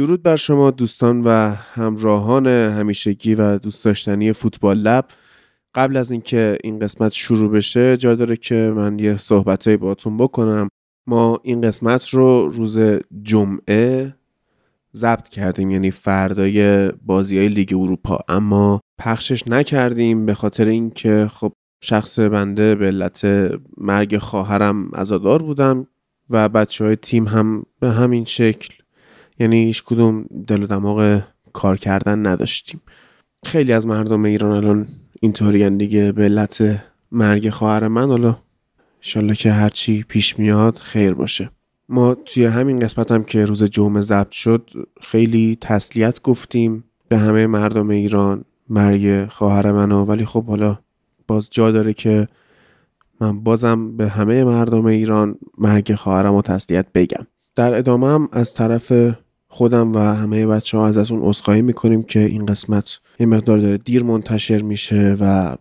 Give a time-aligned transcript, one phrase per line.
[0.00, 5.04] درود بر شما دوستان و همراهان همیشگی و دوست داشتنی فوتبال لب.
[5.74, 10.68] قبل از اینکه این قسمت شروع بشه جا داره که من یه صحبتهایی باتون بکنم.
[11.06, 12.80] ما این قسمت رو روز
[13.22, 14.14] جمعه
[14.94, 18.18] ضبط کردیم یعنی فردای بازی های لیگ اروپا.
[18.28, 23.26] اما پخشش نکردیم به خاطر اینکه خب شخص بنده به علت
[23.76, 25.86] مرگ خواهرم عزادار بودم
[26.30, 28.79] و بچه های تیم هم به همین شکل
[29.40, 31.22] یعنی هیچ کدوم دل و دماغ
[31.52, 32.80] کار کردن نداشتیم.
[33.44, 34.88] خیلی از مردم ایران الان
[35.20, 36.82] اینطوری دیگه به علت
[37.12, 38.08] مرگ خواهر من.
[38.08, 38.36] حالا
[38.96, 41.50] انشالله که هرچی پیش میاد خیر باشه.
[41.88, 44.70] ما توی همین قسمت هم که روز جمعه ضبط شد
[45.02, 50.04] خیلی تسلیت گفتیم به همه مردم ایران مرگ خواهر منو.
[50.04, 50.78] ولی خب حالا
[51.26, 52.26] باز جا داره که
[53.20, 57.26] من بازم به همه مردم ایران مرگ خواهرم و تسلیت بگم.
[57.56, 58.92] در ادامه هم از طرف
[59.52, 64.04] خودم و همه بچه ها ازتون عذرخواهی می‌کنیم که این قسمت یه مقدار داره دیر
[64.04, 65.56] منتشر میشه و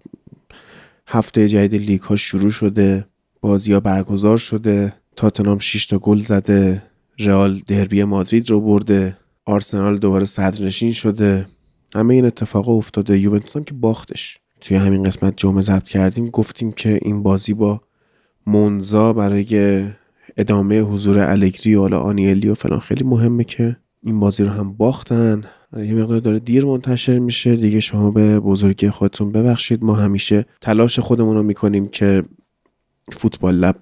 [1.07, 3.05] هفته جدید لیگ ها شروع شده
[3.41, 6.83] بازی ها برگزار شده تاتنام 6 تا گل زده
[7.19, 11.47] رئال دربی مادرید رو برده آرسنال دوباره صدرنشین شده.
[11.95, 13.19] همه این اتفاق افتاده.
[13.19, 14.39] یوونتوس هم که باختش.
[14.61, 16.29] توی همین قسمت جمعه ضبط کردیم.
[16.29, 17.81] گفتیم که این بازی با
[18.47, 19.83] مونزا برای
[20.37, 25.43] ادامه حضور الگری و آنیلی و فلان خیلی مهمه که این بازی رو هم باختن.
[25.77, 27.55] یه مقدار داره دیر منتشر میشه.
[27.55, 29.83] دیگه شما به بزرگی خودتون ببخشید.
[29.83, 32.23] ما همیشه تلاش خودمون رو می‌کنیم که
[33.11, 33.75] فوتبال لب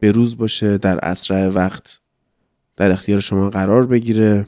[0.00, 2.00] به روز باشه در اسرع وقت
[2.76, 4.46] در اختیار شما قرار بگیره.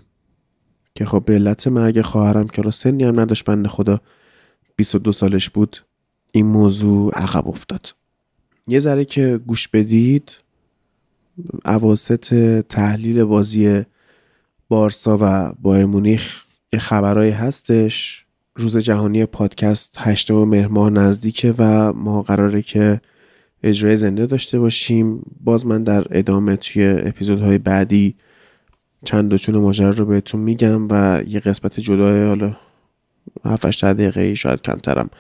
[0.95, 4.01] که خب به علت مرگ خواهرم که را سنی هم نداشت بنده خدا
[4.77, 5.85] 22 سالش بود
[6.33, 7.95] این موضوع عقب افتاد.
[8.69, 10.33] یه ذره که گوش بدید
[11.65, 13.85] اواسط تحلیل بازی
[14.75, 18.25] بارسا و بایر مونیخ یه خبرهایی هستش.
[18.57, 23.01] روز جهانی پادکست هشتم مهر نزدیکه و ما قراره که
[23.63, 25.23] اجرای زنده داشته باشیم.
[25.41, 28.15] باز من در ادامه توی اپیزودهای بعدی
[29.05, 32.57] چند دوچون ماجرا رو بهتون میگم و یه قسمت جدای حالا
[33.45, 35.11] 7 دقیقه شاید کمترم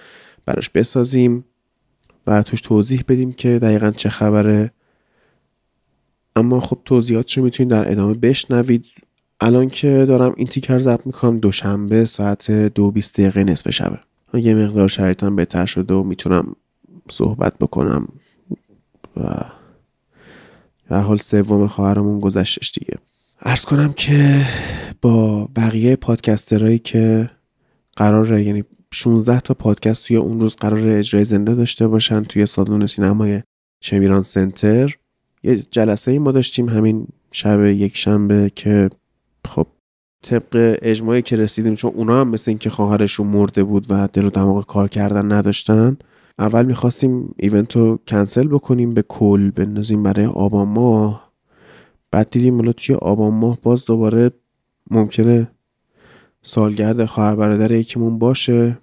[0.46, 1.44] براش بسازیم
[2.26, 4.70] و توش توضیح بدیم که دقیقا چه خبره.
[6.36, 8.86] اما خب توضیحاتش رو می‌تونید در ادامه بشنوید.
[9.40, 13.98] الان که دارم این تیکر ضبط می‌کنم دوشنبه ساعت دو بیست دقیقه نصف شبه.
[14.34, 16.56] یه مقدار شرایطم بهتر شده و می‌تونم
[17.10, 18.08] صحبت بکنم.
[19.16, 19.44] و
[20.90, 22.94] و حال سوم خواهرمون گذشتش دیگه.
[23.42, 24.46] ارز کنم که
[25.02, 27.30] با بقیه پادکسترهایی که
[27.96, 32.86] قراره یعنی 16 تا پادکست توی اون روز قرار اجرای زنده داشته باشن توی سالن
[32.86, 33.42] سینمای
[33.80, 34.94] شمیران سنتر
[35.42, 38.90] یه جلسه ای ما داشتیم همین شب یک شنبه که
[39.46, 39.66] خب
[40.22, 44.30] طبق اجماعی که رسیدیم چون اونا هم مثل اینکه خواهرشون مرده بود و دل و
[44.30, 45.96] دماغ کار کردن نداشتن
[46.38, 51.32] اول می‌خواستیم ایونت رو کنسل بکنیم به کل بندازیم برای آبان ماه.
[52.10, 54.30] بعد دیدیم حالا توی آبان ماه باز دوباره
[54.90, 55.50] ممکنه
[56.42, 58.78] سالگرد خواهر برادر یکیمون باشه.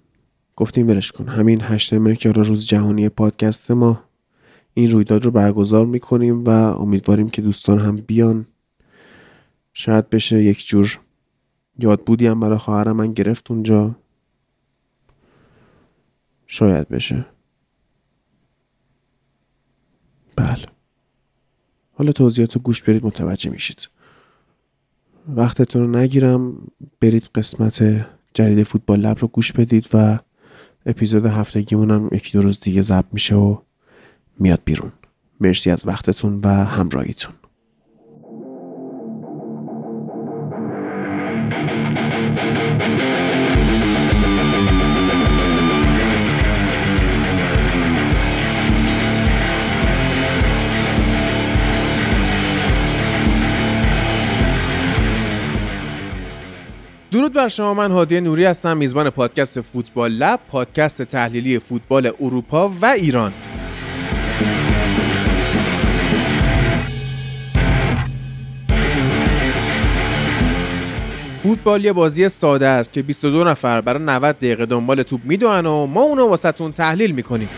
[0.55, 1.27] گفتیم ولش کن.
[1.27, 3.99] همین هشت مرکر روز جهانی پادکست ما
[4.73, 8.45] این رویداد رو برگزار می‌کنیم و امیدواریم که دوستان هم بیان.
[9.73, 10.99] شاید بشه یک جور
[11.79, 13.95] یاد بودی هم برای خواهر من گرفت اونجا.
[16.47, 17.25] شاید بشه.
[20.35, 20.65] بله.
[21.93, 23.89] حالا توضیحات گوش برید متوجه میشید.
[25.27, 26.67] وقتتون رو نگیرم.
[27.01, 30.19] برید قسمت جدید فوتبال لب رو گوش بدید و
[30.85, 33.57] اپیزود هفتگیمون هم یکی دو روز دیگه ضبط میشه و
[34.39, 34.91] میاد بیرون.
[35.39, 37.33] مرسی از وقتتون و همراهیتون.
[57.21, 57.73] درود بر شما.
[57.73, 63.33] من هادی نوری هستم میزبان پادکست فوتبال لب پادکست تحلیلی فوتبال اروپا و ایران.
[71.43, 75.85] فوتبال یه بازی ساده است که 22 نفر برای 90 دقیقه دنبال توپ می‌دونن و
[75.85, 77.49] ما اونو واسهتون تحلیل می‌کنیم.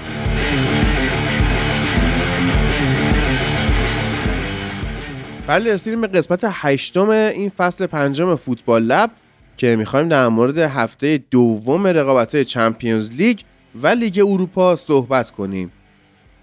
[5.48, 9.12] بله رسیدیم به قسمت هشتم این فصل پنجم فوتبال لب.
[9.57, 13.39] که می‌خوایم در مورد هفته دوم رقابت چمپیونز لیگ
[13.75, 15.71] و لیگ اروپا صحبت کنیم.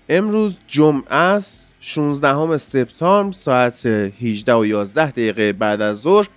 [0.09, 6.29] امروز جمعه است 16 سپتامبر ساعت 18 و 11 دقیقه بعد از ظهر.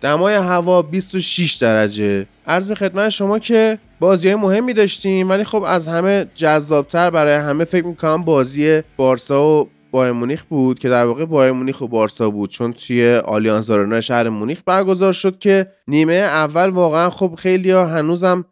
[0.00, 2.26] دمای هوا 26 درجه.
[2.46, 7.34] عرض به خدمت شما که بازی های مهمی داشتیم ولی خب از همه جذابتر برای
[7.34, 11.86] همه فکر می‌کنم بازی بارسا و بایرن مونیخ بود که در واقع بایرن مونیخ و
[11.86, 17.34] بارسا بود چون توی آلیانز آرنا شهر مونیخ برگزار شد که نیمه اول واقعا خب
[17.38, 18.44] خیلی ها هنوزم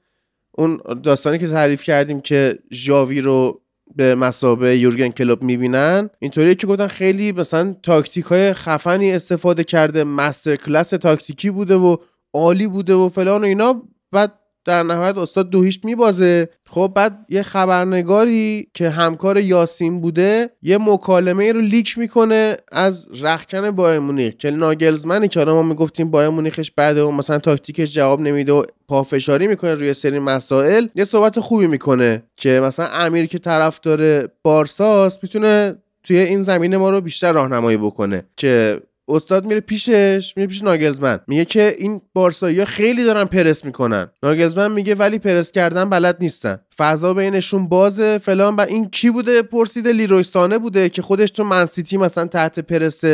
[0.58, 3.60] اون داستانی که تعریف کردیم که ژاوی رو
[3.96, 10.04] به مثابه یورگن کلوپ می‌بینن اینطوریه که گفتن خیلی مثلا تاکتیک های خفنی استفاده کرده
[10.04, 11.96] masterclass تاکتیکی بوده و
[12.34, 13.82] عالی بوده و فلان و اینا.
[14.12, 14.32] بعد
[14.64, 16.48] در نهایت استاد دو هیچ میبازه.
[16.70, 23.70] خب بعد یه خبرنگاری که همکار یاسین بوده یه مکالمه رو leak می‌کنه از رختکن
[23.70, 28.52] بایرن مونیخ که ناگلزمنی که ما می‌گفتیم بایرن مونیخش بعد و مثلا تاکتیکش جواب نمیده
[28.52, 34.28] و پافشاری می‌کنه روی سری مسائل یه صحبت خوبی می‌کنه که مثلا امیر که طرفدار
[34.42, 40.46] بارساس می‌تونه توی این زمینه ما رو بیشتر راهنمایی بکنه که استاد میره پیشش میره
[40.46, 41.20] پیش ناگلزمن.
[41.26, 44.10] میگه که این بارسایی خیلی دارن پرس می‌کنن.
[44.22, 46.58] ناگلزمن میگه ولی پرس کردن بلد نیستن.
[46.78, 48.56] فضا بینشون بازه فلان.
[48.56, 49.92] و این کی بوده؟ پرسیده.
[49.92, 50.24] لیروی
[50.62, 53.04] بوده که خودش تو منسیتی مثلا تحت پرس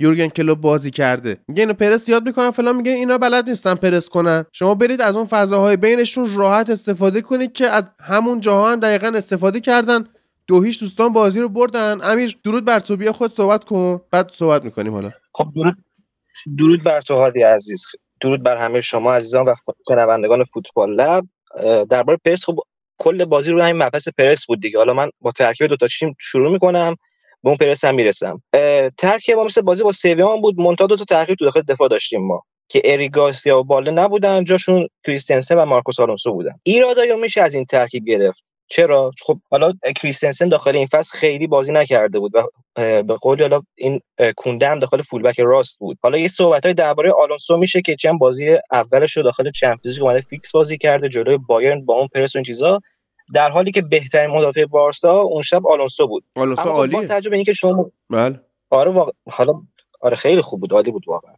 [0.00, 1.36] یورگن کلوب بازی کرده.
[1.48, 2.76] میگه اینو پرس یاد می‌کنن فلان.
[2.76, 4.44] میگه اینا بلد نیستن پرس کنن.
[4.52, 9.12] شما برید از اون فضاهای بینشون راحت استفاده کنید که از همون جاها هم دقیقا
[9.16, 10.04] استفاده کردن.
[10.50, 12.00] دو هیچ دوستان بازی رو بردن.
[12.02, 12.96] امیر درود بر تو.
[12.96, 14.00] بیا خود صحبت کن.
[14.10, 15.10] بعد صحبت می‌کنیم حالا.
[15.32, 15.76] خب درود
[16.58, 17.86] درود بر تو هادی عزیز.
[18.20, 19.54] درود بر همه شما عزیزان و
[19.88, 21.24] شنوندگان فوتبال لب.
[21.90, 22.58] درباره پرس خب
[22.98, 24.78] کل بازی رو همین مبحث پرس بود دیگه.
[24.78, 26.96] حالا من با ترکیب دو تا تیم شروع می‌کنم
[27.42, 28.42] به اون پرس هم می‌رسم
[28.98, 30.60] ترکیب ما مثل بازی با سویان بود.
[30.60, 34.44] مونتا دو تا ترکیب تو داخل دفاع داشتیم ما که اری گارسیا و باله نبودن
[34.44, 36.52] جاشون کریستنسن و مارکوس آلونسو بودن.
[36.62, 38.44] ایرادایی میشه از این ترکیب گرفت.
[38.70, 42.42] چرا؟ خب حالا کریستنسن داخل این فصل خیلی بازی نکرده بود و
[43.02, 44.00] به قولی حالا این
[44.36, 45.98] کونده هم داخل fullback راست بود.
[46.02, 50.04] حالا یه صحبت های درباره آلونسو میشه که چند بازی اولش رو داخل Champions League
[50.04, 52.80] اومده فیکس بازی کرده جلوی بایرن با اون پرس و این چیزا.
[53.34, 56.24] در حالی که بهترین مدافع بارسا اون شب آلونسو بود.
[56.36, 58.40] آلونسو خب عالی با توجه به اینکه شما بله.
[58.70, 59.12] آره واقع...
[59.30, 59.52] حالا
[60.00, 61.32] آره خیلی خوب بود عالی بود واقعا.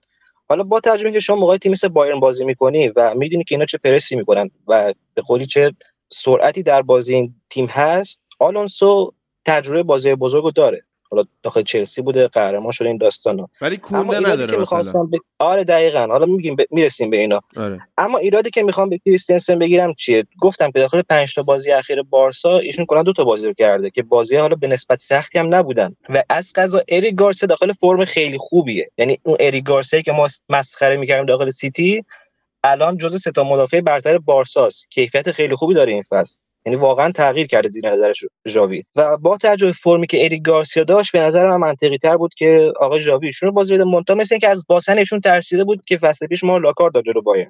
[0.49, 3.55] حالا با توجه به اینکه شما موقعی تیم مثل بایرن بازی می‌کنی و می‌دونی که
[3.55, 5.73] اینا چه پرسی می‌کنن و به قولی چه
[6.12, 9.12] سرعتی در بازی این تیم هست آلونسو
[9.44, 10.82] تجربه بازی بزرگو داره.
[11.10, 15.02] حالا داخل چلسی بوده قهرمان شده این داستانا ولی کونده نداره مثلا.
[15.02, 15.14] ب...
[15.38, 16.06] آره دقیقاً.
[16.06, 16.60] حالا میگیم ب...
[16.70, 17.40] می‌رسیم به اینا.
[17.56, 17.80] آره.
[17.98, 22.02] اما ایرادی که می‌خوام به کریستنسن بگیرم چیه؟ گفتم که داخل 5 تا بازی اخیر
[22.02, 25.54] بارسا ایشون کلا دو تا بازی رو کرده که بازی حالا به نسبت سختی هم
[25.54, 25.96] نبودن.
[26.08, 28.90] و از قضا اری گارسیا داخل فرم خیلی خوبیه.
[28.98, 32.04] یعنی اون اری گارسیا که ما مسخره می‌کردیم داخل سیتی
[32.64, 36.40] الان جزء سه تا مدافع برتر بارساست کیفیت خیلی خوبی داره این فصل.
[36.66, 38.82] یعنی واقعا تغییر کرده زیر نظرش ژاوی.
[38.96, 42.72] و با توجه فرمی که اریک گارسیا داشت به نظر من منطقی تر بود که
[42.80, 43.84] آقای ژاوی ایشون رو بازی بده.
[43.84, 47.22] مونتا مثل اینکه از باسن ایشون ترسیده بود که فصل پیش ما لاکار داد جلو
[47.22, 47.48] بایر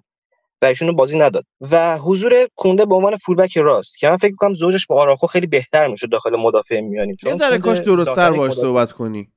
[0.62, 1.44] و ایشون رو بازی نداد.
[1.70, 5.46] و حضور کونده به عنوان فولبک راست که من فکر می‌کنم زوجش با آراخو خیلی
[5.46, 7.16] بهتر میشه داخل مدافع میانی.
[7.16, 9.28] چون ذره کاش درست تر باش صحبت کنی.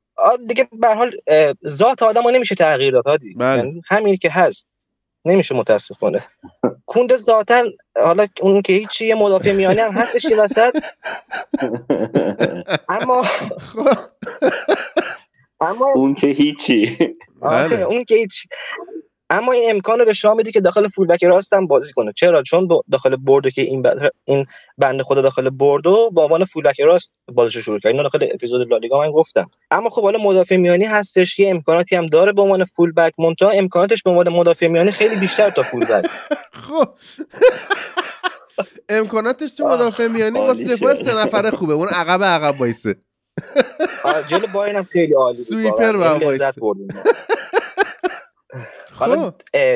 [0.48, 1.12] دیگه به هر حال
[1.68, 3.33] ذات آدمو نمیشه تغییر داد هادی.
[3.33, 3.57] بله.
[3.57, 4.69] یعنی همین که هست.
[5.25, 6.24] نمیشه متاسفانه.
[6.86, 7.63] کونده ذاتا
[7.95, 10.83] حالا اون که هیچی یه مدافع میانی هم هستش این وسط.
[12.89, 13.25] اما
[15.62, 16.98] اما اون که هیچی.
[17.42, 17.81] بله.
[17.81, 18.48] اون که هیچی
[19.30, 22.13] اما این امکان رو به شما میده که داخل فولبک راست هم بازی کنه.
[22.15, 24.46] چرا؟ چون داخل بردو که این بند این
[24.77, 27.91] بنده خدا داخل بردو با عنوان فولبک راست بازیشو شروع کرد.
[27.91, 29.50] اینو داخل اپیزود لالیگا من گفتم.
[29.72, 34.03] اما خب حالا مدافع میانی هستش یه امکاناتی هم داره به عنوان فولبک مونتا امکاناتش
[34.03, 36.05] به عنوان مدافع میانی خیلی بیشتر تا فولبک
[36.67, 36.88] خب.
[38.89, 41.74] امکاناتش تو مدافع میانی دفاع سه نفره خوبه.
[41.74, 42.96] اون عقب عقب وایسه.
[44.27, 45.91] جلو باین هم خیلی عالی سویپر
[48.92, 49.34] حالا خب.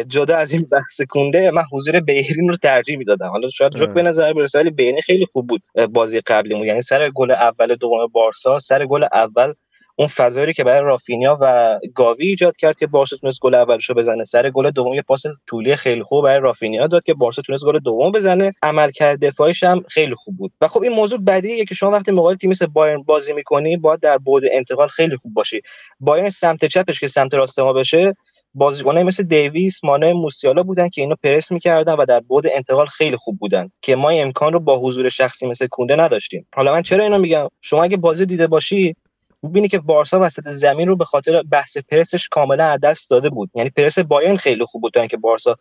[0.08, 3.28] جدا از این بحث کونده من حضور بیرین رو ترجیح می‌دادم.
[3.28, 5.62] حالا شاید جوک به نظر برسه ولی بیرین خیلی خوب بود
[5.94, 6.68] بازی قبلیمون.
[6.68, 9.54] یعنی سر گل اول دوم بارسا سر گل اول
[9.96, 14.24] اون فضایی که برای رافینیا و گاوی ایجاد کرد که بارسا تونست گل اولشو بزنه.
[14.24, 17.80] سر گل دوم یه پاس طولی خیلی خوب برای رافینیا داد که بارسا تونست گل
[17.80, 18.54] دوم بزنه.
[18.64, 20.52] عملکرد دفاعش هم خیلی خوب بود.
[20.62, 24.00] و خب این موضوع بدیه که شما وقتی مقابل تیم مثل بایرن بازی می‌کنی باید
[24.00, 25.62] در بعد انتقال خیلی خوب باشی.
[26.00, 28.16] بایرن سمت چپش که سمت راست ما بشه
[28.54, 33.18] بازیکنای مثل دیویس مانه موسیالا بودن که اینو پرس می‌کردن و در بعد انتقال خیلی
[33.18, 36.48] خوب بودن که ما امکان رو با حضور شخصی مثل کونده نداشتیم.
[36.56, 38.96] حالا من چرا اینو میگم؟ شما اگه بازی دیده باشی
[39.42, 43.50] می‌بینی که بارسا وسط زمین رو به خاطر بحث پرسش کاملا از دست داده بود.
[43.54, 45.56] یعنی پرس بایرن خیلی خوب بود تا اینکه بارسا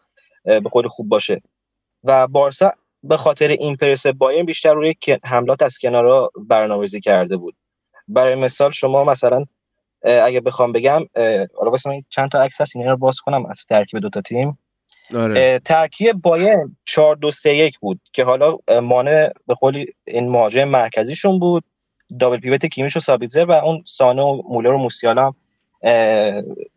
[0.44, 1.42] به خود خوب باشه.
[2.04, 7.56] و بارسا به خاطر این پرس بایرن بیشتر روی حملات از کنارا برنامه‌ریزی کرده بود.
[8.08, 9.44] برای مثال شما مثلا
[10.02, 11.00] اگه بخوام بگم
[11.58, 14.58] حالا واسه چند تا عکس هست اینا رو باز کنم از ترکیب دو تا تیم.
[15.14, 15.60] آره.
[15.64, 21.38] ترکیب باین 4 2 3 1 بود که حالا مانع به قولی این مهاجم مرکزیشون
[21.38, 21.64] بود.
[22.20, 25.32] دابل پیوت کیمیش و سابیتزر و اون سانه و مولر و موسیالا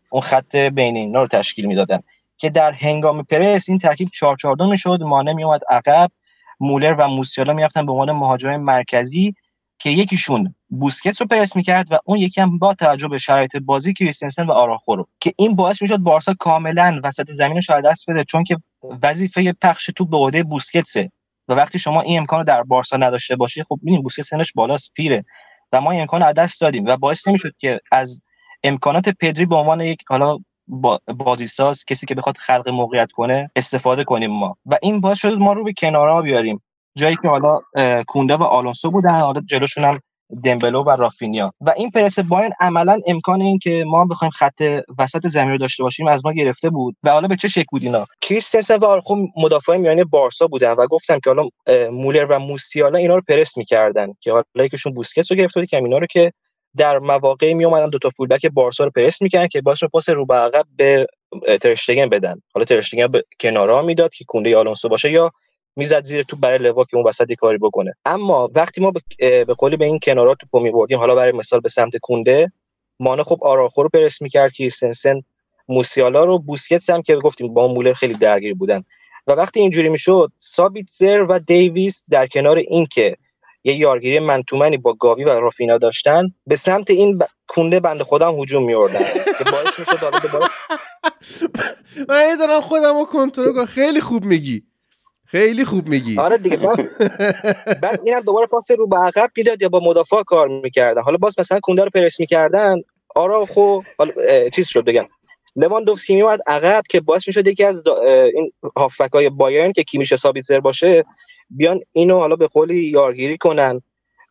[0.10, 2.00] اون خط بین اینا رو تشکیل می‌دادن.
[2.38, 6.12] که در هنگام پرس این ترکیب 4 4 2 می‌شد مانع میومد عقب.
[6.60, 9.36] مولر و موسیالا می‌رفتن به عنوان مهاجم مرکزی.
[9.84, 13.94] که یکیشون بوسکتس رو پرس می‌کرد و اون یکی هم با توجه به شرایط بازی
[13.94, 18.24] کریستنسن و آراخو رو که این باعث می‌شد بارسا کاملا وسط زمین رو دست بده
[18.24, 18.58] چون که
[19.04, 21.12] وظیفه پخش توپ به عهده بوسکتسه.
[21.48, 25.26] و وقتی شما این امکان در بارسا نداشته باشی خب ببینید بوسکتس سنش بالاست پیره.
[25.72, 28.22] و ما این امکان دست دادیم و باعث نمی‌شد که از
[28.64, 30.38] امکانات پدری به عنوان یک حالا
[31.18, 34.58] بازیساز کسی که بخواد خلق موقعیت کنه استفاده کنیم ما.
[34.66, 36.62] و این باعث شد ما رو به کنارها بیاریم.
[36.98, 37.60] جایی که حالا
[38.08, 40.00] کونده و آلونسو بودن حالا جلوشون هم
[40.44, 41.54] دمبلو و رافینیا.
[41.62, 45.84] و این پرس باین عملا امکان این که ما بخوایم خط وسط زمین رو داشته
[45.84, 46.96] باشیم از ما گرفته بود.
[47.04, 50.88] و حالا به چه شکل بود اینا؟ کریستنسن و آرخو مدافع میانه بارسا بودن و
[50.88, 51.50] گفتم که حالا
[51.92, 55.78] مولر و موسیالا اینا رو پرس می‌کردن که حالا یکیشون بوسکتس رو گرفته بود که
[55.78, 56.32] اینا رو که
[56.78, 60.26] در مواقعی می اومدن دو تا فولبک بارسا رو پرس می‌کردن که باعث پاس رو
[60.26, 61.08] به عقب به
[61.62, 62.42] ترشتگن بدن.
[62.54, 65.32] حالا ترشتگن به کنارا می‌داد که کونده آلونسو باشه یا
[65.76, 67.94] می‌زد زیر تو برای لوا که اون وسط کاری بکنه.
[68.06, 71.98] اما وقتی ما به قولی به این کنارا توپو میبردیم حالا برای مثال به سمت
[71.98, 72.52] کونده
[73.00, 75.22] مانه خب آراخو رو پرس می‌کرد که سنسن
[75.68, 78.84] موسیالا رو بوسکتس هم که گفتیم با مولر خیلی درگیر بودن.
[79.28, 83.16] و وقتی اینجوری می‌شد سابیتزر و دیویس در کنار این که
[83.64, 87.24] یه یارگیری منتومنی با گاوی و رافینا داشتن به سمت این ب...
[87.48, 89.06] کونده بنده خودم هجوم میوردن
[89.38, 90.48] که باعث می‌شد دوباره
[92.10, 94.64] من دارم خودم رو کنترل خیلی خوب میگی.
[95.32, 96.20] خیلی خوب میگی.
[96.20, 96.58] آره دیگه.
[97.84, 101.02] بعد اینم دوباره پاس رو به عقب می‌داد یا با مدافع کار می‌کردن.
[101.02, 102.76] حالا باز مثلا کونده رو پرس می‌کردن
[103.16, 104.12] آرا خو حالا
[104.50, 105.06] چیز شد بگم.
[105.56, 107.84] لواندوفسکی میومد عقب که باعث می‌شد یکی از
[108.34, 111.06] این هافبک های بایرن که کیمیش سر باشه
[111.50, 113.82] بیان اینو حالا به قولی یارگیری کنن.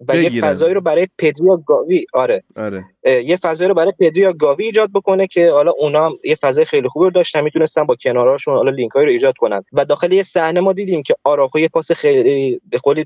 [0.08, 2.84] و یه فضایی رو برای پدری یا گاوی آره, آره.
[3.04, 6.64] یه فضایی رو برای پدری یا گاوی ایجاد بکنه که حالا اونا هم یه فضای
[6.64, 9.64] خیلی خوبی رو داشتن می‌تونستن با کناراشون حالا لینک رو ایجاد کنن.
[9.72, 13.04] و داخل یه صحنه ما دیدیم که آراخو یه پاس خیلی به قولی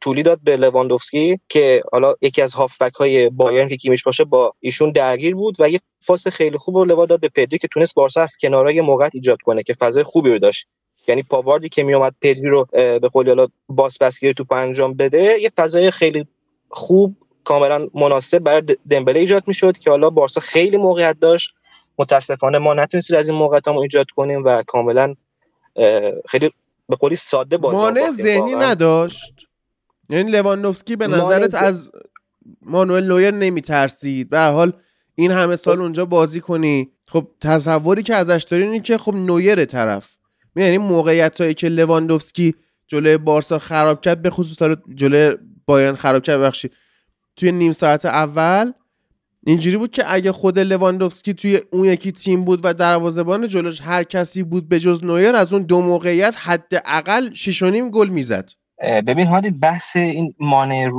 [0.00, 4.54] طولی داد به لواندوفسکی که حالا یکی از هافبک های بایرن که کیمیش باشه با
[4.60, 7.94] ایشون درگیر بود و یه پاس خیلی خوب رو لوا داد به پدری که تونست
[7.94, 10.68] بارسا از کنارای موقعیت ایجاد کنه که فضای خوبی رو داشت.
[11.08, 15.52] یعنی پاواردی که میومد پدری رو به قولی حالا باس بسگیری تو انجام بده یه
[15.56, 16.26] فضای خیلی
[16.70, 21.54] خوب کاملا مناسب برای دمبله ایجاد می‌شد که حالا بارسا خیلی موقعیت داشت.
[21.98, 25.14] متاسفانه ما نتونستیم از این موقعیت هم ایجاد کنیم و کاملا
[26.28, 26.50] خیلی
[26.88, 29.34] به قولی ساده بازی مانع ذهنی نداشت؟
[30.10, 31.92] یعنی لواندوفسکی به نظرت از
[32.62, 34.72] مانوئل نویر نمیترسید؟ به حال
[35.14, 36.90] این همه سال اونجا بازی کنی.
[37.06, 40.17] خب تصوری که ازش داری اینه که خب نویر طرف.
[40.58, 42.54] یعنی موقعیت هایی که لواندوفسکی
[42.86, 45.36] جلوی بارسا خراب کرد به خصوص جلوی
[45.66, 46.70] بایرن خراب کرد بخشی
[47.36, 48.72] توی نیم ساعت اول
[49.46, 54.02] اینجوری بود که اگه خود لواندوفسکی توی اون یکی تیم بود و دروازه‌بان جلوش هر
[54.02, 58.50] کسی بود به جز نویر از اون دو موقعیت حداقل 6 نیم گل می‌زد.
[58.82, 60.90] ببین هادی بحث این مانع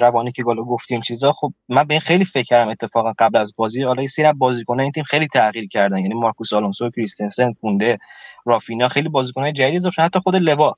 [0.00, 3.54] روانی که گل گفتیم چیزا خب من به این خیلی فکر کردم اتفاقا قبل از
[3.56, 3.82] بازی.
[3.82, 5.98] حالا یه سری بازیکن‌ها این تیم خیلی تغییر کردن.
[5.98, 7.98] یعنی مارکوس آلونسو کریستنسن پونده
[8.44, 10.76] رافینا خیلی بازیکن‌های جدیدی اضافه حتی خود لوا.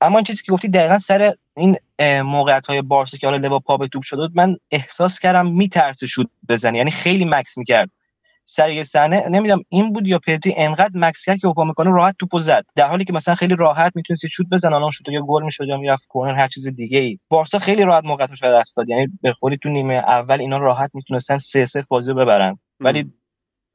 [0.00, 1.76] اما این چیزی که گفتی دقیقا سر این
[2.22, 6.30] موقعیت های بارسا که حالا لوا پا به توپ شده من احساس کردم میترسه شد
[6.48, 6.78] بزنه.
[6.78, 7.90] یعنی خیلی مکس می‌کرد.
[8.50, 12.38] سر یه صحنه نمی‌دونم این بود یا پدری انقدر مکس کرد که می‌کنه راحت توپو
[12.38, 12.64] زد.
[12.74, 15.76] در حالی که مثلا خیلی راحت می‌تونست شوت بزنه الان شوت یا گل می‌شد یا
[15.76, 18.88] می‌رفت کورنر هر چیز دیگه ای بارسا خیلی راحت موقعیتش رو دست داد.
[18.88, 22.58] یعنی به خودی تو نیمه اول اینا راحت می‌تونستن 3 0 بازی ببرن.
[22.80, 23.12] ولی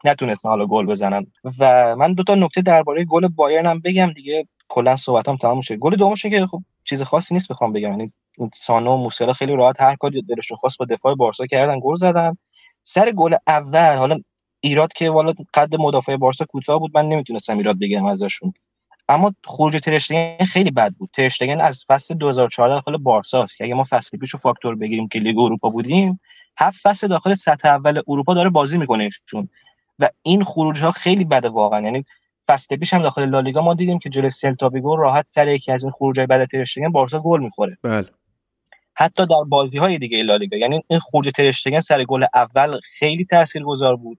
[0.06, 1.25] نتونستن حالا گل بزنن.
[1.60, 4.48] و من دو تا نکته درباره گل بایرن هم بگم دیگه.
[4.68, 7.89] کلا صحبتام تمام شد گل دومش که خب چیز خاصی نیست بخوام بگم.
[7.89, 8.08] یعنی
[8.53, 12.38] سانو و موسیلا خیلی راحت هر کاری دلشون خواست با دفاع بارسا کردن گل زدن.
[12.84, 14.20] سر گل اول حالا
[14.63, 18.53] ایراد که والا قد مدافع بارسا کوتاه بود من نمی‌تونستم ایراد بگیرم ازشون.
[19.10, 21.10] اما خروج ترشتگن خیلی بد بود.
[21.13, 23.62] ترشتگن از فصل 2014 داخل بارسا است.
[23.62, 26.20] اگه ما فصل پیشو فاکتور بگیریم که لیگ اروپا بودیم
[26.58, 29.50] هفت فصل داخل سطح اول اروپا داره بازی می‌کنه چون
[30.00, 31.82] و این خروج ها خیلی بده واقعا.
[31.82, 32.05] یعنی
[32.48, 35.84] فصل پیش هم داخل لالیگا ما دیدیم که جلوی سلتا ویگو راحت سر یکی از
[35.84, 37.77] این خروجای بعد ترشتگن بارسا گل می‌خوره.
[37.84, 38.08] بله.
[38.96, 43.96] حتی در بازی های دیگه لالیگا یعنی این خروج ترشتگن سر گل اول خیلی تاثیرگذار
[43.96, 44.17] بود.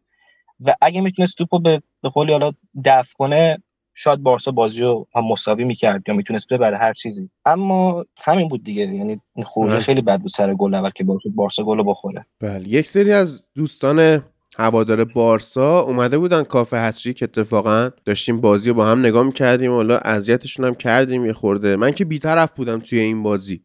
[0.64, 2.52] و اگه می‌تونست توپو به به قولی حالا
[2.84, 3.62] دفع کنه
[3.94, 7.30] شاید بارسا بازی رو هم مساوی می‌کرد یا می‌تونست ببره هر چیزی.
[7.44, 11.62] اما همین بود دیگه یعنی خروج خیلی بد بود سر گل اول که بارسا بارسا
[11.62, 12.26] گل بخوره.
[12.40, 14.22] بله یک سری از دوستان
[14.58, 17.90] هوادار بارسا اومده بودن کافه که اتفاقا.
[18.04, 21.76] داشتیم بازی رو با هم نگاه می‌کردیم حالا اذیتشون هم کردیم یه خورده.
[21.76, 23.62] من که بیطرف بودم توی این بازی.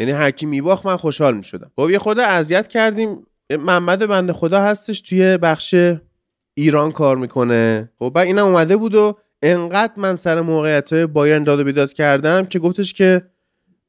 [0.00, 1.70] یعنی هر کی میباخت من خوشحال می‌شدم.
[1.76, 3.26] خب یه خورده اذیت کردیم.
[3.50, 5.74] محمد بنده خدا هستش توی بخش
[6.54, 7.90] ایران کار می‌کنه.
[7.98, 11.92] خب بعد اینم اومده بود و انقدر من سر موقعیت های بایرن داد و بیداد
[11.92, 13.22] کردم که گفتش که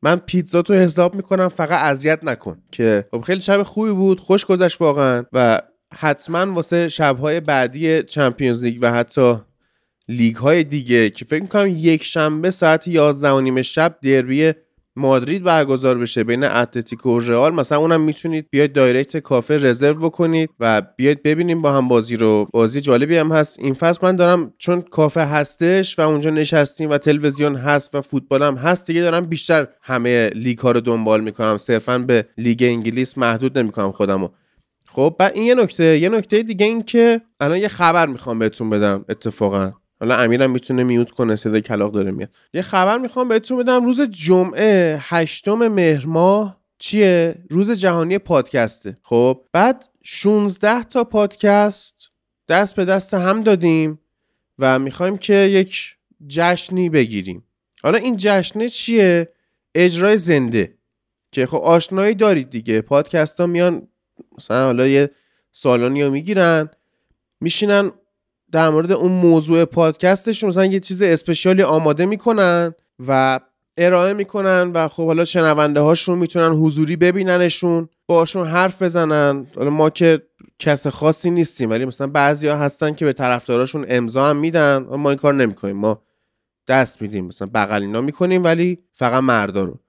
[0.02, 2.58] من پیتزا تو حساب می‌کنم فقط اذیت نکن.
[2.72, 5.62] که خب خیلی شب خوبی بود خوش گذشت واقعا و
[5.94, 9.36] حتما واسه شبهای بعدی Champions League و حتی
[10.08, 14.54] لیگ های دیگه که فکر می‌کنم یک شنبه ساعت 11 و نیم شب دربی
[14.96, 20.50] مادرید برگزار بشه بین اتلتیکو و رئال مثلا اونم می‌تونید بیاید direct کافه رزرو بکنید
[20.60, 22.48] و بیاید ببینیم با هم بازی رو.
[22.54, 23.60] بازی جالبی هم هست.
[23.60, 28.44] این فصل من دارم چون کافه هستش و اونجا نشستیم و تلویزیون هست و فوتبال
[28.44, 31.58] هم هست دیگه دارم بیشتر همه لیگ ها رو دنبال می‌کنم.
[31.58, 34.30] صرفا به لیگ انگلیس محدود نمی‌کنم خودمو.
[34.88, 38.70] خب بعد این یه نکته یه نکته دیگه این که الان یه خبر می‌خوام بهتون
[38.70, 39.72] بدم اتفاقا.
[40.04, 42.30] حالا امیرم می‌تونه میوت کنه صدای کلاق داره میاد.
[42.54, 48.98] یه خبر می‌خوام بهتون بدم روز جمعه هشتم مهر ماه چیه؟ روز جهانی پادکسته.
[49.04, 52.10] خب بعد 16 تا پادکست
[52.48, 54.00] دست به دست هم دادیم
[54.60, 55.96] و می‌خوایم که یک
[56.28, 57.44] جشنی بگیریم.
[57.84, 59.30] حالا این جشنه چیه؟
[59.76, 60.74] اجرای زنده.
[61.32, 62.82] که خب آشنایی دارید دیگه.
[62.82, 63.88] پادکست ها میان
[64.38, 65.12] مثلا حالا یه
[65.52, 66.70] سالانی رو می‌گیرن
[67.42, 67.92] میشینن
[68.54, 72.74] در مورد اون موضوع پادکستشون مثلا یه چیز اسپشیالی آماده می‌کنن
[73.08, 73.40] و
[73.78, 79.48] ارائه می‌کنن و خب حالا شنونده هاشون می‌تونن حضوری ببیننشون باشون حرف بزنن.
[79.56, 80.22] حالا ما که
[80.60, 84.78] کس خاصی نیستیم ولی مثلا بعضی ها هستن که به طرفداراشون امضا هم میدن.
[84.78, 85.76] ما این کار نمی‌کنیم.
[85.76, 86.02] ما
[86.68, 87.26] دست میدیم.
[87.26, 89.80] مثلا بغل اینا می‌کنیم ولی فقط مردا رو.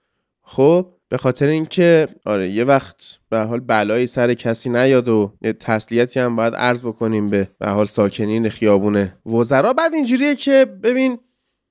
[0.42, 6.20] خب؟ به خاطر اینکه آره یه وقت به حال بلایی سر کسی نیاد و تسلیتی
[6.20, 9.72] هم باید عرض بکنیم به به حال ساکنین خیابون وزرا.
[9.72, 11.18] بعد اینجوریه که ببین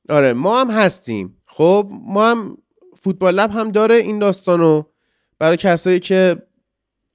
[0.09, 1.37] آره ما هم هستیم.
[1.45, 2.57] خب ما هم
[2.95, 4.83] فوتبال لب هم داره این داستانو
[5.39, 6.37] برای کسایی که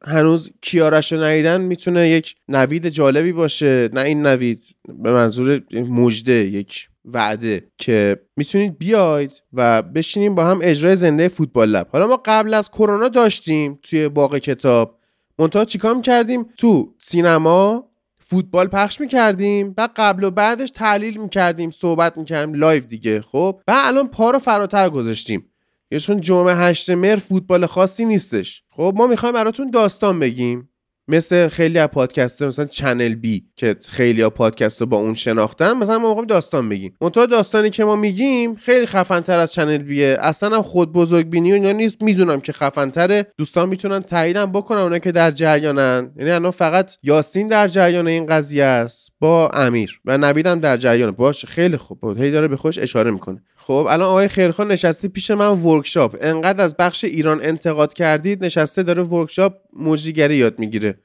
[0.05, 3.89] هنوز کیارش رو ندیدن می‌تونه یک نوید جالبی باشه.
[3.93, 10.59] نه این نوید به منظور مجده یک وعده که می‌تونید بیاید و بشینیم با هم
[10.63, 11.89] اجرای زنده فوتبال لب.
[11.93, 14.99] حالا ما قبل از کرونا داشتیم توی باغ کتاب.
[15.39, 22.19] منتها چیکار می‌کردیم؟ تو سینما فوتبال پخش می‌کردیم و قبل و بعدش تحلیل می‌کردیم صحبت
[22.19, 25.45] می‌کردیم live دیگه خب؟ و الان پا رو فراتر گذاشتیم.
[25.91, 28.63] یه چون جمعه هشت مهر فوتبال خاصی نیستش.
[28.71, 30.68] خب ما می‌خوایم براتون داستان بگیم.
[31.09, 35.99] مثل خیلی از پادکست مثلا Channel B که خیلی از پادکست با اون شناختن مثلا
[35.99, 36.95] ما داستان بگیم.
[37.01, 40.17] منتها داستانی که ما میگیم خیلی خفن تر از Channel B ه.
[40.21, 42.03] اصلا هم خود بزرگ بینی و نیست.
[42.03, 46.11] می‌دونم که خفن تره دوستان می‌تونن تاییدم بکنن اونا که در جریانن.
[46.17, 50.01] یعنی الان فقط یاسین در جریان این قضیه است با امیر.
[50.05, 52.19] و نویدم در جریان باش خیلی خوب.
[52.19, 53.43] هی داره به خودش اشاره می‌کنه.
[53.69, 56.17] خب الان آقای خیرخان نشسته پیش من ورکشاپ.
[56.21, 60.99] انقدر از بخش ایران انتقاد کردید نشسته داره ورکشاپ موجیگری یاد می‌گیره.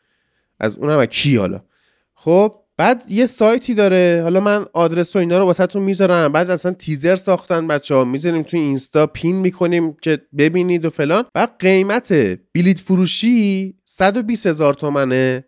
[0.60, 1.62] از اونم کی حالا؟
[2.14, 4.20] خب بعد یه سایتی داره.
[4.24, 6.32] حالا من آدرس و اینا رو واسهتون می‌ذارم.
[6.32, 11.26] بعد اصلا تیزر ساختن بچه ها می‌ذاریم توی اینستا پین می‌کنیم که ببینید و فلان.
[11.34, 12.14] بعد قیمت
[12.56, 15.46] بلیت فروشی 120 هزار تومنه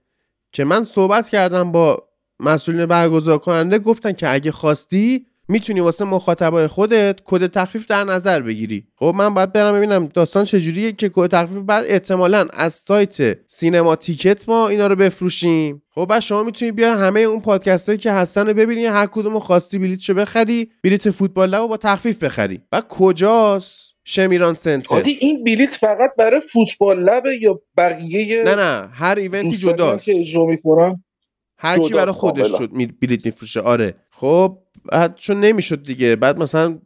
[0.52, 2.04] که من صحبت کردم با
[2.40, 3.80] مسئولین برگزار کننده.
[3.80, 8.88] گفتن که اگه خواستی می‌تونی واسه مخاطبای خودت کد تخفیف در نظر بگیری.
[8.96, 13.96] خب من باید برم ببینم داستان چجوریه که کد تخفیف بعد احتمالا از سایت سینما
[13.96, 15.82] تیکت ما اینا رو بفروشیم.
[15.90, 19.40] خب بعد شما می‌تونی بیا همه اون پادکست هایی که هستن رو ببینی هر کدوم
[19.40, 22.62] خواستی بلیتشو بخری بلیت فوتبال رو با تخفیف بخری.
[22.72, 29.16] و کجاست شمیران سنتر؟ این بلیت فقط برای فوتبال لبه یا بقیه نه نه هر
[29.16, 31.04] ایونتی جداست که اجرا می‌کنن؟
[31.58, 32.70] هر کی برای خودش شد
[33.02, 33.60] بلیت میفروشه.
[33.60, 33.96] آره.
[34.12, 34.58] خب
[35.16, 36.16] چون نمی‌شد دیگه.
[36.16, 36.80] بعد مثلا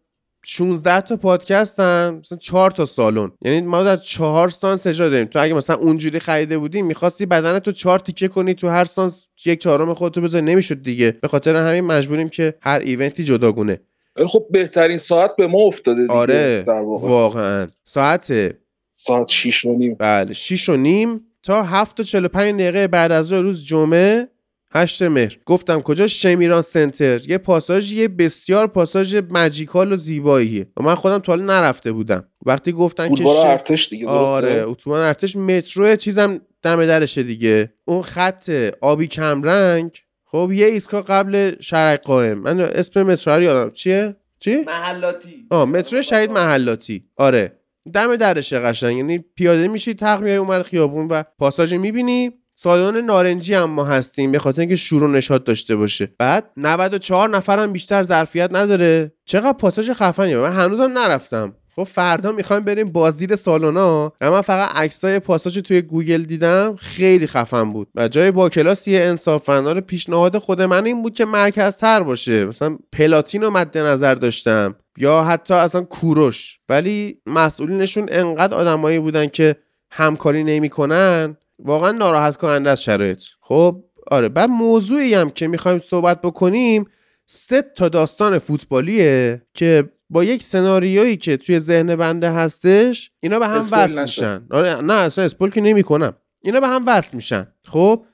[0.44, 3.32] 16 تا پادکست هم مثلا 4 تا سالن.
[3.42, 5.26] یعنی ما در 4 سانس اجرا داریم.
[5.26, 9.28] تو اگه مثلا اونجوری خریده بودی می‌خواستی بدن تو 4 تیکه کنی تو هر سانس
[9.46, 10.46] یک چهارم خودتو بذاری.
[10.46, 11.18] نمی‌شد دیگه.
[11.22, 13.80] به خاطر همین مجبوریم که هر ایونتی جداگونه.
[14.28, 17.08] خب بهترین ساعت به ما افتاده دیگه آره در واقع.
[17.08, 17.68] واقعا.
[17.86, 18.56] ساعت
[18.92, 19.96] ساعت 6 و نیم.
[20.00, 24.28] بله 6 و نیم تا 7 و 45 دقیقه بعد از روز جمعه.
[24.74, 25.38] هشت مهر.
[25.46, 30.68] گفتم کجا شمیران سنتر؟ یه پاساژیه بسیار پاساژ مجیکال و زیباییه.
[30.78, 32.26] و من خودم تا نرفته بودم.
[32.46, 37.74] وقتی گفتن که ارتش دیگه آره اتوبان ارتش مترو چیزم دم درشه دیگه.
[37.86, 38.50] اون خط
[38.82, 39.92] آبی کمرنگ
[40.26, 43.72] خب یه ایستگاه قبل شرق قائم من اسم مترو رو یادم.
[43.72, 45.48] چیه؟ چی؟ محلاتی.
[45.50, 47.04] آه مترو شهید محلاتی.
[47.16, 47.60] آره.
[47.94, 48.98] دم درشه قشنگ.
[48.98, 52.32] یعنی پیاده میشی تق میای خیابون و پاساژ می‌بینی.
[52.62, 56.12] سالن نارنجی هم ما هستیم به خاطر اینکه شور و نشاط داشته باشه.
[56.18, 59.12] بعد 94 نفرم بیشتر ظرفیت نداره.
[59.26, 60.38] چقدر پاساژ خفنیه.
[60.38, 61.56] من هنوزم نرفتم.
[61.76, 66.76] خب فردا می‌خوایم بریم بازدید سالونا و من فقط عکسای پاساژ توی گوگل دیدم.
[66.76, 67.88] خیلی خفن بود.
[67.96, 72.46] و جای با کلاسی انصافا رو پیشنهاد خود من این بود که مرکز تر باشه.
[72.46, 74.76] مثلا پلاتین رو مد نظر داشتم.
[74.98, 76.60] یا حتی اصلا کوروش.
[76.70, 79.56] ولی مسئولینشون انقدر آدمایی بودن که
[79.92, 81.38] همکاری نمی‌کنن.
[81.60, 83.24] واقعا ناراحت کننده از شرایط.
[83.42, 84.30] خب آره.
[84.30, 86.86] بعد موضوعی هم که می‌خوایم صحبت بکنیم
[87.26, 93.48] سه تا داستان فوتبالیه که با یک سناریویی که توی ذهن بنده هستش اینا به
[93.48, 94.02] هم وصل.
[94.02, 94.46] میشن.
[94.52, 96.14] آره نه اصلا اسپول که نمی‌کنم.
[96.42, 97.48] اینا به هم وصل میشن.
[97.66, 98.06] خب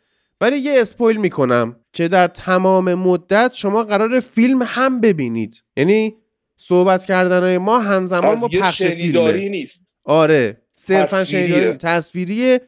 [0.42, 5.64] ولی یه اسپویل می‌کنم که در تمام مدت شما قرار فیلم هم ببینید.
[5.78, 6.16] یعنی
[6.58, 9.50] صحبت کردن ما همزمان با پخش فیلمه.
[9.50, 9.94] نیست.
[10.04, 10.62] آره.
[10.76, 11.48] صرفا تصویریه.
[11.48, 12.60] شنیداری تصویری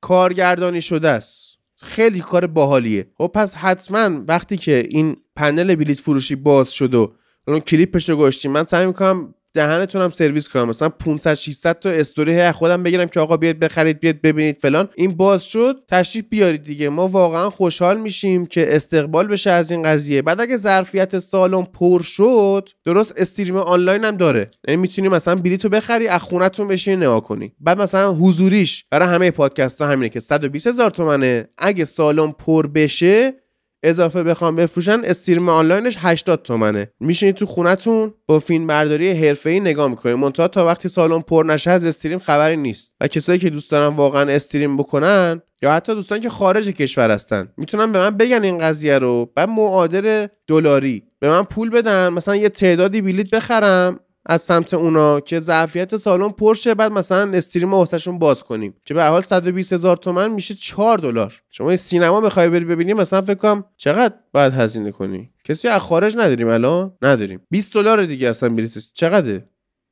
[0.00, 1.58] کارگردانی شده است.
[1.76, 3.10] خیلی کار باحالیه.
[3.18, 7.14] خب پس حتما وقتی که این پنل بلیت فروشی باز شد و
[7.48, 10.68] اون کلیپش رو گذاشتیم من سعی می‌کنم دهنتونم سرویس کنم.
[10.68, 14.88] مثلا 500 600 تا استوری هی خودم بگیرم که آقا بیاد بخرید بیاد ببینید فلان.
[14.94, 15.76] این باز شد.
[15.88, 16.88] تشریف بیارید دیگه.
[16.88, 20.22] ما واقعا خوشحال میشیم که استقبال بشه از این قضیه.
[20.22, 24.50] بعد اگه ظرفیت سالن پر شد درست استریم آنلاین هم داره.
[24.68, 27.52] یعنی می‌تونی مثلا بلیتو بخری از خونتون بشینی نگاه کنی.
[27.60, 28.84] بعد مثلا حضوریش.
[28.90, 31.48] برای همه پادکست ها همینه که 120 هزار تومنه.
[31.58, 33.34] اگه سالن پر بشه
[33.82, 36.92] اضافه بخوام بفروشن استریم آنلاینش 80 تومنه.
[37.00, 41.70] میشینید تو خونتون با فیلم برداری حرفه‌ای نگاه می‌کنید منتها تا وقتی سالن پر نشه
[41.70, 42.94] از استریم خبری نیست.
[43.00, 47.48] و کسایی که دوست دارن واقعا استریم بکنن یا حتی دوستان که خارج کشور هستن
[47.56, 49.30] می‌تونن به من بگن این قضیه رو.
[49.34, 51.02] بعد معادل دلاری.
[51.20, 54.00] به من پول بدن مثلا یه تعدادی بلیت بخرم.
[54.30, 58.74] از سمت اونا که ظرفیت سالن پر شه بعد مثلا استریم واسهشون باز کنیم.
[58.84, 61.42] که به حال 120 هزار تومن میشه 4 دلار.
[61.50, 65.80] شما یه سینما بخوای بری ببینی مثلا فکر کنم چقدر باید هزینه کنی؟ کسی از
[65.80, 67.40] خارج نداریم الان؟ نداریم.
[67.50, 69.48] 20 دلار دیگه اصلا بلیت چقدره؟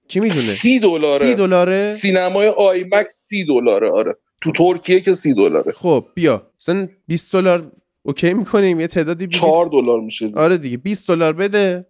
[0.08, 1.18] کی می‌دونه؟ سی دلاره.
[1.18, 4.16] 30 دلاره؟ سینمای IMAX سی دلاره آره.
[4.40, 5.72] تو ترکیه که سی دلاره.
[5.72, 6.50] خب بیا.
[6.60, 7.72] مثلا 20 دلار
[8.02, 9.40] OK می‌کنیم یه تعدادی بلیت.
[9.40, 10.32] چهار دلار میشه.
[10.34, 10.76] آره دیگه.
[10.76, 11.86] 20 دلار بده.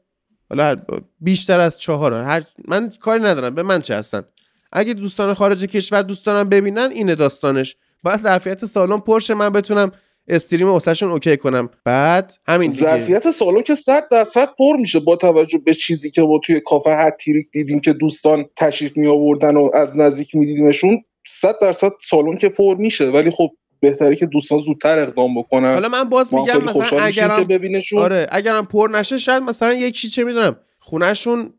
[0.51, 0.77] حالا
[1.21, 3.55] بیشتر از چهار هر من کاری ندارم.
[3.55, 4.23] به من چه هستن؟
[4.73, 7.77] اگه دوستان خارج کشور دوست دارن ببینن اینه داستانش.
[8.03, 9.35] باید ظرفیت سالن پرشه.
[9.35, 9.93] من بتونم
[10.29, 11.71] stream واسهشون OK کنم.
[11.85, 16.41] بعد همین ظرفیت سالن که 100 درصد پر میشه با توجه به چیزی که ما
[16.45, 21.03] توی کافه هتیریک دیدیم که دوستان تشریف می آوردن و از نزدیک میدیدیمشون.
[21.29, 23.07] 100 درصد سالن که پر میشه.
[23.07, 25.75] ولی خب بهتره که دوستان زودتر اقدام بکنن.
[25.75, 28.03] حالا من باز میگم مثلا اگرم ببینشون.
[28.03, 31.53] آره اگرم پر نشه شاید مثلا یکی چه می‌دونم خونهشون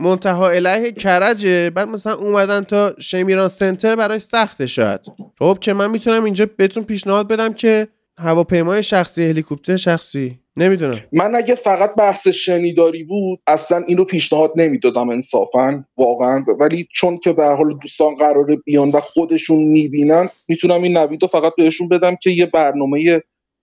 [0.00, 5.00] منتها اله کرجه بعد مثلا اومدن تا شمیران سنتر برای سخته شاید.
[5.38, 10.40] خب که من می‌تونم اینجا بهتون پیشنهاد بدم که هواپیمای شخصی هلیکوپتر شخصی.
[10.56, 11.00] نمی‌دونم.
[11.12, 16.44] من اگه فقط بحث شنیداری بود اصلا اینو پیشنهاد نمی‌دادم انصافا واقعا.
[16.60, 21.28] ولی چون که به حال دوستان قراره بیان و خودشون می‌بینن می‌تونم این نوید رو
[21.28, 23.22] فقط بهشون بدم که یه برنامه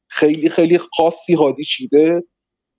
[0.09, 2.23] خیلی خیلی خاصی هادی چیده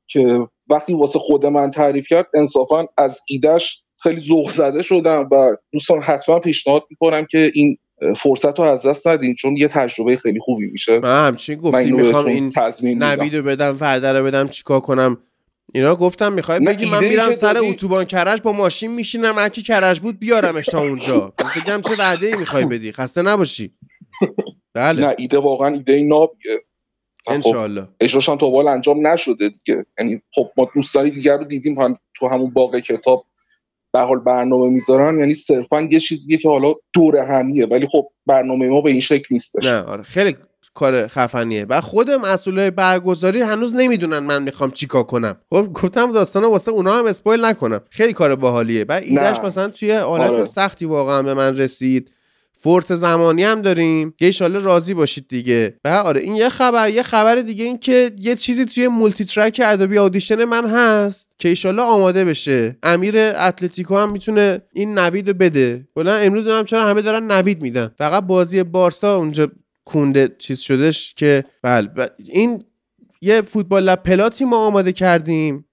[0.09, 5.57] که وقتی واسه خود من تعریف کرد انصافا از ایدش خیلی ذوق زده شدم و
[5.72, 7.79] دوستان حتما پیشنهاد می‌کنم که این
[8.16, 10.98] فرصت رو از دست ندین چون یه تجربه خیلی خوبی میشه.
[10.98, 12.52] من همچین من گفتی اینو می‌خوام این
[13.02, 15.18] نوید رو بدم وعده رو بدم چیکار کنم؟
[15.74, 20.00] اینا گفتم می‌خوای بگی من میرم سر اتوبان کرج با ماشین میشینم هر کی کرج
[20.00, 21.32] بود بیارمش تا اونجا.
[21.56, 23.70] بگم چه وعده ای می‌خوای بدی؟ خسته نباشی.
[24.74, 25.06] بله.
[25.06, 26.60] نه ایده واقعا ایده نابیه.
[27.24, 29.86] خب انشالله اجراش هم تا انجام نشده دیگه.
[29.98, 33.26] یعنی خب ما دوستانی دیگر رو دیدیم هم تو همون باغ کتاب
[33.92, 38.68] به حال برنامه می‌ذارن یعنی صرفا یه چیزیه که حالا دور همیه ولی خب برنامه
[38.68, 40.37] ما به این شکل نیستش نه آره خیلی
[40.74, 41.66] کار خفنیه.
[41.68, 45.37] و خود مسئولای برگزاری هنوز نمی‌دونن من می‌خوام چیکار کنم.
[45.50, 47.81] خب گفتم داستانا واسه اونا هم spoil نکنم.
[47.90, 48.87] خیلی کار باحالیه.
[48.90, 49.46] ایدهش نه.
[49.46, 50.42] مثلا توی حالت آره.
[50.42, 52.11] سختی واقعا به من رسید.
[52.62, 54.14] force زمانی هم داریم.
[54.18, 55.75] که ایشالله راضی باشید دیگه.
[55.85, 59.98] و آره این یه خبر یه خبر دیگه این که یه چیزی توی multitrack Adobe
[59.98, 62.77] Audition من هست که ایشالله آماده بشه.
[62.83, 65.88] امیر اتلتیکو هم می‌تونه این نوید بده.
[65.94, 67.90] کلا امروز هم چرا همه دارن نوید میدن.
[67.98, 69.48] فقط بازی بارسا اونجا
[69.85, 72.64] کونده چیز شدش که بله ب- این
[73.20, 75.64] یه فوتبال پلاتی ما آماده کردیم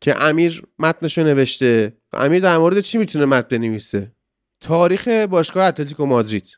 [0.00, 1.92] که امیر متنشو نوشته.
[2.12, 4.12] امیر در مورد چی می‌تونه متن بنویسه؟
[4.60, 6.48] تاریخ باشگاه اتلتیکو مادرید.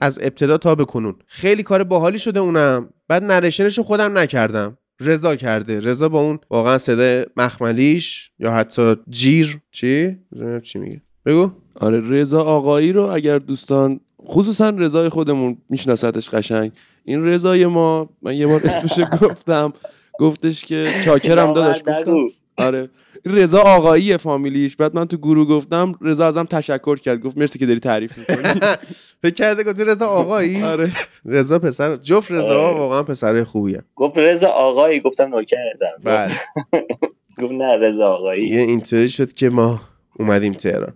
[0.00, 1.14] از ابتدا تا به کنون.
[1.26, 2.88] خیلی کار باحالی شده اونم.
[3.08, 4.78] بعد نریشنشو خودم نکردم.
[5.00, 5.78] رضا کرده.
[5.78, 9.60] رضا با اون واقعا صدای مخملیش یا حتی جیر.
[9.70, 10.16] چی؟
[10.62, 11.02] چی میگه.
[11.26, 11.50] بگو.
[11.74, 16.72] آره رضا آقایی رو اگر دوستان خصوصا رضای خودمون میشناستش قشنگ.
[17.04, 19.72] این رضای ما من یه بار اسمش گفتم.
[20.18, 21.78] گفتش که چاکرم داداش.
[21.78, 22.16] گفتم
[22.58, 22.88] آره.
[23.26, 24.76] رضا آقایی فامیلیش.
[24.76, 27.20] بعد من تو گروه گفتم رضا ازم تشکر کرد.
[27.20, 28.60] گفت مرسی که داری تعریف می‌کنی.
[29.22, 30.90] فکر کرده گفتی رضا آقایی؟ آره.
[31.24, 31.96] رضا پسر.
[31.96, 33.82] جفت رضا واقعا پسر خوبیه.
[33.96, 35.00] گفت رضا آقایی.
[35.00, 36.32] گفتم نوکرتم بله.
[37.42, 38.48] گفت نه رضا آقایی.
[38.48, 39.80] یه اینطوری شد که ما
[40.18, 40.94] اومدیم تهران.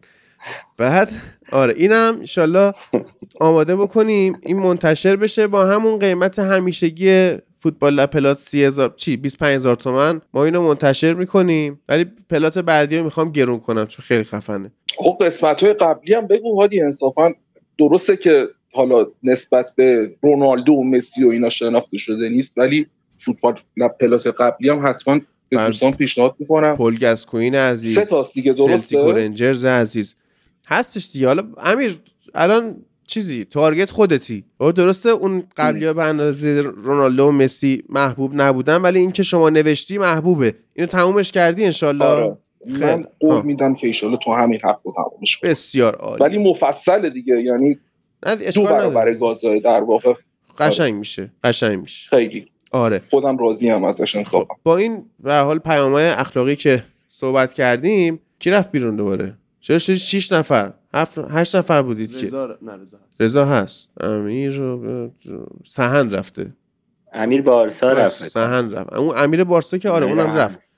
[0.77, 1.11] بعد
[1.53, 2.73] آره اینم انشالله
[3.41, 4.39] آماده بکنیم.
[4.43, 9.75] این منتشر بشه با همون قیمت همیشگی فوتبال لب پلات سی هزار چی؟ 25 هزار
[9.75, 11.81] تومن؟ ما اینو منتشر می‌کنیم.
[11.89, 14.73] ولی پلات بعدی رو می‌خوام گرون کنم چون خیلی خفنه.
[14.97, 17.33] خب قسمت های قبلی هم بگو هادی انصافا
[17.79, 22.87] درسته که حالا نسبت به رونالدو و مسی و اینا شناخته شده نیست ولی
[23.19, 26.77] فوتبال لب پلات قبلی هم حتما به من- دوستان پیشنهاد می‌کنم.
[26.77, 27.95] پل گسکوین عزیز.
[27.95, 30.15] سه تاست دیگه سلتیک درسته رنجرز عزیز.
[30.69, 31.27] هستش دیگه.
[31.27, 31.99] حالا امیر
[32.35, 32.77] الان
[33.13, 34.45] چیزی تارگت خودتی.
[34.61, 39.51] او درسته اون قبلی به اندازه رونالدو و مسی محبوب نبودن ولی این که شما
[39.51, 40.55] نوشتی محبوبه.
[40.75, 42.37] اینو تمومش کردی انشالله آره.
[42.67, 43.05] من.
[43.21, 43.43] قول.
[43.43, 46.25] میدم که ایشالا تو همین هفته تمامش کنم بسیار عالی.
[46.25, 47.79] ولی مفصل دیگه یعنی
[48.23, 48.65] دو نداره.
[48.65, 50.13] برابر گازهای در واقع.
[50.59, 52.11] قشنگ میشه قشنگ میشه.
[52.11, 52.47] خیلی.
[52.71, 53.03] آره.
[53.11, 54.55] خودم راضی هم ازش انصافا.
[54.63, 59.97] با این به حال پیامهای اخلاقی که صحبت کردیم کی رفت بیرون دوباره؟ چرا شدید
[59.99, 63.21] 6 نفر؟ هفت هشت نفر بودید که؟ رضا نه رضا هست.
[63.21, 63.89] رضا هست.
[64.01, 65.11] امیر و-
[65.65, 66.53] سهن رفته.
[67.13, 68.93] امیر بارسا رفت سهن رفت.
[68.93, 70.71] اون امیر بارسا که آره اونم رفت.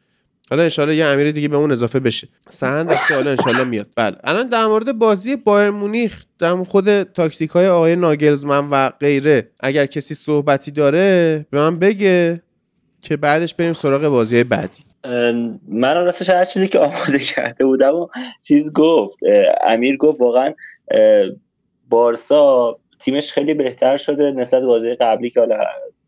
[0.51, 2.29] حالا انشالله یه امیر دیگه به اون اضافه بشه.
[2.51, 3.87] سهن رفته حالا انشالله میاد.
[3.97, 4.17] بله.
[4.25, 9.87] الان در مورد بازی بایر مونیخ در خود تاکتیک های آقای ناگلزمن و غیره اگر
[9.87, 12.43] کسی صحبتی داره به من بگه
[13.01, 14.83] که بعدش بریم سراغ بازی بعدی.
[15.69, 18.09] من راستش هر چیزی که آماده کرده بودم و
[18.43, 19.19] چیز گفت.
[19.67, 20.55] امیر گفت واقعا
[21.89, 25.65] بارسا تیمش خیلی بهتر شده نسبت بازی قبلی که حالا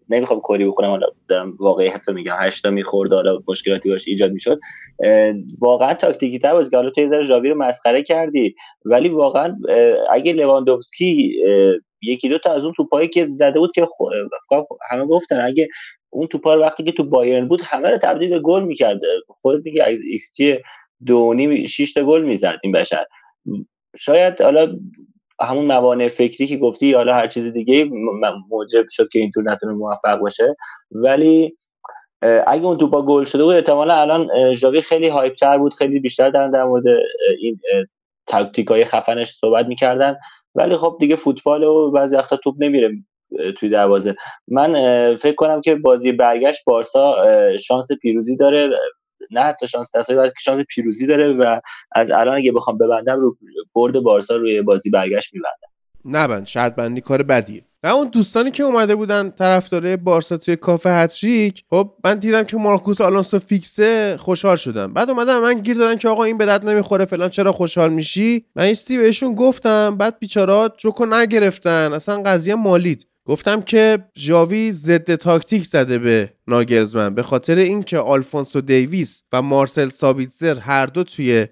[0.08, 4.60] نمی‌خوام کری بکنم حالا دارم واقعیت رو میگم هشتا می‌خورد حالا مشکلاتی باش ایجاد می‌شد.
[5.58, 8.54] واقعا تاکتیکی تر بازی که حالا تو یه ذره رو مسخره کردی
[8.84, 9.56] ولی واقعا
[10.10, 11.32] اگه لواندوفسکی
[12.02, 13.86] یکی دو تا از اون توپایی که زده بود که
[14.90, 15.68] همه گفتن اگه
[16.16, 19.64] اون توپا رو وقتی که تو بایرن بود همه رو تبدیل به گل می‌کرد خود
[19.64, 20.62] میگه از ایکس
[21.06, 23.04] دو نیم شیش تا گل می‌زد این بشر.
[23.96, 24.78] شاید حالا
[25.40, 27.84] همون موانع فکری که گفتی حالا هر چیز دیگه
[28.50, 30.56] موجب شد که اینجور نتونه موفق باشه.
[30.90, 31.56] ولی
[32.46, 36.30] اگه اون توپا گل شده بود احتمالا الان ژاوی خیلی hype تر بود خیلی بیشتر
[36.30, 36.84] در در مورد
[37.40, 37.60] این
[38.26, 40.16] تاکتیک های خفنش صحبت می‌کردن.
[40.54, 42.90] ولی خب دیگه فوتبال و بعضی وقتا توپ نمیره.
[43.58, 44.14] توی دروازه.
[44.48, 44.74] من
[45.16, 47.16] فکر کنم که بازی برگشت بارسا
[47.56, 48.68] شانس پیروزی داره.
[49.30, 51.60] نه حتی شانس تساوی بلکه شانس پیروزی داره و
[51.92, 53.36] از الان اگه بخوام ببندم رو
[53.74, 55.68] برد بارسا روی بازی برگشت میبندم.
[56.04, 57.62] نبند شرط بندی کار بدیه.
[57.82, 62.56] و اون دوستانی که اومده بودن طرفدارای بارسا توی کافه هتریک خب من دیدم که
[62.56, 64.92] مارکوس آلونسو فیکسه خوشحال شدم.
[64.92, 68.44] بعد اومدم من گیر دادن که آقا این به درد نمی‌خوره فلان چرا خوشحال میشی؟
[68.56, 71.92] من ایستی بهشون گفتم بعد بیچاره‌ها جوکو نگرفتن.
[71.92, 73.06] اصلا قضیه مالید.
[73.26, 79.88] گفتم که ژاوی ضد تاکتیک زده به ناگلزمن به خاطر اینکه آلفونسو دیویس و مارسل
[79.88, 81.46] سابیتزر هر دو توی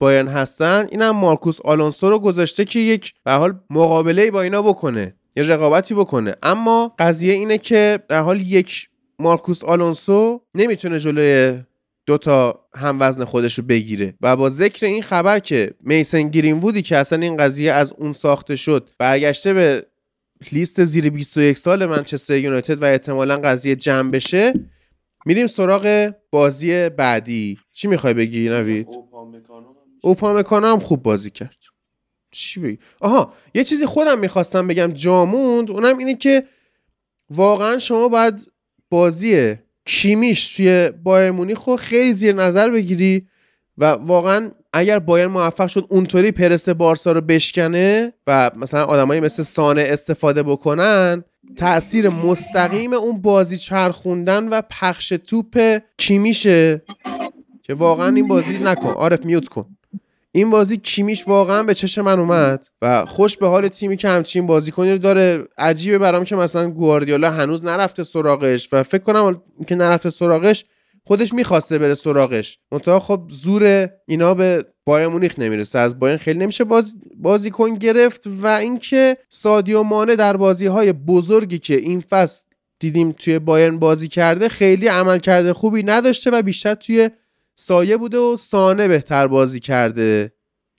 [0.00, 5.14] بایرن هستن اینم مارکوس آلونسو رو گذاشته که یک به حال مقابله با اینا بکنه
[5.36, 6.34] یه رقابتی بکنه.
[6.42, 11.62] اما قضیه اینه که در حال یک مارکوس آلونسو نمی‌تونه جلوی
[12.06, 14.14] دو تا هم وزن خودش رو بگیره.
[14.20, 18.12] و با ذکر این خبر که میسن گرین وودی که اصلا این قضیه از اون
[18.12, 19.86] ساخته شد برگشته به
[20.52, 24.54] لیست زیر 21 سال منچستر یونایتد و احتمالا قضیه جمع بشه.
[25.26, 27.58] میریم سراغ بازی بعدی.
[27.72, 28.88] چی می‌خوای بگی نوید؟
[30.02, 31.56] اوپامکانو هم خوب بازی کرد.
[32.30, 34.86] چی بگی؟ آها یه چیزی خودم می‌خواستم بگم.
[34.86, 36.44] جاموند اونم اینه که
[37.30, 38.52] واقعا شما باید
[38.90, 43.28] بازی کیمیش توی بایر مونیخ خیلی زیر نظر بگیری.
[43.78, 49.42] و واقعا اگر بایر موفق شد اونطوری پرس بارسا رو بشکنه و مثلا آدمایی مثل
[49.42, 51.24] سانه استفاده بکنن
[51.56, 56.82] تاثیر مستقیم اون بازی چرخوندن و پخش توپ کیمیشه.
[57.62, 58.88] که واقعا این بازی نکن.
[58.88, 59.66] عارف میوت کن.
[60.32, 64.46] این بازی کیمیش واقعا به چش من اومد و خوش به حال تیمی که همچین
[64.46, 65.44] بازیکنی رو داره.
[65.58, 70.64] عجیبه برام که مثلا گواردیولا هنوز نرفته سراغش و فکر کنم که نرفته سراغش
[71.08, 72.58] خودش می‌خواسته بره سراغش.
[72.72, 75.78] منتها خب زور اینا به بایر مونیخ نمی‌رسه.
[75.78, 81.58] از بایر خیلی نمیشه باز بازیکن گرفت و اینکه سادیو مانه در بازی های بزرگی
[81.58, 82.44] که این فصل
[82.80, 87.10] دیدیم توی بایرن بازی کرده خیلی عمل کرده خوبی نداشته و بیشتر توی
[87.56, 90.32] سایه بوده و سانه بهتر بازی کرده.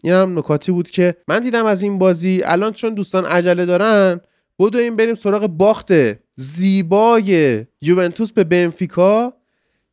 [0.04, 2.42] این هم نکاتی بود که من دیدم از این بازی.
[2.46, 4.22] الان چون دوستان عجله دارن
[4.60, 5.92] این بریم سراغ باخت
[6.36, 9.34] زیبای یوونتوس به بنفیکا.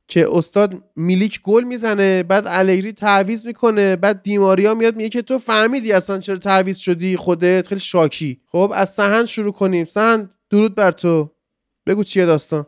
[0.08, 5.38] که استاد میلیک گل می‌زنه بعد الگری تعویز می‌کنه بعد دیماریا میاد میگه که تو
[5.38, 8.40] فهمیدی اصلا چرا تعویز شدی خودت خیلی شاکی.
[8.52, 9.84] خب از سهن شروع کنیم.
[9.84, 11.30] سهن درود بر تو.
[11.86, 12.66] بگو چیه داستان؟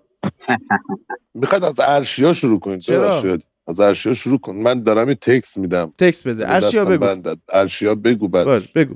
[1.35, 2.79] می‌خواد از ارشیا شروع کنیم.
[2.79, 4.57] چرا؟ از ارشیا شروع کن.
[4.57, 5.94] من دارم این تکس میدم.
[5.98, 6.55] تکس بده.
[6.55, 7.37] ارشیا بگو.
[7.48, 8.94] ارشیا بگو بعد بگو.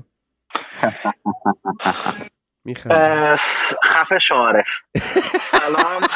[3.85, 4.69] خفه شعارف
[5.41, 6.03] سلام.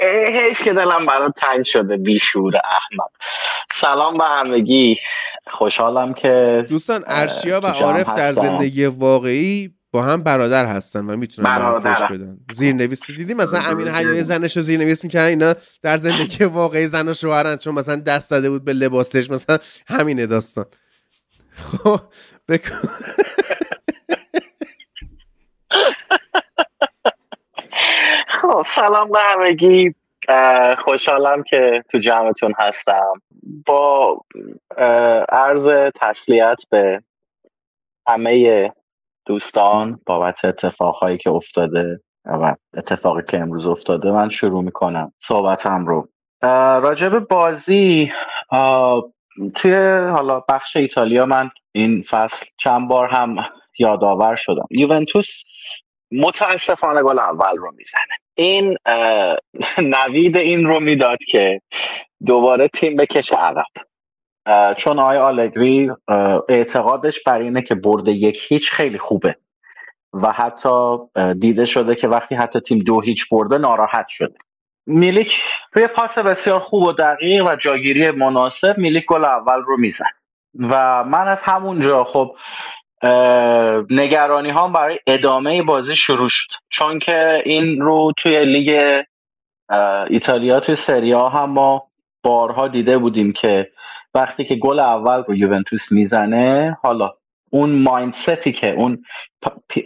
[0.00, 3.10] هیچ که دلم برای تنگ شده بیشور احمد.
[3.72, 4.96] سلام به همگی.
[5.50, 11.72] خوشحالم که دوستان ارشیا و عارف در زندگی واقعی با هم برادر هستن و می‌تونن
[11.72, 12.38] فوش بدن.
[12.52, 17.14] زیرنویس دیدی مثلا امین حیای زنش رو زیرنویس می‌کنن اینا در زندگی واقعی زن و
[17.14, 20.64] شوهرن چون مثلا دست زده بود به لباسش مثلا همینه داستان.
[21.56, 22.00] خب
[28.42, 29.94] خب سلام به همگی.
[30.84, 33.12] خوشحالم که تو جمعتون هستم.
[33.66, 34.16] با
[35.28, 37.02] عرض تسلیت به
[38.08, 38.72] همه
[39.26, 46.08] دوستان بابت اتفاقهایی که افتاده و اتفاقی که امروز افتاده من شروع می‌کنم صحبتم رو.
[46.82, 48.12] راجب بازی
[49.54, 49.74] توی
[50.10, 53.36] حالا بخش ایتالیا من این فصل چند بار هم
[53.78, 54.66] یادآور شدم.
[54.70, 55.42] یوونتوس
[56.12, 58.27] متاسفانه گل اول رو می‌زنه.
[58.38, 58.76] این
[59.94, 61.60] نوید این رو می‌داد که
[62.26, 63.64] دوباره تیم بکشه عقب.
[64.74, 65.90] چون آقای آلگری
[66.48, 69.36] اعتقادش بر اینه که برده یک هیچ خیلی خوبه.
[70.12, 70.98] و حتی
[71.38, 74.34] دیده شده که وقتی حتی تیم دو هیچ برده ناراحت شده.
[74.86, 80.04] میلیک روی پاس بسیار خوب و دقیق و جاگیری مناسب میلیک گل اول رو میزن
[80.54, 82.36] و من از همونجا خب
[83.90, 86.48] نگرانی ها برای ادامه بازی شروع شد.
[86.68, 89.02] چون که این رو توی لیگ
[90.10, 91.90] ایتالیا توی سریا هم ما
[92.22, 93.70] بارها دیده بودیم که
[94.14, 97.10] وقتی که گل اول رو یوونتوس می‌زنه حالا
[97.50, 99.02] اون مایندستی که اون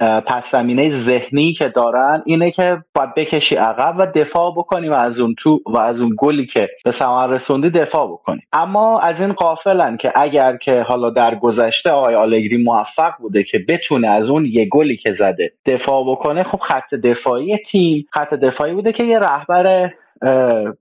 [0.00, 5.20] پس زمینه ذهنی که دارن اینه که باید بکشی عقب و دفاع بکنی و از
[5.20, 9.32] اون تو و از اون گلی که به ثمر رسوندی دفاع بکنی اما از این
[9.32, 14.46] قافلن که اگر که حالا در گذشته آقای آلگری موفق بوده که بتونه از اون
[14.46, 19.18] یه گلی که زده دفاع بکنه خب خط دفاعی تیم خط دفاعی بوده که یه
[19.18, 19.90] رهبر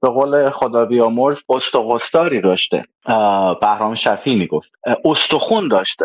[0.01, 2.83] به قول خدا بیامرز استقستاری داشته.
[3.61, 4.73] بهرام شفی می‌گفت.
[5.05, 5.99] استخون داشت.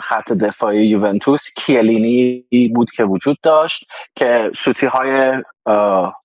[0.00, 3.84] خط دفاعی یوونتوس کیلینی بود که وجود داشت
[4.16, 5.42] که سوتی های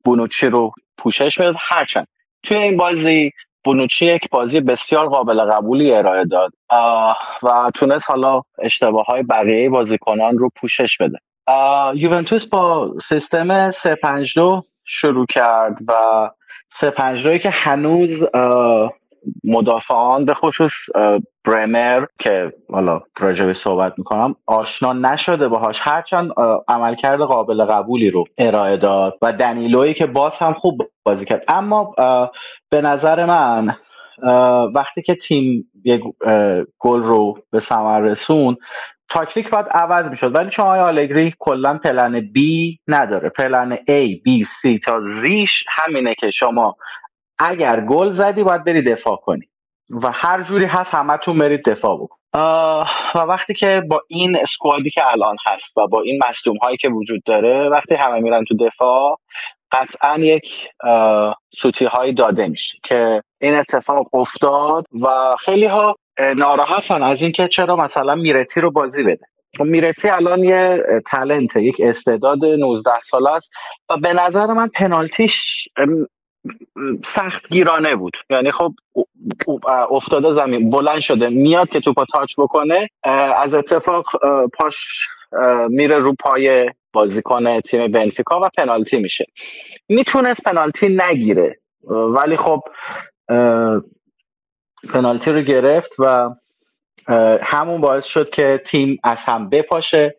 [0.05, 1.55] بونوچی رو پوشش می‌داد.
[1.59, 2.07] هرچند
[2.43, 3.31] توی این بازی
[3.63, 6.53] بونوچی یک بازی بسیار قابل قبولی ارائه داد
[7.43, 11.17] و تونست حالا اشتباه های بقیه بازیکنان رو پوشش بده.
[11.95, 15.93] یوونتوس با سیستم 352 شروع کرد و
[16.69, 18.25] سه پنج که هنوز
[19.43, 20.73] مدافعان به خصوص
[21.45, 25.79] برمر که حالا راجبی صحبت می‌کنم آشنا نشده باهاش.
[25.83, 26.31] هرچند
[26.67, 31.45] عملکرد قابل قبولی رو ارائه داد و دنیلوی که باز هم خوب بازی کرد.
[31.47, 31.93] اما
[32.69, 33.75] به نظر من
[34.75, 36.01] وقتی که تیم یک
[36.79, 38.57] گل رو به ثمر رسون
[39.09, 44.45] تاکتیک باید عوض می‌شد ولی چون آقای آلگری کلا پلن بی نداره پلن A B
[44.45, 46.75] C تا زیش همینه که شما
[47.39, 49.49] اگر گل زدی باید بری دفاع کنی
[50.03, 52.17] و هر جوری هست همتون برید دفاع بکن.
[53.15, 56.89] و وقتی که با این اسکوادی که الان هست و با این مصدوم هایی که
[56.89, 59.19] وجود داره وقتی همه میرن تو دفاع
[59.71, 60.69] قطعا یک
[61.53, 65.95] سوتی هایی داده میشه که این اتفاق افتاد و خیلی ها
[66.37, 69.25] ناراحتن از اینکه چرا مثلا میرتی رو بازی بده.
[69.57, 73.51] خب میرتی الان یه تلنته یک استعداد 19 ساله است
[73.89, 75.67] و به نظر من پنالتیش
[77.03, 78.13] سخت گیرانه بود.
[78.29, 78.73] یعنی خب
[79.91, 82.89] افتاده زمین بلند شده میاد که توپا تاچ بکنه
[83.43, 84.05] از اتفاق
[84.53, 85.07] پاش
[85.69, 89.25] میره رو پای بازیکن تیم بنفیکا و پنالتی میشه.
[89.89, 91.59] می‌تونست پنالتی نگیره
[91.89, 92.61] ولی خب
[94.93, 96.29] پنالتی رو گرفت و
[97.41, 100.15] همون باعث شد که تیم از هم بپاشه.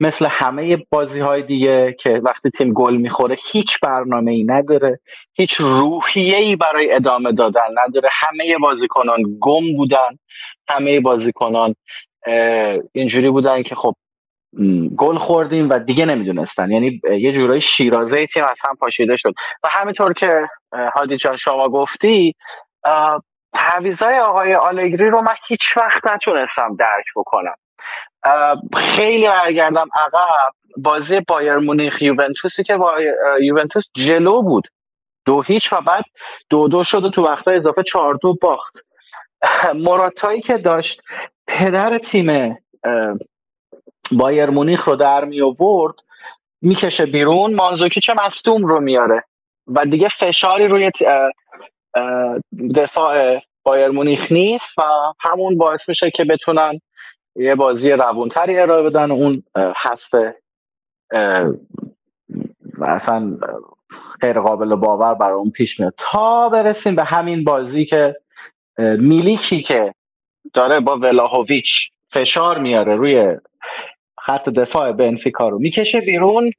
[0.00, 5.00] مثل همه بازی های دیگه که وقتی تیم گل می‌خوره هیچ برنامه ای نداره.
[5.32, 8.08] هیچ روحیه ای برای ادامه دادن نداره.
[8.12, 10.18] همه بازیکنان گم بودن.
[10.68, 11.74] همه بازیکنان
[12.92, 13.94] اینجوری بودن که خب
[14.96, 16.70] گل خوردیم و دیگه نمی‌دونستن.
[16.70, 19.32] یعنی یه جورایی شیرازه تیم از هم پاشیده شد.
[19.64, 20.30] و همینطور که
[20.94, 22.34] هادی جان شما گفتی
[23.52, 27.54] تعویضای آقای آلگری رو من هیچ وقت نتونستم درک بکنم.
[28.76, 30.54] خیلی برگردم عقب.
[30.76, 32.94] بازی بایر مونیخ یوونتوسی که با
[33.40, 34.68] یوونتوس جلو بود.
[35.26, 36.04] دو هیچ و بعد
[36.50, 38.78] دو دو شد و تو وقتا اضافه چهار دو باخت.
[39.86, 41.02] مراتایی که داشت
[41.46, 42.58] پدر تیم
[44.12, 45.94] بایر مونیخ رو در می آورد
[46.62, 47.54] می‌کشه بیرون.
[47.54, 49.24] مانزوکی چه مصدوم رو میاره.
[49.66, 50.90] و دیگه فشاری روی
[52.74, 54.82] دفاع بایر مونیخ نیست و
[55.20, 56.80] همون باعث میشه که بتونن
[57.36, 60.14] یه بازی روونتری ارائه بدن اون حذف
[62.82, 63.38] اصلا
[64.20, 65.94] غیر قابل باور برای اون پیش میاد.
[65.96, 68.16] تا برسیم به همین بازی که
[68.78, 69.94] میلیکی که
[70.52, 73.36] داره با ولاهویچ فشار میاره روی
[74.20, 76.50] خط دفاع بنفیکا رو می‌کشه بیرون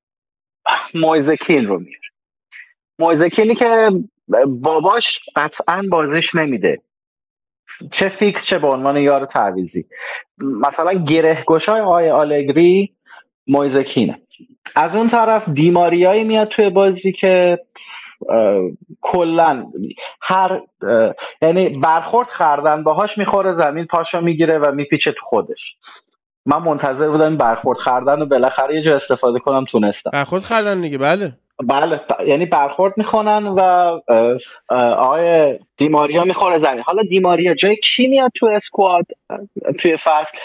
[0.95, 2.07] مویزکین رو میاره.
[2.99, 3.89] مویزکینی که
[4.47, 6.81] باباش قطعا بازش نمیده.
[7.91, 9.85] چه فیکس چه به عنوان یار تعویزی
[10.37, 12.95] مثلا گره گشای آقای آلگری
[13.47, 14.21] مویزکینه
[14.75, 17.59] از اون طرف دیماریایی میاد توی بازی که
[19.01, 19.71] کلا
[20.21, 20.61] هر
[21.41, 25.75] یعنی برخورد خردن باهاش می‌خوره زمین پاشو می‌گیره و میپیچه تو خودش.
[26.45, 30.09] من منتظر بودم برخورد خردن و بالاخره یه جا استفاده کنم تونستم.
[30.13, 31.33] برخورد خردن دیگه بله.
[31.67, 33.61] بله یعنی برخورد می‌خونن و
[34.69, 36.81] آقای دیماریا می‌خوره زمین.
[36.81, 39.05] حالا دیماریا جای کی میاد تو اسکواد؟
[39.79, 40.37] توی فصل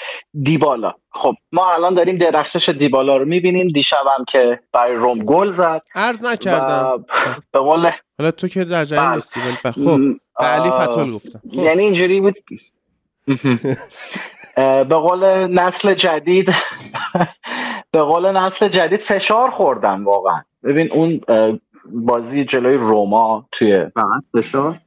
[0.43, 0.93] دیبالا.
[1.11, 3.69] خب ما الان داریم درخشش دیبالا رو می‌بینیم.
[3.69, 7.05] دیشبم که برای روم گل زد عرض نکردم.
[7.53, 10.01] به قول حالا تو که در جای نیستی خب
[10.39, 11.41] به علی فتول گفتم.
[11.51, 11.55] خب.
[11.55, 12.35] یعنی اینجوری بود.
[14.57, 16.49] به قول نسل جدید
[17.97, 20.42] به قول نسل جدید فشار خوردن واقعا.
[20.64, 21.20] ببین اون
[21.84, 24.78] بازی جلوی روما توی فقط فشار؟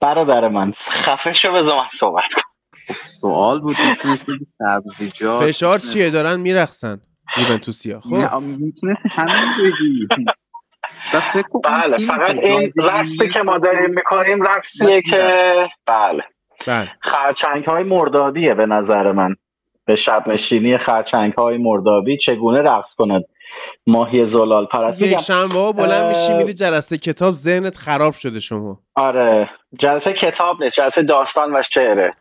[0.00, 2.96] برادر من خفه شو بذار من صحبت کنم.
[3.02, 3.76] سوال بود
[4.58, 7.00] سبزیجات فشار چیه؟ دارن میرخصن
[7.36, 8.00] یوونتوسیا.
[8.00, 8.36] خب.
[8.40, 10.08] می‌تونست همین بگی.
[11.64, 15.52] بله فقط این رقصی که ما داریم می‌کنیم رقصیه که
[15.86, 16.24] بله.
[16.66, 16.90] بله.
[17.00, 19.36] خرچنگ های مردابیه به نظر من.
[19.84, 23.24] به شب نشینی خرچنگ های مردابی چگونه رقص کنه
[23.86, 28.80] ماهی زلال پرست یک شنبه ها بلند میشی میری جلسه کتاب ذهنت خراب شده شما.
[28.94, 32.14] آره جلسه کتاب نیست جلسه داستان و شعره.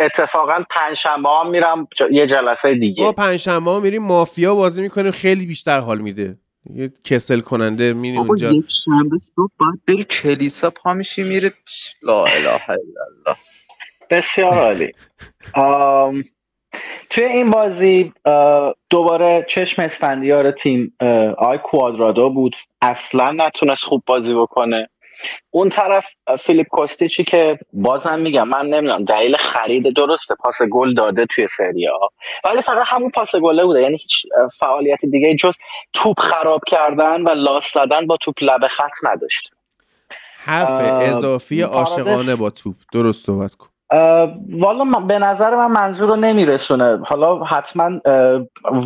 [0.00, 3.04] اتفاقا پنجشنبه ها میرم یه جلسه دیگه.
[3.04, 6.38] ما پنجشنبه ها میریم مافیا بازی می‌کنیم خیلی بیشتر حال میده.
[6.74, 8.50] یه کسل کننده میری اونجا.
[8.50, 11.52] یک شنبه صبح باید بری کلیسا پا میشی میره
[12.02, 13.38] لا اله الا الله.
[14.10, 14.92] بسیار عالی.
[17.10, 18.12] توی این بازی
[18.90, 20.96] دوباره چشم اسفندیار تیم
[21.38, 22.56] آی کوادرادو بود.
[22.82, 24.88] اصلا نتونست خوب بازی بکنه.
[25.50, 26.06] اون طرف
[26.38, 31.46] فیلیپ کوستیچی که بازم میگم من نمی‌دونم دلیل خرید درسته پاس گل داده توی
[31.90, 32.10] ها
[32.44, 33.82] ولی فقط همون پاس گله بوده.
[33.82, 34.26] یعنی هیچ
[34.58, 35.56] فعالیت دیگه جز
[35.92, 39.50] توپ خراب کردن و لاس زدن با توپ لب خط نداشت.
[40.38, 42.74] حرف اضافی عاشقانه با توپ.
[42.92, 43.67] درست صحبت کن.
[44.50, 47.00] والا به نظر من منظور رو نمیرسونه.
[47.04, 48.00] حالا حتما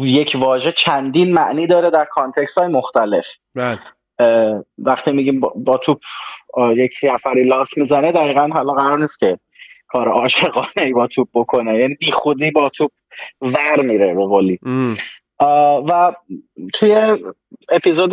[0.00, 3.28] یک واژه چندین معنی داره در context های مختلف.
[3.54, 3.78] بله.
[4.78, 5.98] وقتی میگیم با, توپ
[6.76, 9.38] یک نفری لاس می‌زنه دقیقا حالا قرار نیست که
[9.86, 11.78] کار عاشقانه با توپ بکنه.
[11.78, 12.90] یعنی بی خودی با توپ
[13.40, 14.58] ور میره به قولی.
[15.88, 16.12] و
[16.74, 17.18] توی
[17.72, 18.12] اپیزود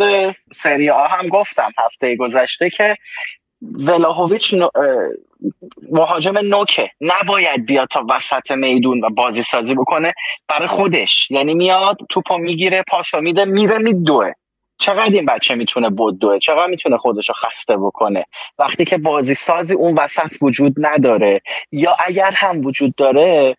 [0.52, 2.96] سری آ هم گفتم هفته گذشته که
[3.62, 4.54] ولاهویچ
[5.90, 6.90] مهاجم نوکه.
[7.00, 10.14] نباید بیاد تا وسط میدون و بازی سازی بکنه
[10.48, 11.30] برای خودش.
[11.30, 14.32] یعنی میاد توپو می‌گیره پاسو میده میره میدوه.
[14.78, 18.24] چقدر این بچه می‌تونه بدوه چقدر می‌تونه خودش رو خسته بکنه؟
[18.58, 21.40] وقتی که بازی سازی اون وسط وجود نداره
[21.72, 23.56] یا اگر هم وجود داره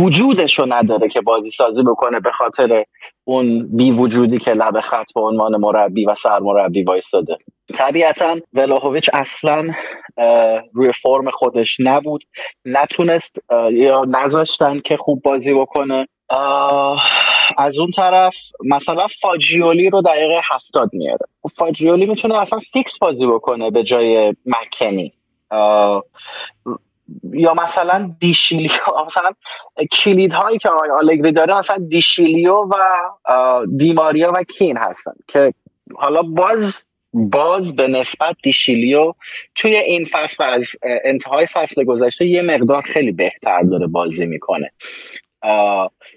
[0.00, 2.84] وجودش رو نداره که بازی سازی بکنه به خاطر
[3.24, 7.36] اون بی وجودی که لب خط به عنوان مربی و سرمربی وایستاده.
[7.74, 9.68] طبیعتا ولاهویچ اصلا
[10.72, 12.24] روی فرم خودش نبود.
[12.64, 13.36] نتونست
[13.72, 16.08] یا نذاشتن که خوب بازی بکنه.
[17.58, 21.26] از اون طرف مثلا فاجیولی رو دقیقه هفتاد میاره.
[21.56, 25.12] فاجیولی می‌تونه اصلا فیکس بازی بکنه به جای مکنی
[27.32, 28.70] یا مثلا دیشیلیو
[29.06, 29.30] مثلا
[29.92, 32.76] کلید هایی که آقای آلگری داره مثلا دیشیلیو و
[33.76, 35.54] دیماریا و کین هستن که
[35.96, 36.82] حالا باز
[37.12, 39.12] باز به نسبت دیشیلیو
[39.54, 40.66] توی این فصل از
[41.04, 44.70] انتهای فصل گذشته یه مقدار خیلی بهتر داره بازی می‌کنه.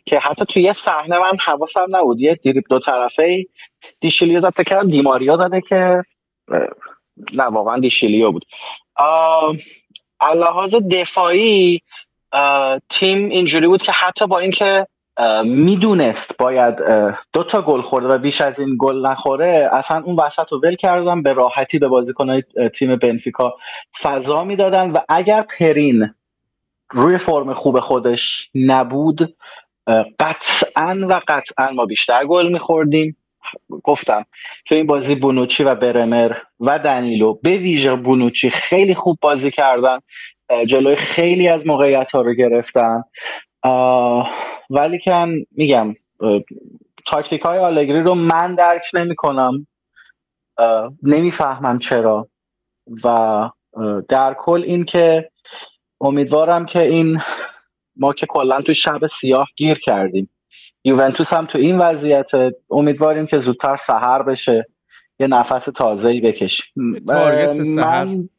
[0.06, 2.20] که حتی توی یه صحنه من حواسم نبود.
[2.20, 3.46] یه دریب دو طرفه
[4.00, 6.02] دیشیلیو زد فکر کردم دیماریا زده که
[7.34, 8.46] نه واقعا دیشیلیو بود.
[10.22, 11.82] لحاظ دفاعی
[12.90, 14.88] تیم اینجوری بود که حتی با اینکه
[15.44, 16.76] می‌دونست باید
[17.34, 20.76] دو تا گل خورده و بیش از این گل نخوره اصلا اون وسط رو ول
[20.76, 22.44] کردن به راحتی به بازیکنهای
[22.74, 23.56] تیم بنفیکا
[24.02, 26.14] فضا می‌دادن و اگر پرین
[26.92, 29.36] روی فرم خوب خودش نبود
[30.20, 33.18] قطعا و قطعا ما بیشتر گل میخوردیم.
[33.84, 34.26] گفتم
[34.66, 40.00] تو این بازی بونوچی و برمر و دنیلو به ویژه بونوچی خیلی خوب بازی کردن
[40.66, 43.04] جلوی خیلی از موقعیت ها رو گرفتن.
[44.70, 45.94] ولی کن میگم
[47.06, 49.68] تاکتیک های آلگری رو من درک نمی کنم
[51.04, 52.28] نمی‌فهمم چرا.
[53.04, 53.50] و
[54.10, 55.32] در کل این که
[56.02, 57.20] امیدوارم که این
[57.96, 60.30] ما که کلا تو شب سیاه گیر کردیم.
[60.88, 62.30] یوونتوس هم تو این وضعیت
[62.70, 64.68] امیدواریم که زودتر سهر بشه.
[65.20, 66.66] یه نفس تازه ای بکشیم.
[67.08, 68.30] تارگت به سهر من...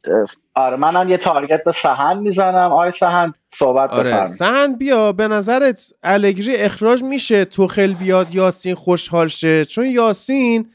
[0.55, 2.71] آره منم یه تارگت به سهن می‌زنم.
[2.71, 9.27] آره سهن صحبت آره سهن بیا به نظرت الگری اخراج میشه؟ توخل بیاد یاسین خوشحال
[9.27, 10.69] شه؟ چون یاسین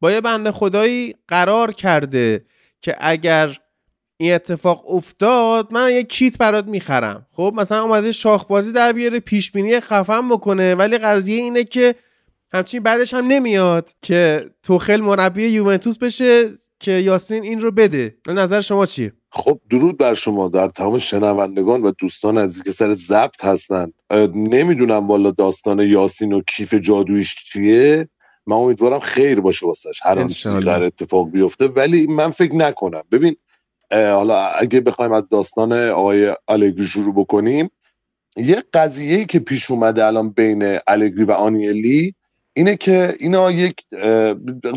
[0.00, 2.44] با یه بنده خدایی قرار کرده
[2.80, 3.48] که اگر
[4.16, 7.26] این اتفاق افتاد من یه کیت برات می‌خرم.
[7.32, 10.74] خب مثلا اومده شاخبازی در بیاره پیش بینی خفن بکنه.
[10.74, 11.94] ولی قضیه اینه که
[12.52, 16.50] همچین بعدش هم نمیاد که توخل مربی یوونتوس بشه
[16.80, 18.16] که یاسین این رو بده.
[18.26, 20.48] نظر شما چیه؟ خب درود بر شما.
[20.48, 23.92] در تمام شنوندگان و دوستان از که سر ضبط هستن.
[24.34, 28.08] نمی‌دونم والا داستان یاسین و کیف جادویش چیه.
[28.46, 30.00] من امیدوارم خیر باشه واسش.
[30.02, 31.66] هر آن اتفاق بیفته.
[31.66, 33.02] ولی من فکر نکنم.
[33.12, 33.36] ببین
[33.94, 37.70] حالا اگه بخوایم از داستان آقای الگری شروع بکنیم
[38.36, 42.14] یه قضیه که پیش اومده الان بین الگری و آنیلی
[42.52, 43.74] اینه که اینا یک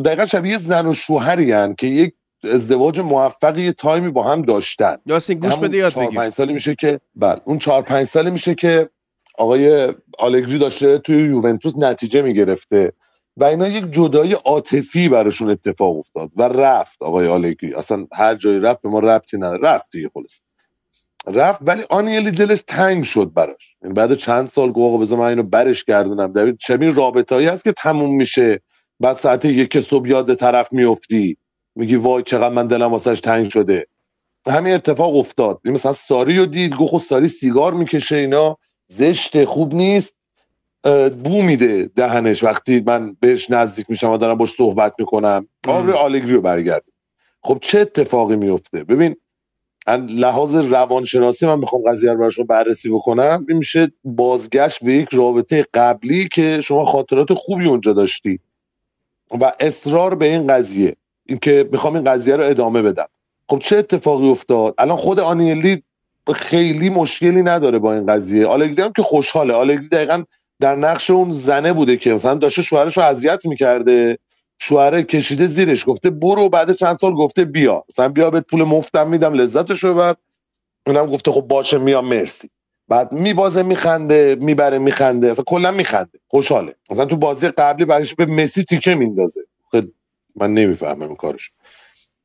[0.06, 2.14] دقیقا شبیه زن و شوهری هن که یک
[2.44, 4.98] ازدواج موفقی تایمی با هم داشتن.
[5.06, 8.56] یاسین گوش بده یاد بگیر پنج سالی میشه که بله اون چهار پنج سالی میشه
[8.56, 8.90] که
[9.38, 12.94] آقای آلگری داشته توی یوونتوس نتیجه می‌گرفته.
[13.38, 17.74] و اینا یک جدایی عاطفی براشون اتفاق افتاد و رفت آقای آلگری.
[17.74, 19.62] اصلا هر جایی رفت به ما ربطی نداره.
[19.62, 20.42] رفت دیگه خلاص.
[21.28, 23.76] رفت ولی آنیلی دلش تنگ شد براش.
[23.82, 26.34] یعنی بعد چند سال گفت آقا بذار من اینو برش گردونم.
[26.34, 28.62] دوید چه رابطایی هست که تموم میشه.
[29.00, 31.38] بعد ساعت یک صبح یاد طرف میفتی.
[31.76, 33.88] میگی وای چقدر من دلم واسش تنگ شده.
[34.48, 35.62] همین اتفاق افتاد.
[35.66, 38.58] مثلا ساری رو دید گفت خب ساری سیگار می‌کشه اینا.
[38.88, 40.16] زشت خوب نیست.
[41.24, 42.44] بو میده دهنش.
[42.44, 46.84] وقتی من بهش نزدیک میشم و دارم باش صحبت می‌کنم آره آلگری رو برگرد
[47.42, 49.16] خب چه اتفاقی میفته؟ ببین
[50.10, 53.46] لحاظ روانشناسی من بخوام قضیه رو براشون بررسی بکنم.
[53.50, 58.40] این میشه بازگشت به یک رابطه قبلی که شما خاطرات خوبی اونجا داشتی.
[59.42, 60.96] و اصرار به این قضیه.
[61.26, 63.08] اینکه می‌خوام این قضیه رو ادامه بدم.
[63.50, 65.84] خب چه اتفاقی افتاد؟ الان خود آنیلی
[66.36, 68.46] خیلی مشکلی نداره با این قضیه.
[68.46, 69.54] آلگری هم که خوشحاله.
[69.54, 70.24] آلگری دقیقا
[70.60, 74.18] در نقش اون زنه بوده که مثلا داشته شوهرش رو اذیت می‌کرده.
[74.60, 77.84] شوهره کشیده زیرش گفته برو بعد چند سال گفته بیا.
[77.90, 80.16] مثلا بیا به پول مفتم میدم لذتش رو بر
[80.88, 82.50] اونم گفته خب باشه میام مرسی.
[82.88, 85.32] بعد میبازه میخنده می‌بره میخنده.
[85.32, 86.20] اصلا کلا میخنده.
[86.28, 86.76] خوشحاله.
[86.90, 89.42] مثلا تو بازی قبلی برایش به مسی تیکه میندازه.
[89.72, 89.84] خب
[90.36, 91.52] من نمی‌فهمم کارش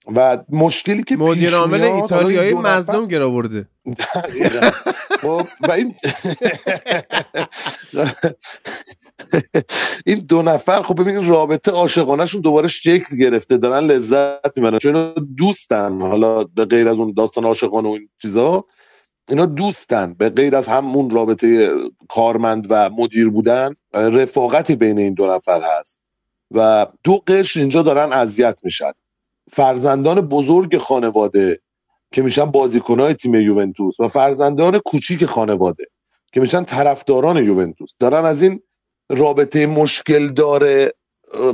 [0.06, 3.68] و مشکلی که مدیر عامل ایتالیایی مظلوم گر آورده.
[5.20, 5.94] خب و این
[10.06, 14.78] این دو نفر خب ببینید رابطه عاشقانهشون دوباره شکل گرفته دارن لذت می‌برن.
[14.78, 18.64] چون دوستن حالا به غیر از اون داستان عاشقانه و این چیزا
[19.28, 20.14] اینا دوستن.
[20.14, 21.70] به غیر از همون رابطه
[22.08, 26.00] کارمند و مدیر بودن رفاقتی بین این دو نفر هست.
[26.50, 28.92] و دو قشر اینجا دارن اذیت میشن.
[29.50, 31.60] فرزندان بزرگ خانواده
[32.12, 35.84] که میشن بازیکنهای تیم یوونتوس و فرزندان کوچیک خانواده
[36.32, 37.90] که میشن طرفداران یوونتوس.
[38.00, 38.62] دارن از این
[39.10, 40.92] رابطه مشکل داره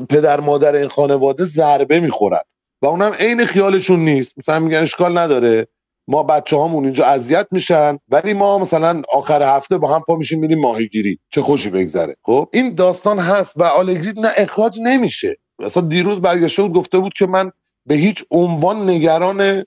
[0.09, 2.43] پدر مادر این خانواده ضربه می‌خورن
[2.83, 4.39] و اونم عین خیالشون نیست.
[4.39, 5.69] مثلا میگن اشکال نداره.
[6.09, 10.41] ما بچه هامون اینجا اذیت میشن ولی ما مثلا آخر هفته با هم پا میشیم
[10.41, 11.19] میریم ماهیگیری.
[11.31, 12.17] چه خوشی بگذره.
[12.23, 15.37] خب این داستان هست و آلگری نه اخراج نمیشه.
[15.59, 17.53] مثلا دیروز برگشته بود گفته بود که من
[17.89, 19.65] به هیچ عنوان نگران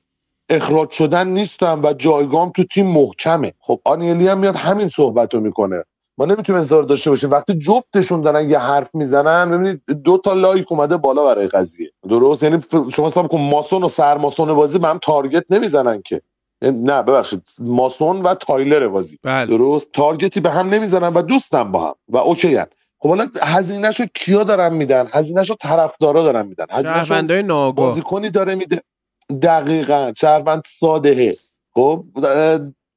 [0.49, 3.53] اخراج شدن نیستم و جایگام تو تیم محکمه.
[3.59, 5.83] خب آنیلی هم میاد همین صحبت رو می‌کنه.
[6.17, 7.31] ما نمی‌تونیم انتظار داشته باشیم.
[7.31, 11.91] وقتی جفتشون دارن یه حرف می‌زنن ببینید دو تا لایک اومده بالا برای قضیه.
[12.09, 12.57] درست؟ یعنی
[12.93, 16.21] شما حساب کن ماسون و سرماسون بازی به هم تارگت نمی‌زنن که.
[16.61, 17.47] یعنی نه ببخشید.
[17.59, 19.17] ماسون و تایلر بازی.
[19.23, 19.57] بله.
[19.57, 21.95] درست؟ تارگتی به هم نمی‌زنن و دوستن با هم.
[22.09, 22.67] و اوکی هن.
[23.03, 26.65] خب حالا هزینهشو کیا دارن میدن؟ هزینهشو طرفدارا دارن میدن.
[26.83, 27.87] شهروندای ناگاه.
[27.87, 28.81] بازیکنی داره میده.
[29.41, 30.13] دقیقا.
[30.17, 31.37] شهروند ساده.
[31.73, 32.05] خب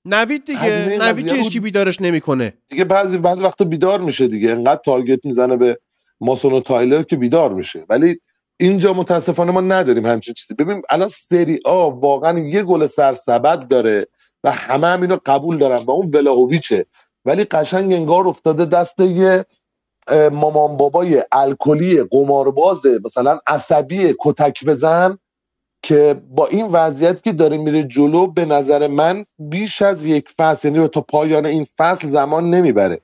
[0.05, 0.99] نوید دیگه.
[1.01, 1.35] نوید که.
[1.35, 2.55] هیچکی بیدارش نمی‌کنه.
[2.69, 4.51] دیگه بعضی بعضی وقتا بیدار میشه دیگه.
[4.51, 5.79] انقدر تارگت می‌زنه به
[6.21, 7.85] ماسون و تایلر که بیدار میشه.
[7.89, 8.21] ولی
[8.57, 10.55] اینجا متاسفانه ما نداریم همچین چیزی.
[10.55, 14.07] ببین الان سری آ واقعا یه گل سرسبد داره
[14.45, 16.87] و همه هم اینو قبول دارن و اون ولاهویچه.
[17.25, 19.45] ولی قشنگ انگار افتاده دست یه
[20.33, 25.19] مامان بابای الکلی قماربازه مثلا عصبی کتک بزن
[25.83, 30.75] که با این وضعیت که داره میره جلو به نظر من بیش از یک فصل
[30.75, 33.01] یعنی تا پایان این فصل زمان نمی‌بره.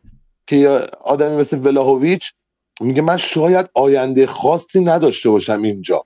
[0.46, 2.32] که آدمی مثل ولاهویچ
[2.80, 6.04] میگه من شاید آینده خاصی نداشته باشم اینجا.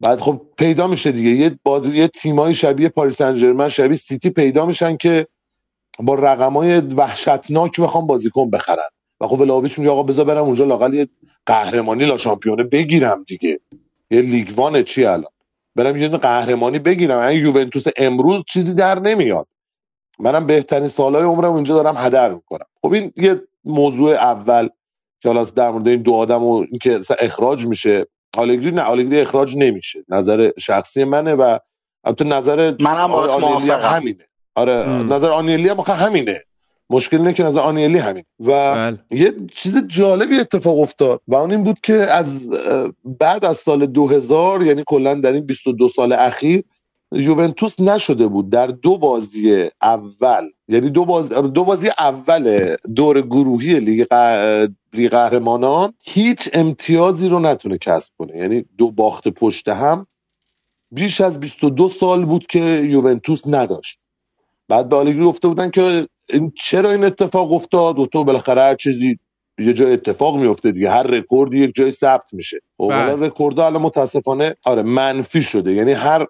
[0.00, 1.30] بعد خب پیدا میشه دیگه.
[1.30, 5.26] یه بازی یه تیمای شبیه پاریس سن شبیه سیتی پیدا میشن که
[5.98, 8.88] با رقمای وحشتناک بخوام بازیکن بخرن.
[9.22, 11.08] و خب ولاویچ میگه آقا بذار برم اونجا لاقل یه
[11.46, 13.60] قهرمانی لا شامپیونه بگیرم دیگه.
[14.10, 15.32] یه لیگ وان چی الان؟
[15.76, 17.18] برم یه قهرمانی بگیرم.
[17.18, 19.46] این یوونتوس امروز چیزی در نمیاد.
[20.18, 22.66] منم بهترین سالهای عمرم اونجا دارم هدر می‌کنم.
[22.82, 24.68] خب این یه موضوع اول
[25.20, 28.06] که حالا در مورد این دو آدم و اینکه اخراج میشه.
[28.36, 30.04] آلگری نه آلگری اخراج نمیشه.
[30.08, 31.58] نظر شخصی منه و
[32.04, 33.96] البته نظر منم آنیلی هم موافقم.
[33.96, 34.28] همینه.
[34.54, 35.12] آره ام.
[35.12, 36.44] نظر آنیلی هم همینه.
[36.92, 38.24] مشکل اینه که نظر آنیلی همین.
[38.40, 38.98] و بله.
[39.10, 42.50] یه چیز جالبی اتفاق افتاد و اون این بود که از
[43.04, 46.62] بعد از سال 2000 یعنی کلا در این 22 سال اخیر
[47.12, 51.28] یوونتوس نشده بود در دو بازی اول یعنی دو, باز...
[51.28, 54.06] دو بازی اول دور گروهی لیگ
[54.92, 58.36] لیگ قهرمانان هیچ امتیازی رو نتونه کسب کنه.
[58.36, 60.06] یعنی دو باخت پشت هم
[60.90, 64.01] بیش از 22 سال بود که یوونتوس نداشت.
[64.72, 68.74] بعد به آلگری گفته بودن که این چرا این اتفاق افتاد؟ و تو بالاخره هر
[68.74, 69.18] چیزی
[69.58, 70.90] یه جای اتفاق میفته دیگه.
[70.90, 72.60] هر رکوردی یک جای ثبت میشه.
[72.78, 72.98] خب بله.
[72.98, 75.72] حالا رکوردها الان متاسفانه آره منفی شده.
[75.72, 76.26] یعنی هر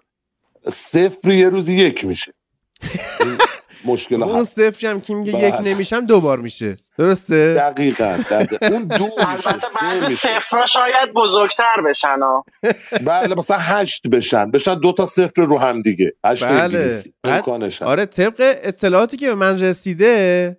[0.67, 2.33] صفر یه روز یک میشه.
[3.85, 5.47] مشکل اون صفری هم که میگه بله.
[5.47, 6.77] یک نمیشم دو بار میشه.
[6.97, 8.67] درسته؟ دقیقا, دقیقا.
[8.67, 12.45] اون دو میشه البته بعضی صفرها شاید بزرگتر بشن ها.
[13.05, 14.51] بله مثلا هشت بشن.
[14.51, 16.13] بشن دو تا صفر رو هم دیگه.
[16.25, 17.03] هشت بله.
[17.23, 20.57] امکانش آره طبق اطلاعاتی که به من رسیده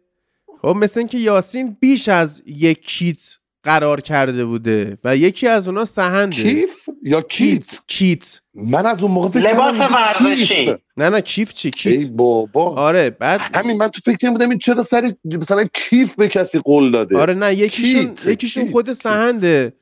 [0.63, 3.21] خب مثل اینکه یاسین بیش از یک کیت
[3.63, 6.37] قرار کرده بوده و یکی از اونا سهنده.
[6.37, 10.47] کیف یا کیت؟ کیت من از اون موقع فکر لباس ورزشی.
[10.47, 10.77] کیف.
[10.97, 12.75] نه نه کیف چی؟ ای کیت بابا.
[12.77, 16.91] آره بعد همین من تو فکر بودم این چرا سر مثلا کیف به کسی قول
[16.91, 18.95] داده؟ آره نه یکیشون یکیشون خود کیت.
[18.95, 19.73] سهنده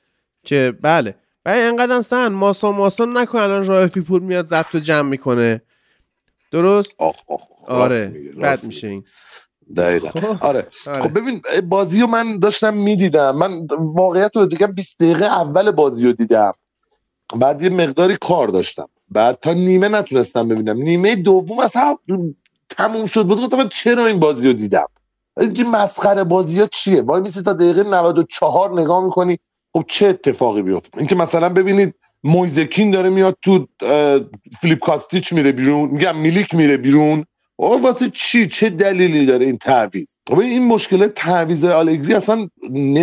[0.45, 1.15] که بله.
[1.45, 5.63] بعد اینقدر سهن ماسون ماسون نکن الان راه پیپور میاد ضبط و جمع می‌کنه.
[6.53, 8.07] درست؟ آخ آخ آره
[8.43, 9.05] بد میشه این.
[9.77, 10.09] دقیقا.
[10.09, 10.67] خب، آره.
[10.87, 11.03] آره.
[11.03, 13.37] خب ببین بازی رو من داشتم می‌دیدم.
[13.37, 16.53] من واقعیت رو بگم 20 دقیقه اول بازی رو دیدم.
[17.39, 18.89] بعد یه مقداری کار داشتم.
[19.11, 20.77] بعد تا نیمه نتونستم ببینم.
[20.77, 21.97] نیمه دوم اصلا
[22.69, 23.27] تموم شد.
[23.27, 24.87] بود گفتم چرا این بازی رو دیدم؟
[25.41, 29.39] این مسخره بازی ها چیه؟ وای میسی تا دقیقه 94 نگاه می‌کنی
[29.73, 34.21] خب چه اتفاقی بیفته؟ اینکه مثلا ببینید مویزکین داره میاد تو اه،
[34.61, 37.25] فیلیپ کاستیچ میره بیرون میگم میلیک میره بیرون.
[37.59, 42.49] آقا واسه چی؟ چه دلیلی داره این تعویض؟ خب این مشکل تعویض آلگری اصلا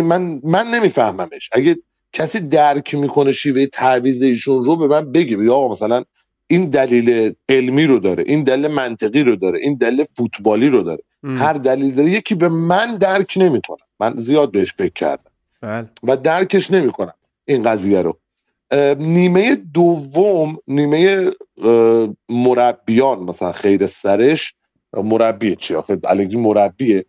[0.04, 1.50] من من نمیفهممش.
[1.52, 1.76] اگه
[2.12, 5.36] کسی درک می‌کنه شیوه تعویض ایشون رو به من بگه.
[5.36, 6.04] بگه آقا مثلا
[6.46, 11.02] این دلیل علمی رو داره این دلیل منطقی رو داره این دلیل فوتبالی رو داره.
[11.22, 12.10] ام، هر دلیل داره.
[12.10, 13.78] یکی به من درک نمی‌کنه.
[14.00, 15.30] من زیاد بهش فکر کردم.
[15.60, 15.88] بله.
[16.02, 18.18] و درکش نمی‌کنم این قضیه رو.
[18.98, 21.30] نیمه دوم نیمه
[22.28, 24.54] مربیان مثلا خیر سرش
[24.92, 27.04] مربی چی آخه؟ الگری مربیه.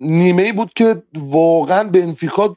[0.00, 2.56] نیمه بود که واقعا بنفیکا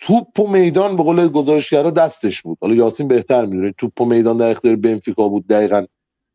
[0.00, 2.58] توپ و میدان به قول گزارشگرا دستش بود.
[2.60, 5.86] حالا یاسین بهتر می‌دونه توپ و میدان در اختیار بنفیکا بود دقیقا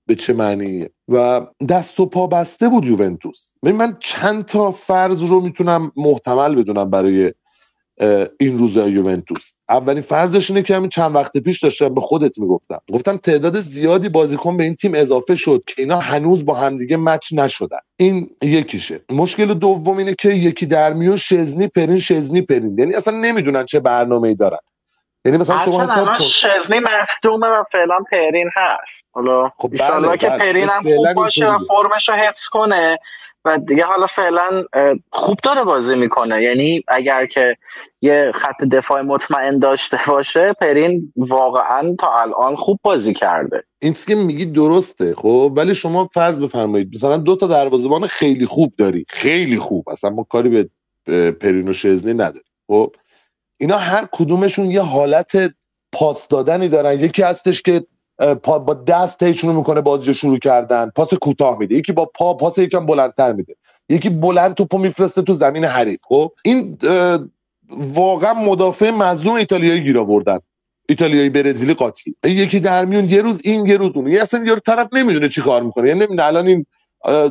[0.07, 0.89] به چه معنیه.
[1.07, 3.51] و دست و پا بسته بود یوونتوس.
[3.63, 7.33] من چند تا فرض رو می‌تونم محتمل بدونم برای
[8.39, 9.53] این روزای یوونتوس.
[9.69, 12.81] اولین فرضش اینه که همین چند وقت پیش داشتم به خودت می‌گفتم.
[12.93, 17.33] گفتم تعداد زیادی بازیکن به این تیم اضافه شد که اینا هنوز با همدیگه مچ
[17.33, 17.79] نشدن.
[17.97, 18.99] این یکیشه.
[19.09, 22.79] مشکل دوم اینه که یکی در میون شزنی پرین شزنی پرین.
[22.79, 24.59] یعنی اصلا نمی‌دونن چه برنامه‌ای دارن.
[25.25, 26.25] یعنی مثلا شما حساب کن.
[26.25, 29.07] شزنی مصدومه و فعلا پرین هست.
[29.11, 30.37] حالا خب بله، که بله.
[30.37, 31.59] پرین هم خوب باشه و.
[31.59, 32.97] فرمش رو حفظ کنه.
[33.57, 34.63] دیگه حالا فعلا
[35.11, 36.43] خوب داره بازی می‌کنه.
[36.43, 37.55] یعنی اگر که
[38.01, 43.63] یه خط دفاع مطمئن داشته باشه پرین واقعا تا الان خوب بازی کرده.
[43.81, 48.73] این که میگی درسته خب؟ ولی شما فرض بفرمایید مثلا دو تا دروازه‌بان خیلی خوب
[48.77, 49.05] داری.
[49.09, 49.89] خیلی خوب.
[49.89, 50.49] اصلا ما کاری
[51.05, 52.43] به پرین و شزنی نداریم.
[52.67, 52.95] خب؟
[53.59, 55.53] اینا هر کدومشون یه حالت
[55.91, 56.93] پاس دادنی دارن.
[56.99, 57.85] یکی هستش که
[58.43, 60.91] با دست تیشونو می‌کنه بازی شروع کردن.
[60.95, 61.75] پاس کوتاه میده.
[61.75, 63.55] یکی با پا پاس یکم بلندتر میده.
[63.89, 65.99] یکی بلند توپو میفرسته تو زمین حریف.
[66.03, 66.77] خب؟ این
[67.71, 70.39] واقعا مدافع مظلوم ایتالیایی گیر آوردن.
[70.89, 72.15] ایتالیایی برزیلی قاطی.
[72.23, 75.41] یکی در میون یه روز این یه روز اون یه اصلا یارو طرف نمی‌دونه چی
[75.41, 75.87] کار می‌کنه.
[75.87, 76.65] یعنی نمی‌دونه الان این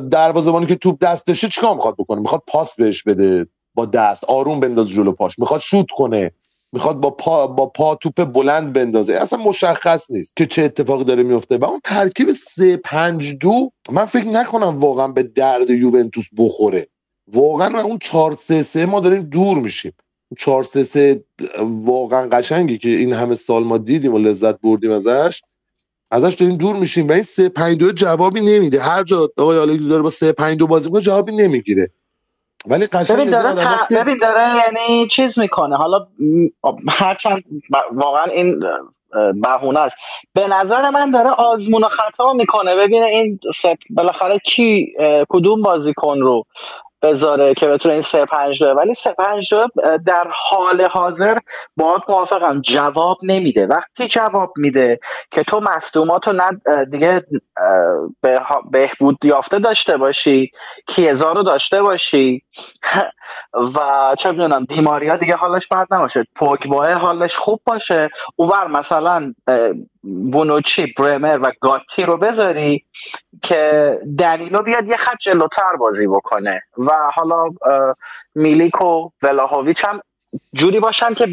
[0.09, 3.47] دروازه‌بانی که توپ دستشه چیکار می‌خواد بکنه؟ می‌خواد پاس بهش بده.
[3.75, 4.23] با دست.
[4.23, 5.39] آروم بنداز جلو پاش.
[5.39, 6.31] می‌خواد شوت کنه.
[6.71, 9.13] می‌خواد با پا با پا توپ بلند بندازه.
[9.13, 11.57] اصلا مشخص نیست که چه اتفاقی داره میفته.
[11.57, 16.87] و اون ترکیب 3 5 2 من فکر نکنم واقعا به درد یوونتوس بخوره.
[17.33, 19.93] واقعا اون 4 3 3 ما داریم دور میشیم.
[20.37, 21.23] 4 3 3
[21.85, 25.41] واقعا قشنگی که این همه سال ما دیدیم و لذت بردیم ازش.
[26.11, 28.81] ازش داریم دور میشیم و این 3 5 2 جوابی نمیده.
[28.81, 31.91] هر جا آقای آلگری داره با 3 5 2 بازی می‌کنه جوابی نمی‌گیره.
[32.65, 33.55] ولی قشنگ ببین داره,
[33.91, 35.77] ببین داره یعنی چیز می‌کنه.
[35.77, 36.07] حالا
[36.89, 37.43] هرچند
[37.91, 38.59] واقعا این
[39.41, 39.95] بهونه است.
[40.33, 42.75] به نظر من داره آزمون و خطا می‌کنه.
[42.75, 43.39] ببینه این
[43.89, 44.93] بالاخره کی
[45.29, 46.43] کدوم بازیکن رو
[47.01, 49.49] بذاره که بتونه این سه پنج داره ولی سه پنج
[50.05, 51.37] در حال حاضر
[51.77, 52.61] باید موافقم.
[52.61, 53.67] جواب نمیده.
[53.67, 54.99] وقتی جواب میده
[55.31, 56.33] که تو مصدومات رو
[56.91, 57.25] دیگه
[58.71, 60.51] بهبود یافته داشته باشی
[60.87, 62.43] کیزا رو داشته باشی
[63.53, 63.79] و
[64.19, 66.25] چه می‌دونم دیماریا دیگه حالش بد نباشه.
[66.35, 68.09] پوکباه حالش خوب باشه.
[68.35, 69.33] اوور مثلا
[70.31, 72.85] بونوچی برمر و گاتی رو بذاری
[73.43, 76.61] که دنیلو بیاد یه خط جلوتر بازی بکنه.
[76.77, 77.45] و حالا
[78.35, 80.01] میلیک و ولاهویچ هم
[80.53, 81.25] جوری باشن که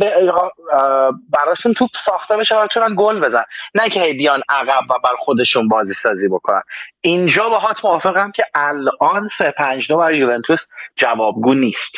[1.31, 3.43] براشون توپ ساخته بشه و بتونن گل بزن
[3.75, 6.63] نه که بیان عقب و بر خودشون بازی سازی بکنن.
[7.01, 10.67] اینجا با هات موافقم که الان سه پنج دو برای یوونتوس
[10.97, 11.93] جوابگو نیست.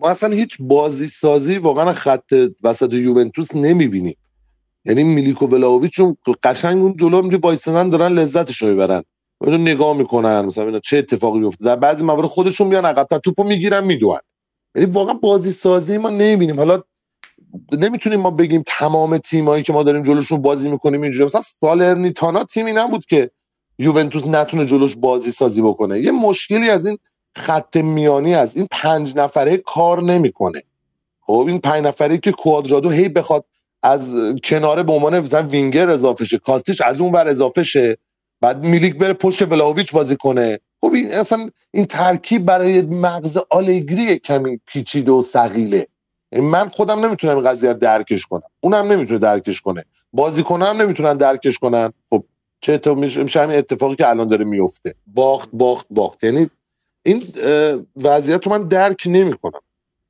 [0.00, 4.16] ما اصلا هیچ بازی سازی واقعا خط وسط یوونتوس نمی‌بینیم.
[4.84, 6.00] یعنی میلیکو ولاویچ
[6.42, 9.02] قشنگ اون جلو میگه وایسنن دارن لذتش رو می‌برن.
[9.38, 10.40] اونو نگاه می‌کنن.
[10.40, 14.20] مثلا چه اتفاقی میفته در بعضی موارد خودشون میان عقب توپو می‌گیرن میدوئن
[14.76, 16.56] یعنی واقعا بازی سازی ما نمی‌بینیم.
[16.56, 16.82] حالا
[17.72, 21.24] نمی‌تونیم ما بگیم تمام تیمایی که ما داریم جلوشون بازی می‌کنیم اینجوری.
[21.24, 23.30] مثلا سالرنیتانا تیمی نبود که
[23.78, 26.00] یوونتوس نتونه جلوش بازی سازی بکنه.
[26.00, 26.98] یه مشکلی از این
[27.36, 30.62] خط میانی از این پنج نفره کار نمی‌کنه.
[31.20, 33.44] خب این پنج نفره که کوادرادو هی بخواد
[33.82, 34.14] از
[34.44, 36.38] کناره به عنوان مثلا وینگر اضافه شه.
[36.38, 37.98] کاستیش از اون ور اضافه شه.
[38.40, 40.60] بعد میلیک بره پشت ولاویچ بازی کنه.
[40.80, 45.86] خب این اصلا این ترکیب برای مغز آلگری کمی پیچیده و سقیله
[46.32, 48.48] یعنی من خودم نمی‌تونم این قضیه رو درکش کنم.
[48.60, 49.84] اونم نمی‌تونه درکش کنه.
[50.12, 51.92] بازی کنم نمی‌تونن درکش کنن.
[52.10, 52.24] خب
[52.60, 54.94] چه اتفاقی میشه همین اتفاقی که الان داره میفته.
[55.06, 56.24] باخت باخت باخت.
[56.24, 56.50] یعنی
[57.02, 57.22] این
[57.96, 59.60] وضعیت رو من درک نمی‌کنم.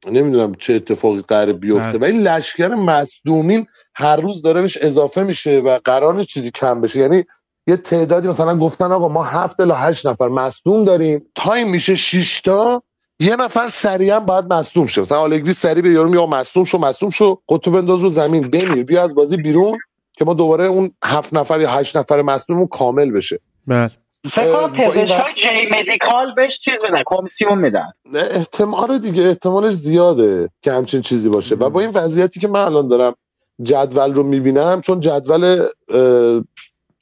[0.06, 1.98] نمی‌دونم چه اتفاقی قرار بیفته.
[1.98, 7.00] و این لشکر مصدومین هر روز داره بهش اضافه میشه و قرار چیزی کم بشه.
[7.00, 7.24] یعنی
[7.66, 11.26] یه تعدادی مثلا گفتن آقا ما هفت الا هشت نفر مصدوم داریم.
[11.34, 12.82] تایم میشه 6 تا
[13.20, 15.00] یه نفر سریعا باید مصدوم شه.
[15.00, 17.40] مثلا آلگری سریع به یارو میگه مصدوم شو مصدوم شو.
[17.46, 19.78] خودتو بنداز رو زمین بمیر بیا از بازی بیرون
[20.12, 23.40] که ما دوباره اون هفت نفر یا هشت نفر مصدوم کامل بشه.
[23.66, 23.90] بله.
[24.30, 27.92] فکر کنم پزشکای جی مدیکال بهش چیز بدن کمیسیون میدن.
[28.14, 31.54] احتمال دیگه احتمالش زیاده که همچین چیزی باشه.
[31.54, 33.14] و با این وضعیتی که من الان دارم
[33.62, 35.66] جدول رو می‌بینم چون جدول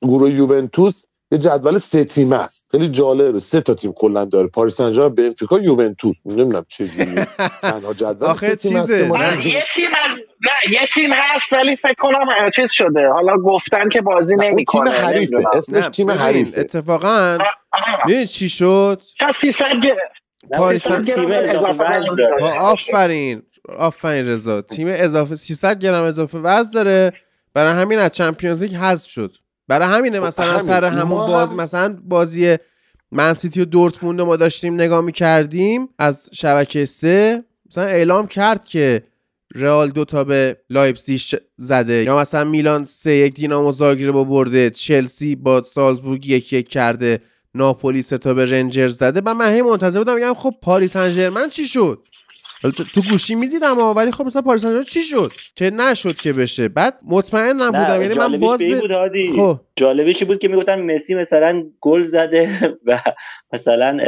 [0.05, 2.69] گروه یوونتوس یه جدول سه تیمه است.
[2.71, 3.39] خیلی جالبه.
[3.39, 4.49] سه تا تیم کلا داره.
[4.49, 6.17] پاریس سن ژرمن بنفیکا یوونتوس.
[6.27, 7.27] نمی‌دونم چه جوریه.
[7.63, 12.71] تنها جدول آخه چیزه؟ یه تیم از نه یه تیم هست ولی فکر کنم چیز
[12.71, 13.09] شده.
[13.09, 15.37] حالا گفتن که بازی نمی‌کنه تیم حریفه.
[15.55, 16.61] اسمش تیم حریفه.
[16.61, 17.39] اتفاقا
[18.09, 19.03] ببین چی شد؟
[20.57, 20.87] پاریس
[22.59, 23.43] آفرین.
[23.79, 24.63] آفرین رضا.
[24.63, 27.13] تیم اضافه 300 گرم اضافه وزن داره.
[27.55, 29.35] برای همین از چمپیونز لیگ حذف شد.
[29.69, 32.57] برای همینه خب، مثلا سر همون بازی مثلا بازی
[33.13, 39.03] منسیتی و دورتموند ما داشتیم نگاه می‌کردیم از شبکه سه مثلا اعلام کرد که
[39.55, 41.21] رئال دو تا به لایپزیگ
[41.57, 41.93] زده.
[41.93, 44.71] یا مثلا میلان سه یک دینامو زاگرب با برده.
[44.71, 47.21] چلسی با سالزبورگ یک یک کرده.
[47.55, 49.23] ناپولی سه تا به رنجرز زده.
[49.25, 51.99] و من هی منتظر بودم میگم خب پاریس سن چی شد؟
[52.71, 56.99] تو گوشی می‌دیدم ولی خب مثلا پاریس سن چی شد؟ که نشد که بشه؟ بعد
[57.03, 59.61] مطمئن نبودم یعنی من باز به بود خب.
[59.77, 62.49] جالبش بود که می‌گفتن مسی مثلا گل زده
[62.87, 63.01] و
[63.53, 63.99] مثلا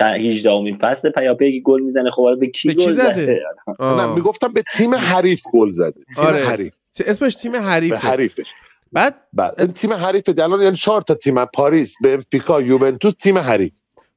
[0.00, 3.40] 18 امین فصل پیاپی گل می‌زنه خب به کی گل زده؟
[3.80, 6.00] نه می‌گفتم به تیم حریف گل زده.
[6.16, 6.44] تیم آره.
[6.44, 6.74] حریف.
[7.06, 7.96] اسمش تیم حریفه.
[7.96, 8.52] حریفش.
[8.92, 13.72] بعد؟ بعد تیم حریف الان یعنی چهار تا تیم پاریس بنفیکا یوونتوس تیم حریف.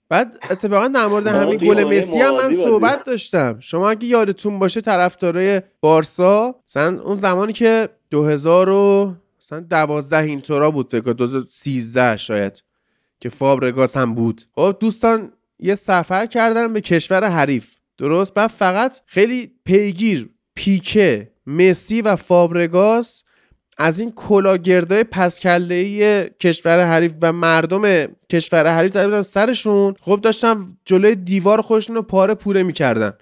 [0.09, 3.57] بعد اتفاقا در مورد همین گل مسی هم من صحبت داشتم.
[3.59, 10.71] شما اگه یادتون باشه طرفدارای بارسا مثلا اون زمانی که 2000 و مثلا 12 اینطورا
[10.71, 12.63] بود فکر 2013 شاید
[13.19, 14.41] که فابرگاس هم بود.
[14.55, 17.75] خب دوستان یه سفر کردن به کشور حریف.
[17.97, 23.23] درست؟ بعد فقط خیلی پیگیر پیکه مسی و فابرگاس
[23.77, 31.15] از این کلاگردای پسکلهی کشور حریف و مردم کشور حریف زده سرشون خب داشتن جلوی
[31.15, 33.13] دیوار خودشون رو پاره پوره می‌کردن.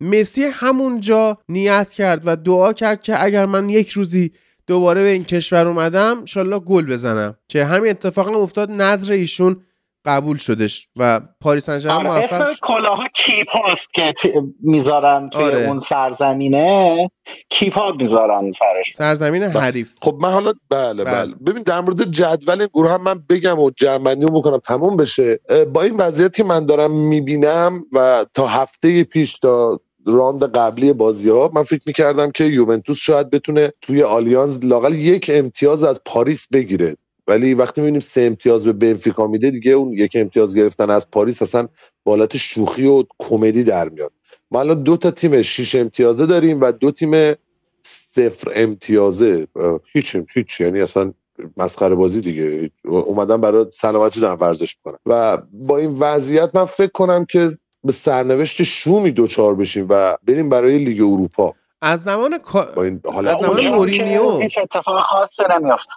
[0.00, 4.32] مسی همونجا نیت کرد و دعا کرد که اگر من یک روزی
[4.66, 7.36] دوباره به این کشور اومدم انشالله گل بزنم.
[7.48, 9.62] که همین اتفاق افتاد نظر ایشون
[10.08, 14.14] قبول شدش و پاریس سن آره موفق اسم کلاها کیپ هاست که
[14.62, 15.66] می‌ذارن توی آره.
[15.66, 17.10] اون سرزمینه
[17.50, 18.96] کیپ ها می‌ذارن سرش.
[18.96, 19.92] سرزمین حریف.
[20.00, 21.14] خب من حالا بله بله.
[21.14, 24.96] بله, ببین در مورد جدول این گروه هم من بگم و جمعنی رو بکنم تموم
[24.96, 25.40] بشه.
[25.72, 31.30] با این وضعیت که من دارم می‌بینم و تا هفته پیش تا راند قبلی بازی
[31.30, 36.48] ها من فکر می‌کردم که یوونتوس شاید بتونه توی آلیانز لاقل یک امتیاز از پاریس
[36.52, 36.96] بگیره.
[37.28, 41.42] ولی وقتی می‌بینیم سه امتیاز به بنفیکا میده دیگه اون یک امتیاز گرفتن از پاریس
[41.42, 41.68] اصلا
[42.04, 44.12] به حالت شوخی و کمدی در میاد.
[44.50, 47.34] ما الان دو تا تیم شیش امتیازه داریم و دو تیم
[47.82, 49.46] صفر امتیازه.
[49.92, 50.60] هیچ هیچ.
[50.60, 51.12] یعنی اصلا
[51.56, 52.70] مسخره بازی دیگه.
[52.84, 54.98] اومدن برای سلامتی دارن ورزش می‌کنن.
[55.06, 57.50] و با این وضعیت من فکر کنم که
[57.84, 61.54] به سرنوشت شومی دچار بشیم و بریم برای لیگ اروپا.
[61.82, 64.38] از زمان از زمان مورینیو.
[64.38, 65.88] هیچ اتفاق خاصی نمیافت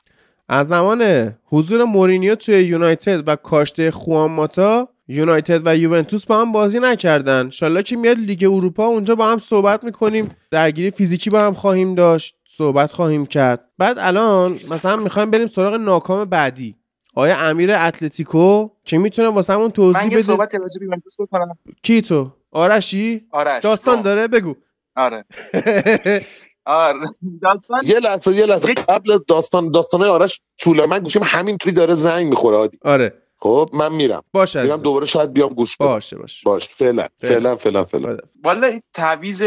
[0.54, 6.52] از زمان حضور مورینیو توی یونایتد و کاشته خوان ماتا یونایتد و یوونتوس با هم
[6.52, 7.40] بازی نکردن.
[7.40, 10.30] انشالله که میاد لیگ اروپا اونجا با هم صحبت می‌کنیم.
[10.52, 12.36] درگیری فیزیکی با هم خواهیم داشت.
[12.48, 13.60] صحبت خواهیم کرد.
[13.78, 16.76] بعد الان مثلا می‌خوایم بریم سراغ ناکام بعدی.
[17.16, 21.58] آیا امیر اتلتیکو که می‌تونه واسه همون من توضیح یه بده؟ صحبت یوونتوس بکنم.
[21.84, 24.04] کی تو؟ آرشی آرش داستان خب.
[24.04, 24.56] داره بگو.
[24.96, 25.26] آره.
[26.72, 27.00] آره.
[27.42, 28.74] داستان یه لحظه یه لحظه.
[28.74, 33.14] قبل از داستان داستانه آرش چوله من گوشیم همینطوری داره زنگ می‌خوره عادی آره.
[33.38, 34.24] خب من میرم.
[34.34, 35.88] باش میرم از دوباره شاید بیام گوش بدم.
[35.88, 36.70] باشه باش باش.
[36.70, 37.56] فعلا فعلا.
[37.56, 39.44] فعلا فعلا والا این تعویض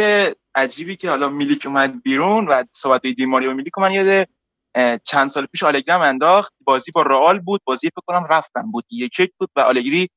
[0.54, 4.28] عجیبی که حالا میلیک اومد بیرون و صحبت دیماری و میلیک من یاد
[5.04, 6.52] چند سال پیش آلگرام انداخت.
[6.64, 7.60] بازی با رئال بود.
[7.64, 8.84] بازی فکر کنم رفتن بود.
[8.90, 10.08] یک یک بود و آلگری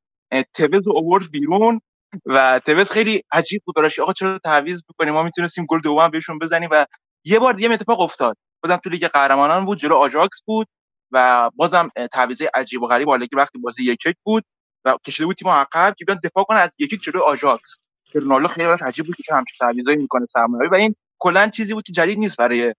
[0.54, 1.82] توز رو آورد بیرون.
[2.26, 6.40] و توز خیلی عجیب بود براش آقا چرا تعویض بکنیم ما می‌تونستیم گل دوم بهشون
[6.40, 6.86] بزنیم و
[7.26, 8.38] یه بار دیگه اتفاق افتاد.
[8.64, 10.68] بازم تو لیگ قهرمانان بود جلو آژاکس بود
[11.12, 13.10] و بازم تعویض عجیب و غریب.
[13.10, 14.44] آلگری وقتی بازی یک بود
[14.86, 17.78] و کشیده بود تیم عقب که بیان دفاع کنه از یکی جلو آژاکس.
[18.06, 21.74] که رونالدو خیلی براش عجیب بود که همچین تعویضایی می‌کنه سرمربی و این کلا چیزی
[21.74, 22.74] بود که جدید نیست برای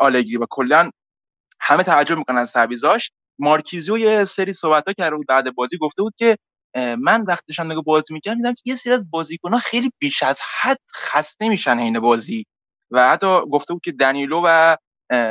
[0.00, 0.90] آلگری و کلا
[1.60, 6.02] همه تعجب می‌کنن از تعویضاش مارکیزیو یه سری صحبت ها کرده بود بعد بازی گفته
[6.02, 6.36] بود که
[6.76, 10.40] من وقتی داشتم نگاه بازی می‌کردم دیدم که یه سری از بازیکن‌ها خیلی بیش از
[10.60, 12.44] حد خسته میشن حین بازی.
[12.90, 14.76] و حتی گفته بود که دنیلو و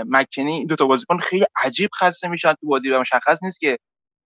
[0.07, 3.77] مکنی دو تا بازیکن خیلی عجیب خسته میشن تو بازی و مشخص نیست که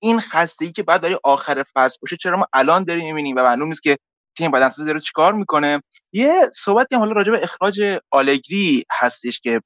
[0.01, 3.67] این خستگی که بعد برای آخر فصل باشه چرا ما الان داریم می‌بینیم و معلوم
[3.67, 3.97] نیست که
[4.37, 5.81] تیم بدنسازی داره چیکار می‌کنه.
[6.13, 9.61] یه صحبتی حالا راجع به اخراج آلگری هستش که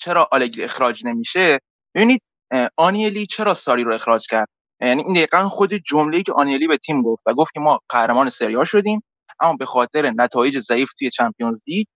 [0.00, 1.58] چرا آلگری اخراج نمیشه؟
[1.96, 2.22] ببینید
[2.76, 4.48] آنیلی چرا ساری رو اخراج کرد؟
[4.80, 8.28] یعنی این دقیقا خود جمله‌ای که آنیلی به تیم گفت و گفت که ما قهرمان
[8.28, 9.02] سری آ شدیم
[9.40, 11.86] اما به خاطر نتایج ضعیف توی چمپیونز لیگ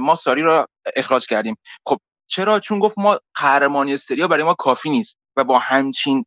[0.00, 0.66] ما ساری رو
[0.96, 1.56] اخراج کردیم.
[1.86, 6.24] خب چرا؟ چون گفت ما قهرمانی سری آ برای ما کافی نیست و با همچین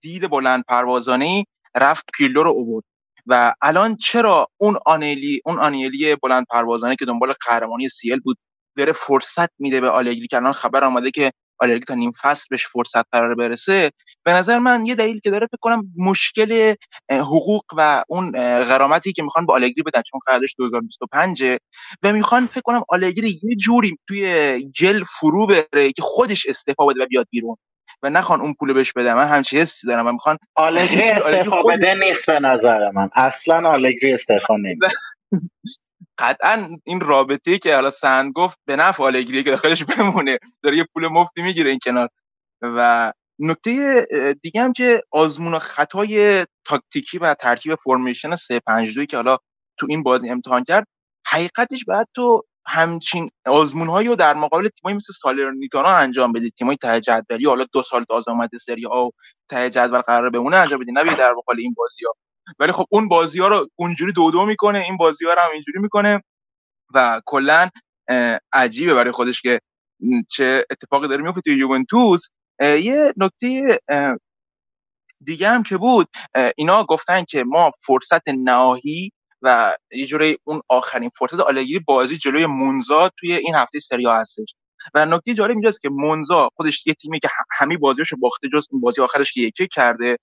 [0.00, 1.44] دید بلند پروازانه
[1.76, 2.84] رفت پیرلو رو آورد
[3.26, 8.38] و الان چرا اون آنیلی اون آنیلی بلند پروازانه که دنبال قهرمانی سیل بود
[8.76, 12.66] داره فرصت میده به آلگری؟ که الان خبر آمده که آلگری تا نیم فصل بهش
[12.66, 13.90] فرصت قرار برسه.
[14.24, 16.74] به نظر من یه دلیل که داره فکر کنم مشکل
[17.10, 18.32] حقوق و اون
[18.64, 21.58] غرامتی که می‌خوان با آلگری بدن چون قراردادش 2025
[22.02, 27.02] و می‌خوان فکر کنم آلگری یه جوری توی جل فرو بره که خودش استعفا بده
[27.02, 27.56] و بیاد بیرون
[28.02, 31.94] و نخوان اون پول بهش بدن من همچین حسی دارم و می‌خوان آلگری استعفا بده
[31.94, 33.10] نیست به نظر من.
[33.14, 34.88] اصلا آلگری استعفا نمیده.
[36.18, 40.86] قطعا این رابطه که حالا سند گفت به نفع آلگریه که داخلش بمونه داره یه
[40.94, 42.08] پول مفتی می‌گیره این کنار.
[42.62, 44.06] و نکته
[44.42, 49.38] دیگه هم که آزمون و خطای تاکتیکی و ترکیب فرمیشن 352 که حالا
[49.78, 50.86] تو این بازی امتحان کرد
[51.26, 56.76] حقیقتش باید تو همچین آزمون هایی رو در مقابل تیمایی مثل سالرنیتانا انجام بدید تیمای
[56.76, 59.10] ته جدولی حالا دو سال تازه اومده سری و
[59.50, 62.14] ته جدول قرار بمونه انجام بدید نه در مقابل این بازی ها
[62.58, 65.50] ولی خب اون بازی ها رو اونجوری دو دو می‌کنه این بازی ها رو هم
[65.52, 66.22] اینجوری می‌کنه
[66.94, 67.68] و کلا
[68.52, 69.60] عجیبه برای خودش که
[70.30, 72.28] چه اتفاقی داره میفته توی یوونتوس.
[72.60, 73.80] یه نکته
[75.24, 76.08] دیگه هم که بود
[76.56, 82.46] اینا گفتن که ما فرصت نهایی و یه جوری اون آخرین فرصت آلگری بازی جلوی
[82.46, 84.54] مونزا توی این هفته سری هستش
[84.94, 87.28] و نکته جالب اینجاست که مونزا خودش یه تیمی که
[87.58, 90.16] همه بازیاشو باخته جز بازی آخرش که یکی کرده.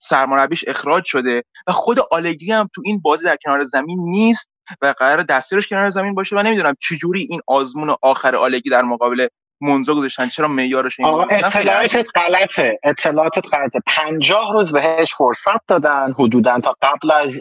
[0.00, 4.50] سرمربیش اخراج شده و خود آلگری هم تو این بازی در کنار زمین نیست
[4.82, 6.36] و قرار دستیارش کنار زمین باشه.
[6.36, 9.26] و نمی‌دونم چجوری این آزمون آخر آلگی در مقابل
[9.60, 12.78] منزا گذاشتن چرا معیارش آقا اطلاعاتت غلطه.
[12.84, 13.80] اطلاعاتت غلطه.
[13.86, 17.40] پنجاه روز بهش فرصت دادن حدودا تا قبل از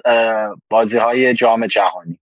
[0.69, 2.19] بازی های جام جهانی.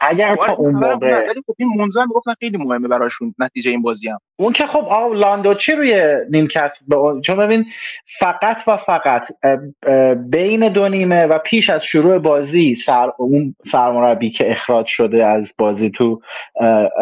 [0.00, 3.82] اگر تا اون موقع ولی خب این منظور هم می‌گفتن خیلی مهمه براشون نتیجه این
[3.82, 4.18] بازی هم.
[4.38, 7.20] اون که خب آه لاندوچی روی نیمکت؟ ب...
[7.20, 7.64] چون ببین
[8.18, 9.22] فقط و فقط
[10.30, 13.10] بین دو نیمه و پیش از شروع بازی سر...
[13.18, 16.20] اون سرمربی که اخراج شده از بازی تو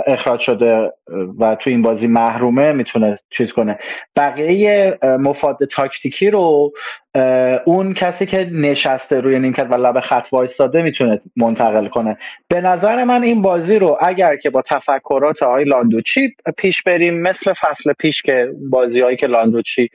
[0.07, 0.93] اخراج شده
[1.39, 3.79] و تو این بازی محرومه می‌تونه چیز کنه.
[4.17, 6.73] بقیه مفاد تاکتیکی رو
[7.65, 12.17] اون کسی که نشسته روی نیمکت و لب خط وایستاده می‌تونه منتقل کنه.
[12.49, 17.53] به نظر من این بازی رو اگر که با تفکرات آقای لاندوچی پیش بریم مثل
[17.53, 19.89] فصل پیش که بازی هایی که لاندوچی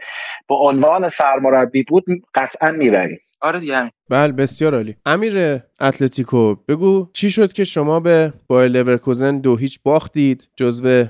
[0.47, 3.19] با عنوان سرمربی بود قطعا می‌بریم.
[3.41, 3.91] آره دیگه.
[4.09, 4.95] بله بسیار عالی.
[5.05, 11.05] امیر اتلتیکو بگو چی شد که شما به بایر لورکوزن دو هیچ باختید جزو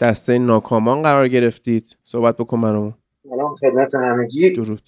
[0.00, 2.94] دسته ناکامان قرار گرفتید؟ صحبت بکن برامون.
[3.30, 4.50] سلام خدمت همگی.
[4.50, 4.82] درود.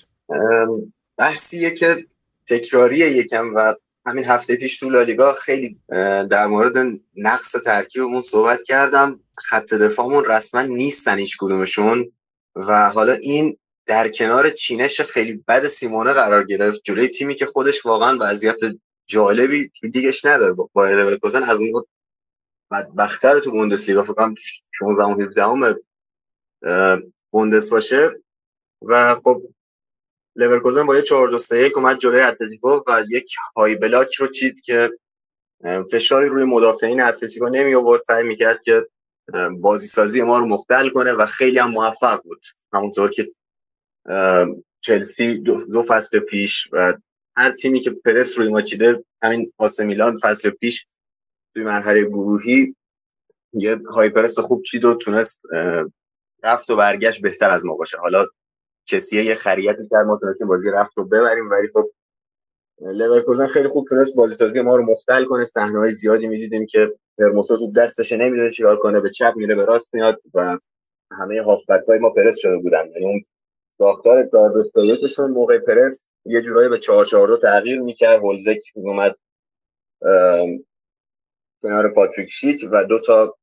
[1.18, 1.96] بحثیه که
[2.48, 3.74] تکراریه یکم و
[4.06, 5.80] همین هفته پیش تو لالیگا خیلی
[6.30, 9.20] در مورد نقص ترکیبمون صحبت کردم.
[9.38, 12.12] خط دفاعمون رسما نیستن هیچ کدومشون
[12.54, 16.80] و حالا این در کنار چینش خیلی بد سیمونه قرار گرفت.
[16.84, 18.60] جلوی تیمی که خودش واقعا وضعیت
[19.06, 20.52] جالبی تو دیگش نداره.
[20.72, 21.84] با لورکوزن از اون
[22.70, 24.34] بدبختر تو بوندسلیگا فکر کنم
[24.78, 25.76] 16 و 17
[27.30, 28.10] بوندس باشه.
[28.82, 29.42] و خب
[30.36, 34.26] لورکوزن با یه 4 2 3 1 اومد جلوی اتلتیکو و یک high block رو
[34.26, 34.90] چید که
[35.92, 38.86] فشاری روی مدافعین اتلتیکو نمی آورد سعی می‌کرد که
[39.60, 42.46] بازی سازی ما رو مختل کنه و خیلی هم موفق بود.
[42.72, 43.30] همونطور که
[44.80, 46.94] چلسی دو, فصل پیش و
[47.36, 50.86] هر تیمی که پرس روی ما چیده همین آث میلان فصل پیش
[51.54, 52.76] توی مرحله گروهی
[53.52, 55.42] یه های پرس خوب چید و تونست
[56.44, 57.98] رفت و برگشت بهتر از ما باشه.
[57.98, 58.26] حالا
[58.86, 61.90] کسی یه خریتی کرد ما بازی رفت رو ببریم ولی خب
[62.80, 67.56] لورکوزن خیلی خوب تونست بازی سازی ما رو مختل کنه صحنه‌های زیادی می‌دیدیم که هرموسو
[67.56, 70.58] تو دستش نمی‌دونه چیکار کنه به چپ میره به راست میاد و
[71.10, 72.86] همه هافبک های ما پرس شده بودن.
[72.94, 73.24] یعنی اون
[73.78, 78.18] ساختار داردستایکشون موقع پرس یه جورایی به 4 4 رو تغییر می‌کرد.
[78.18, 79.16] هولزک اومد
[81.62, 83.36] کنار پاتریک شیک و دو تا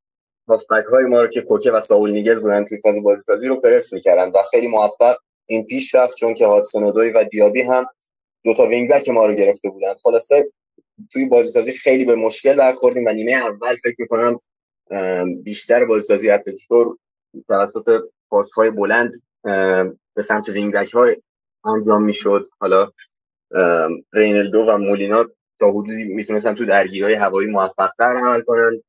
[0.48, 3.60] هافبک های ما رو که کوکه و سائول نیگز بودن توی فاز بازی سازی رو
[3.60, 5.16] پرس می‌کردن و خیلی موفق
[5.46, 7.86] این پیش رفت چون که هادسون و دیابی هم
[8.44, 9.94] دو تا wing back ما رو گرفته بودن.
[10.02, 10.50] خلاصه
[11.12, 14.40] توی بازی سازی خیلی به مشکل برخوردیم و نیمه اول فکر می‌کنم
[15.42, 16.96] بیشتر بازی سازی اتلتیکو
[17.48, 19.22] توسط پاس های بلند
[20.14, 21.16] به سمت wing های
[21.64, 22.48] انجام می‌شد.
[22.58, 22.90] حالا
[24.12, 25.24] رینلدو و مولینا
[25.58, 28.82] تا حدودی می‌تونستن تو درگیری های هوایی موفق تر عمل کنن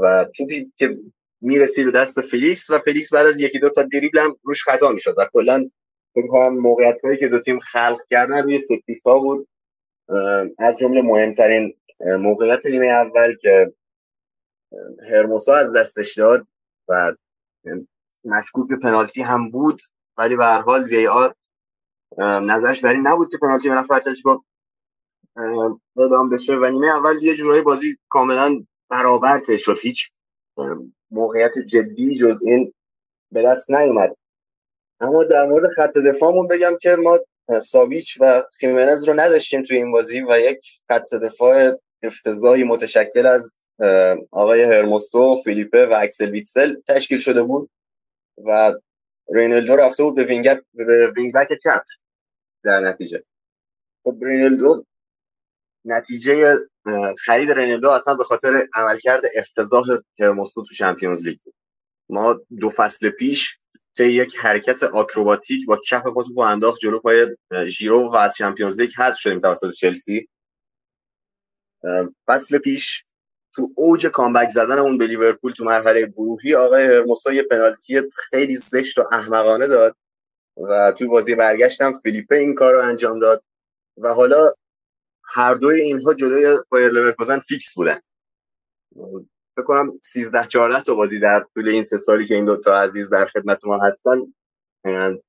[0.00, 0.98] و توپی که
[1.40, 5.14] می‌رسید دست فلیکس و فلیکس بعد از یکی دو تا دریبل هم روش خطا می‌شد
[5.18, 5.70] و کلا
[6.14, 8.60] فکر کنم موقعیت هایی که دو تیم خلق کردن روی
[9.06, 9.48] هوا بود.
[10.58, 13.72] از جمله مهمترین موقعیت نیمه اول که
[15.10, 16.46] هرموسو از دستش داد
[16.88, 17.12] و
[18.24, 19.80] مشکوک به پنالتی هم بود
[20.18, 21.34] ولی به هر حال VAR
[22.18, 24.38] نظرش بر این نبود که پنالتی به نفع اتلتیکو
[26.32, 26.56] بشه.
[26.56, 29.78] و نیمه اول یه جورایی بازی کاملا برابر شد.
[29.82, 30.10] هیچ
[31.10, 32.72] موقعیت جدی جز این
[33.32, 34.16] به دست نیومد.
[35.04, 37.18] اما در مورد خط دفاعمون بگم که ما
[37.60, 43.54] ساویچ و خیمنز رو نداشتیم توی این بازی و یک خط دفاع افتضاحی متشکل از
[44.30, 47.70] آقای هرموسو و فیلیپه و اکسل ویتسل تشکیل شده بود
[48.44, 48.72] و
[49.34, 51.82] رینالدو رفته بود به وینگر به wing back چپ
[52.64, 53.24] در نتیجه.
[54.04, 54.84] خب رینالدو
[55.84, 56.56] نتیجه
[57.18, 59.84] خرید رینالدو اصلا به خاطر عملکرد افتضاح
[60.18, 61.54] هرموسو تو Champions League بود.
[62.08, 63.58] ما دو فصل پیش
[63.96, 67.36] طی یک حرکت آکروباتیک با کف پا با انداخت جلو پای
[67.66, 70.28] ژیرو و از Champions League حذف شدیم توسط چلسی.
[72.26, 73.04] فصل پیش
[73.54, 78.56] تو اوج comeback زدن اون به لیورپول تو مرحله گروهی آقای هرموسو یه پنالتی خیلی
[78.56, 79.96] زشت و احمقانه داد
[80.56, 83.44] و توی بازی برگشتم فیلیپه این کار رو انجام داد
[83.98, 84.52] و حالا
[85.24, 88.00] هر دوی اینها جلوی بایر لورکوزن فیکس بودن.
[89.56, 93.10] فکر کنم 13 14 تا بازی در طول این سه سالی که این دوتا عزیز
[93.10, 94.34] در خدمت ما هستن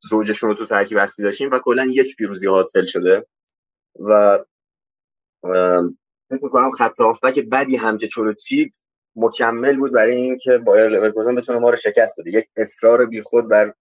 [0.10, 3.26] زوجشون رو تو ترکیب اصلی داشتیم و کلا یک پیروزی حاصل شده.
[4.00, 4.40] و
[6.30, 6.94] فکر کنم خط
[7.36, 8.08] هافبک بدی هم که
[9.16, 12.32] مکمل بود برای اینکه بایر لورکوزن بتونه ما رو شکست بده.
[12.32, 13.74] یک اصرار بیخود بر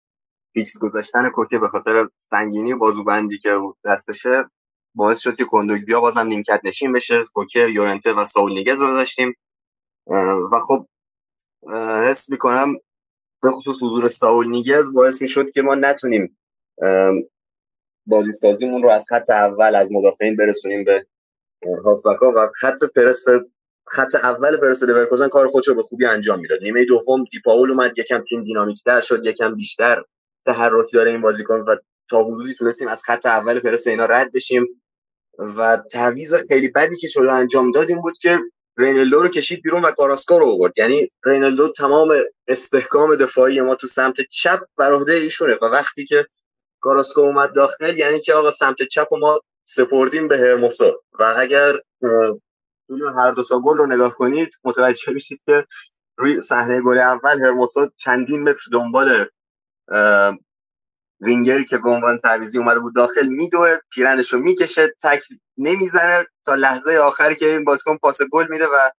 [0.53, 4.45] فیکس گذاشتن کوکه به خاطر سنگینی بازوبندی که دستشه
[4.95, 7.23] باعث شد که کندوگبیا بازم نیمکت نشین بشه.
[7.35, 9.35] کوکه یورنته و ساول نیگز رو داشتیم.
[10.07, 10.87] و خب
[12.09, 12.75] حس می‌کنم
[13.43, 16.39] به خصوص حضور ساول نیگز باعث می‌شد که ما نتونیم
[18.07, 21.07] بازی سازیمون رو از خط اول از مدافعین برسونیم به
[21.85, 23.25] هافبکا و خط پرس
[23.87, 26.63] خط اول پرس لورکوزن کار خودش رو به خوبی انجام می‌داد.
[26.63, 30.03] نیمه دوم دیپاول اومد یکم تیم دینامیکتر شد یکم بیشتر
[30.47, 31.77] تحرک داره این بازیکن و
[32.11, 34.67] تا حدودی تونستیم از خط اول پرس اینا رد بشیم.
[35.39, 38.39] و تعویض خیلی بدی که چلو انجام دادیم بود که
[38.79, 40.73] رینالدو رو کشید بیرون و کاراسکو رو آورد.
[40.77, 42.15] یعنی رینالدو تمام
[42.49, 46.27] استحکام دفاعی ما تو سمت چپ بر عهده ایشونه و وقتی که
[46.81, 51.81] کاراسکو اومد داخل یعنی که آقا سمت چپ و ما سپردیم به هرموسا و اگر
[53.17, 55.67] هر دو تا گل رو نگاه کنید متوجه میشید که
[56.17, 59.27] روی صحنه گل اول هرموسا چندین متر دنبال
[61.25, 65.23] وینگری که به عنوان تعویزی اومده بود داخل میدوه پیرنش رو می‌کشه تک
[65.59, 68.91] نمی‌زنه تا لحظه آخری که این بازیکن پاس گل میده و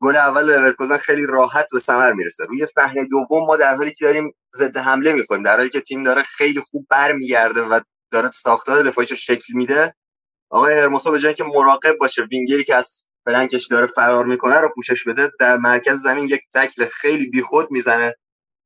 [0.00, 2.44] گل اول لورکوزن خیلی راحت به ثمر می‌رسه.
[2.44, 6.02] روی صحنه دوم ما در حالی که داریم ضد حمله می‌کنیم در حالی که تیم
[6.02, 7.80] داره خیلی خوب برمیگرده و
[8.12, 9.94] داره ساختار دفاعیش شکل میده
[10.50, 14.68] آقای هرموسا به جایی که مراقب باشه وینگری که از فلنکش داره فرار می‌کنه رو
[14.74, 18.14] پوشش بده در مرکز زمین یک تکل خیلی بیخود می‌زنه.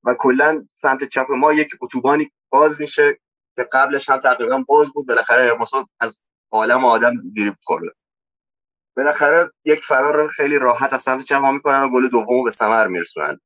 [0.04, 3.18] و کلا سمت چپ ما یک اتوبانی باز میشه
[3.56, 5.06] که قبلش هم تقریبا باز بود.
[5.06, 6.20] بالاخره هرموسا از
[6.50, 7.92] عالم آدم دیریب خورده.
[8.96, 12.86] بالاخره یک فرار خیلی راحت از سمت چپ ها می‌کنن و گل دوم به ثمر
[12.86, 13.40] میرسونن.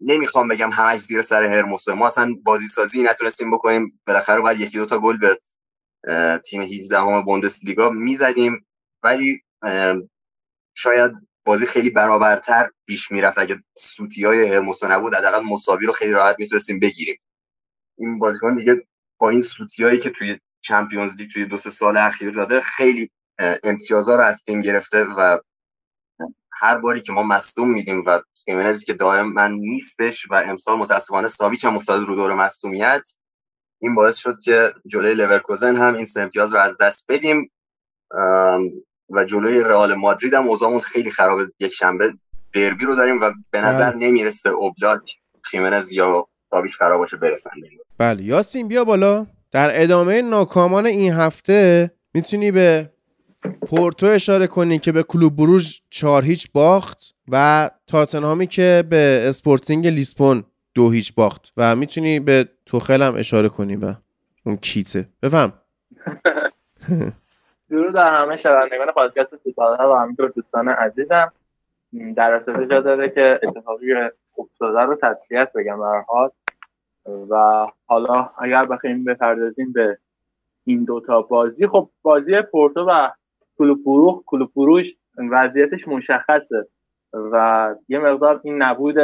[0.00, 1.92] نمی‌خوام بگم همش زیر سر هرموسه.
[1.92, 4.00] ما اصلا بازی سازی نتونستیم بکنیم.
[4.06, 5.40] بالاخره باید یکی دو تا گل به
[6.38, 8.66] تیم 17 همه بوندسلیگا می‌زدیم.
[9.02, 9.42] ولی
[10.74, 11.12] شاید
[11.46, 13.38] بازی خیلی برابرتر پیش می‌رفت.
[13.38, 17.20] اگه سوتی های هرموسا نبود حداقل مساوی رو خیلی راحت می‌تونستیم بگیریم.
[17.98, 18.86] این بازیکن دیگه
[19.18, 23.10] با این سوتی هایی که توی چمپیونز لیگ توی دو سه سال اخیر داده خیلی
[23.64, 25.38] امتیازها رو از تیم گرفته و
[26.52, 31.64] هر باری که ما مصدوم میدیم و خیمنزی که دائما نیستش و امسال متاسفانه ساویچ
[31.64, 33.08] هم افتاد رو دور مصدومیت
[33.82, 37.50] این باعث شد که جلوی لورکوزن هم این سه امتیاز رو از دست بدیم.
[39.10, 42.14] و جلوی رئال مادرید هم اوضاعمون خیلی خراب یک شنبه
[42.52, 44.06] دربی رو داریم و به نظر بله.
[44.06, 47.50] نمی‌رسه اوبلاک خیمنز یا ساویچ خراب باشه برسن
[47.98, 48.22] بله.
[48.22, 49.26] یاسین بیا بالا.
[49.52, 52.90] در ادامه ناکامان این هفته می‌تونی به
[53.62, 59.86] پورتو اشاره کنی که به کلوب بروژ چهار هیچ باخت و تاتنهامی که به اسپورتینگ
[59.86, 60.44] لیسبون
[60.74, 63.94] دو هیچ باخت و می‌تونی به توخل هم اشاره کنی و
[64.46, 65.08] اون کیته.
[65.22, 65.52] بفهم.
[67.70, 71.32] درود در همه شنوندگان پادکست فوتبال و همینطور دوستان عزیزم.
[72.16, 73.94] در ارتباط جا داره که اتفاقی
[74.38, 76.30] افتاده رو تسلیت بگم به حال.
[77.30, 79.98] و حالا اگر بخوایم بپردازیم به
[80.64, 83.08] این دوتا بازی خب بازی پورتو و
[83.58, 84.86] کلوب بروخ کلوب بروش
[85.30, 86.66] وضعیتش مشخصه
[87.12, 88.96] و یه مقدار این نبود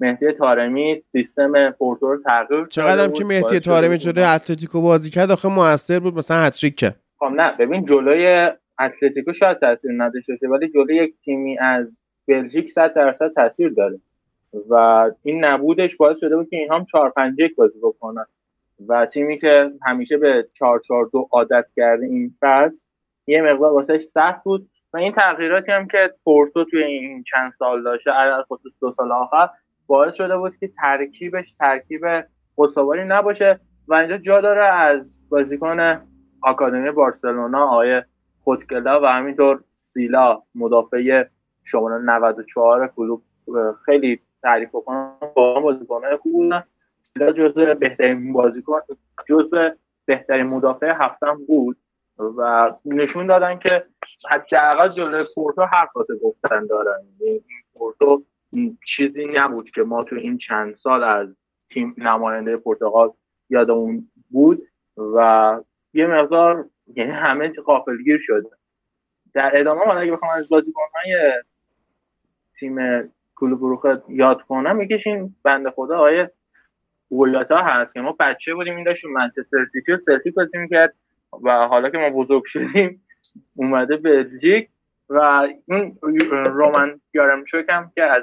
[0.00, 5.48] مهدی تارمی سیستم پورتو رو تغییر چقدر که مهدی تارمی جلوی اتلتیکو بازی کرد آخه
[5.48, 6.94] موثر بود مثلا هتریک که.
[7.20, 8.50] خب نه ببین جلوی
[8.80, 11.98] اتلتیکو شاید تاثیر نداشته باشه ولی جلوی یک تیمی از
[12.28, 14.00] بلژیک 100 درصد تاثیر داره.
[14.70, 14.74] و
[15.22, 18.26] این نبودش باعث شده بود که اینها هم 4 5 1 بازی بکنن.
[18.88, 22.86] و تیمی که همیشه به 4 4 2 عادت کرده این فصل
[23.26, 24.68] یه مقدار واسهش سخت بود.
[24.92, 29.12] و این تغییراتی هم که پورتو توی این چند سال داشته علاوه خصوص دو سال
[29.12, 29.48] آخر
[29.86, 32.02] باعث شده بود که ترکیبش ترکیب
[32.58, 33.60] قصواری نباشه.
[33.88, 36.00] و اینجا جا داره از بازیکن
[36.42, 38.02] آکادمی بارسلونا آقای
[38.44, 41.24] خودکلا و همینطور سیلا مدافع
[41.64, 43.22] شماره 94 کلوب
[43.84, 46.64] خیلی تعریف بکنم با بازیکن خوب بودن.
[47.00, 48.80] سیلا جزء بهترین بازیکن
[49.28, 49.68] جزء
[50.04, 51.76] بهترین مدافع هفتم بود
[52.18, 53.84] و نشون دادن که
[54.30, 56.98] حداقل جلوی پورتو هر کاسه گفتن دارن.
[57.20, 57.42] این
[57.74, 58.22] پورتو
[58.86, 61.36] چیزی نبود که ما تو این چند سال از
[61.70, 63.12] تیم نماینده پرتغال
[63.50, 64.62] یادمون بود
[65.14, 65.60] و
[65.92, 66.64] یه مقدار
[66.94, 68.48] یعنی همه غافلگیر شده.
[69.34, 71.32] در ادامه حالا اگه بخوام از بازیکن‌های
[72.58, 72.76] تیم
[73.36, 76.28] کلوب بروخه یاد کنم یکیش این بنده خدا آقای
[77.10, 80.94] بویاتا هست که ما بچه بودیم این داشت منچستر سیتی و سلتیک بازی می‌کرد
[81.42, 83.02] و حالا که ما بزرگ شدیم
[83.54, 84.68] اومده بلژیک
[85.08, 85.98] و اون
[86.30, 88.22] رومن یارمچوک هم که از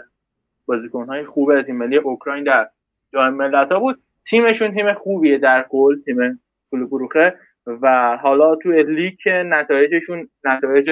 [0.66, 2.70] بازیکنهای خوب تیم ملی اوکراین در
[3.14, 4.00] جام ملت‌ها بود.
[4.26, 6.42] تیمشون تیم خوبیه در کل تیم
[6.72, 7.40] کلوب بروخه.
[7.82, 10.90] و حالا تو لیگ نتایجشون نتایج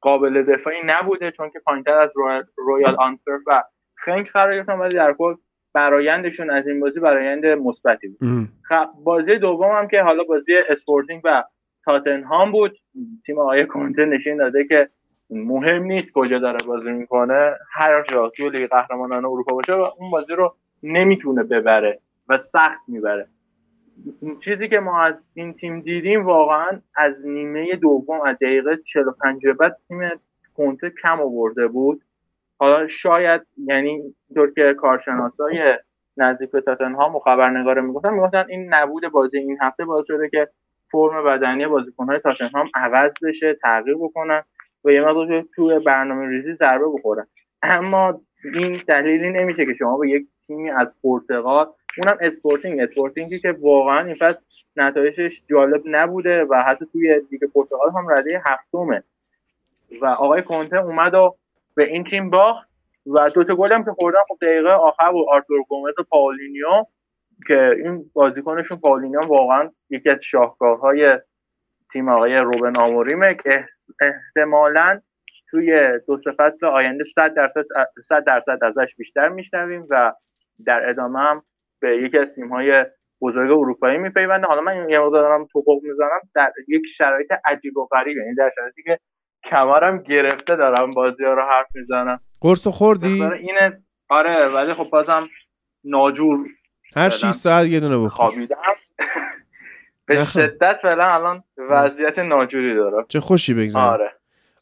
[0.00, 2.10] قابل دفاعی نبوده چون که پایینتر از
[2.56, 3.62] رویال آنتورپ و
[3.96, 5.34] خنک قرار گرفتن ولی در کل
[5.74, 8.48] برایندشون از این بازی برایند مثبتی بود.
[8.62, 11.44] خب بازی دوم هم که حالا بازی اسپورتینگ و
[11.84, 12.78] تاتنهام بود.
[13.26, 14.88] تیم آقای کنته نشون داده که
[15.30, 17.54] مهم نیست کجا داره بازی می‌کنه.
[17.72, 21.98] هر جا تو لیگ قهرمانان اروپا باشه و اون بازی رو نمی‌تونه ببره
[22.28, 23.28] و سخت می‌بره.
[24.40, 29.76] چیزی که ما از این تیم دیدیم واقعا از نیمه دوم از دقیقه 45 بعد
[29.88, 29.98] تیم
[30.56, 32.02] کنته کم آورده بود.
[32.58, 35.78] حالا شاید یعنی اینطور که کارشناسای
[36.16, 40.48] نزدیک به تاتنهام و خبرنگار می‌گفتن می‌گفتن این نبود بازی این هفته باعث شده که
[40.90, 44.42] فرم بدنی بازیکنهای تاتنهام عوض بشه تغییر بکنن
[44.84, 47.26] و یه مقدار توی برنامه ریزی ضربه بخورن.
[47.62, 48.20] اما
[48.54, 51.66] این دلیلی نمیشه که شما به یک تیمی از پرتغال
[51.98, 52.80] اونم اسپورتینگ.
[52.80, 54.38] اسپورتینگی که واقعا این فصل
[54.76, 59.02] نتایجش جالب نبوده و حتی توی لیگ پرتغال هم رده هفتمه.
[60.02, 61.36] و آقای کنته اومد و
[61.74, 62.68] به این تیم باخت
[63.06, 65.26] و دو تا گل هم که خوردن خب دقیقه آخر بود.
[65.30, 66.84] آرتور گومز و پاولینیو
[67.46, 71.18] که این بازیکنشون پاولینیو واقعا یکی از شاهکارهای
[71.92, 73.68] تیم آقای روبن آموریمه که
[74.00, 75.00] احتمالا
[75.50, 77.64] توی دو سه فصل آینده 100 درصد
[78.04, 80.12] 100 درصد ازش بیشتر میشنویم و
[80.64, 81.42] در ادامه هم
[81.80, 82.84] به یکی از های
[83.20, 84.46] بزرگ اروپایی میپیونده.
[84.46, 86.20] حالا من یه مقدار دارم تپق می‌زنم.
[86.34, 88.98] در یک شرایط عجیب و غریب یعنی در شرایطی که
[89.50, 92.20] کمرم گرفته دارم بازی ها رو حرف می‌زنم.
[92.40, 93.82] قرص خوردی؟ اینه.
[94.08, 95.28] آره ولی خب بازم
[95.84, 96.46] ناجور
[96.96, 98.28] هر 6 ساعت یه دونه بخور.
[98.28, 98.56] خوابیدم.
[100.06, 103.04] به شدت فعلا الان وضعیت ناجوری دارم.
[103.08, 104.12] چه خوشی بگذارم آره.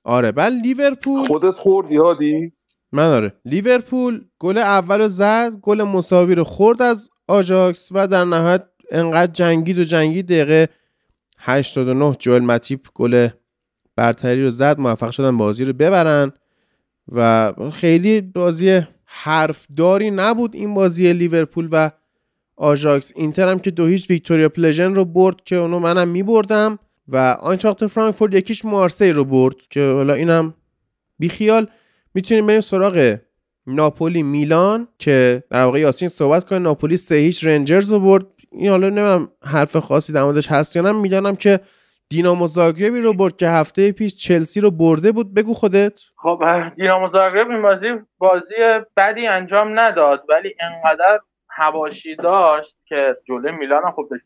[0.04, 0.32] آره.
[0.32, 2.52] بعد لیورپول خودت خوردی هادی؟
[2.92, 3.32] آره.
[3.44, 9.78] لیورپول گل اول زد گل مساوی رو خورد از آجاکس و در نهایت انقدر جنگید
[9.78, 10.68] و جنگید دقیقه
[11.38, 13.28] 89 جوئل متیپ گل
[13.96, 16.32] برتری رو زد موفق شدن بازی رو ببرن
[17.12, 21.90] و خیلی بازی حرفداری نبود این بازی لیورپول و
[22.56, 23.12] آژاکس.
[23.16, 27.86] اینتر هم که دو هیچ ویکتوریا پلژن رو برد که اونو منم میبردم و آینتراخت
[27.86, 30.54] فرانکفورت یکیش مارسی رو برد که حالا اینم
[31.18, 31.68] بیخیال.
[32.16, 33.16] می‌تونیم بریم سراغ
[33.66, 36.58] ناپولی میلان که در واقع یاسین صحبت کنه.
[36.58, 38.26] ناپولی سه هیچ رنجرز رو برد.
[38.52, 40.92] این حالا نمیم حرف خاصی در موردش هست یا نه.
[40.92, 41.60] می‌دانم که
[42.08, 45.34] دینامو زاگربی رو برد که هفته پیش چلسی رو برده بود.
[45.34, 46.00] بگو خودت.
[46.16, 46.42] خب
[46.76, 47.86] دینامو زاگرب این بازی
[48.18, 48.54] بازی
[48.96, 50.24] بدی انجام نداد.
[50.28, 51.20] ولی انقدر
[51.50, 54.22] هواشی داشت که جلوی میلان هم خوب داشت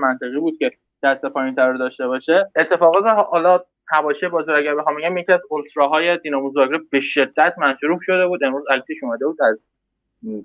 [0.00, 0.72] منطقی بود که
[1.02, 2.50] دست پایین تر داشته باشه.
[2.56, 7.98] اتفاقات حالا حواشی بازی اگر بخوام بگم یکی از اولتراهای دینامو زاگرب به شدت مجروح
[8.02, 8.44] شده بود.
[8.44, 9.42] امروز التیش اومده بود.
[9.42, 9.58] از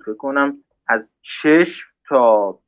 [0.04, 0.56] فکر کنم
[0.88, 2.58] از چشم تا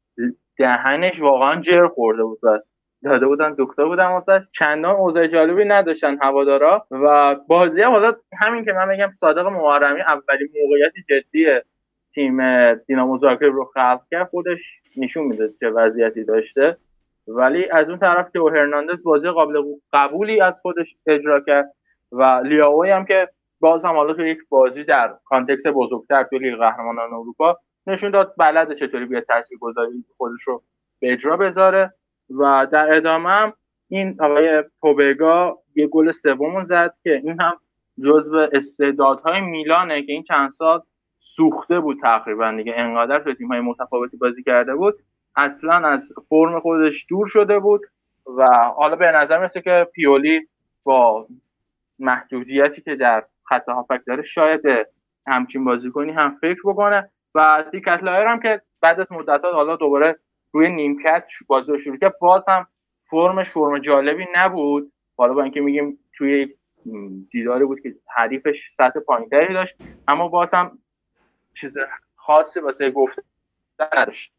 [0.58, 2.60] دهنش واقعا جر خورده بود و
[3.04, 4.48] داده بودن دکتر بودن واسه.
[4.52, 10.48] چندان اوضاع جالبی نداشتن هوادارا و بازی حالا همین که من میگم صادق محرمی اولین
[10.62, 11.46] موقعیت جدی
[12.14, 12.38] تیم
[12.74, 16.76] دینامو زاگرب رو خلق کرد خودش نشون میده چه وضعیتی داشته.
[17.28, 19.62] ولی از اون طرف که هرناندز بازی قابل
[19.92, 21.74] قبولی از خودش اجرا کرد
[22.12, 23.28] و لیاوی هم که
[23.60, 28.34] باز هم حالا تو یک بازی در context بزرگتر توی لیگ قهرمانان اروپا نشون داد
[28.38, 29.24] بلد چطوری بیاد
[29.60, 30.62] گذاری خودش رو
[31.00, 31.92] به اجرا بذاره.
[32.30, 33.52] و در ادامه هم
[33.88, 37.52] این آقای پوبگا یه گل سوم زد که این هم
[38.04, 40.82] جزو استعدادهای میلانه که این چند سال
[41.18, 42.74] سوخته بود تقریبا دیگه.
[42.76, 44.94] انقدر تو تیم‌های متفاوتی بازی کرده بود.
[45.36, 47.80] اصلا از فرم خودش دور شده بود
[48.36, 48.46] و
[48.76, 50.48] حالا به نظر می‌رسه که پیولی
[50.84, 51.26] با
[51.98, 54.62] محدودیتی که در خط هافک داره شاید
[55.26, 60.18] همچین بازیکنی هم فکر بکنه و دیکتلایر هم که بعد از مدت حالا دوباره
[60.52, 62.66] روی نیمکت بازی رو شروع کرد باز هم
[63.10, 64.92] فرمش فرم جالبی نبود.
[65.16, 66.54] حالا با اینکه میگیم توی
[67.30, 69.76] دیداری بود که حریفش سطح پایینتری داشت
[70.08, 70.78] اما باز هم
[71.54, 71.72] چیز
[72.16, 73.22] خاصی واسه گفته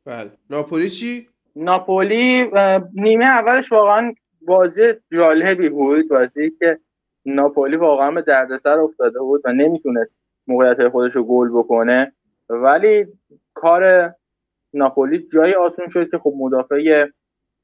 [0.05, 0.31] بله.
[0.49, 2.51] ناپولی چی؟ ناپولی
[2.93, 6.09] نیمه اولش واقعا بازی جالبی بود.
[6.09, 6.79] بازی که
[7.25, 12.13] ناپولی واقعا به دردسر افتاده بود و نمی‌تونست موقعیت خودش رو گل بکنه.
[12.49, 13.05] ولی
[13.53, 14.13] کار
[14.73, 17.07] ناپولی جای آسون شد که خب مدافع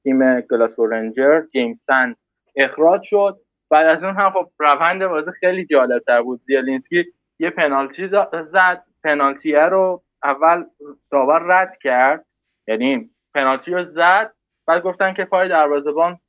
[0.04, 2.16] تیم گلاسکو رنجر جیمسن
[2.56, 3.40] اخراج شد.
[3.70, 6.42] بعد از اون هم خب روند بازی خیلی جالبتر بود.
[6.48, 7.06] زیلینسکی
[7.40, 8.84] یه پنالتی زد.
[9.04, 10.66] پنالتیه رو اول
[11.12, 12.26] داور رد کرد
[12.68, 14.34] یعنی پنالتی رو زد
[14.68, 16.20] بعد گفتن که پای دروازه‌بان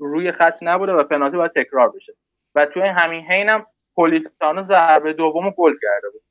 [0.00, 2.12] روی خط نبوده و پنالتی باید تکرار بشه.
[2.54, 6.22] و توی همین حینم پولیتانو ضربه دوم گل کرده بود.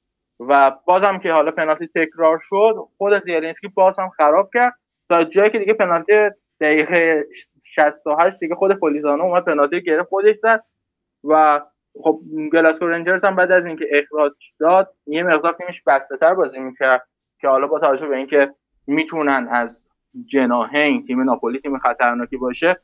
[0.50, 4.74] و بازم که حالا پنالتی تکرار شد خود زیلینسکی باز هم خراب کرد.
[5.10, 6.30] تا جایی که دیگه پنالتی
[6.62, 7.26] دقیقه
[7.76, 10.64] 68 دیگه خود پولیتانو اومد پنالتی گرفت خودش زد.
[11.24, 11.62] و
[12.04, 12.20] خب
[12.54, 17.08] گلاسکو رنجرز هم بعد از اینکه اخراج داد یه مقدار تیمش بسته تر بازی می‌کرد
[17.42, 18.54] که حالا با توجه به اینکه
[18.88, 19.88] می‌تونن از
[20.26, 22.82] جناهین تیم ناپولی تیم خطرناکی باشه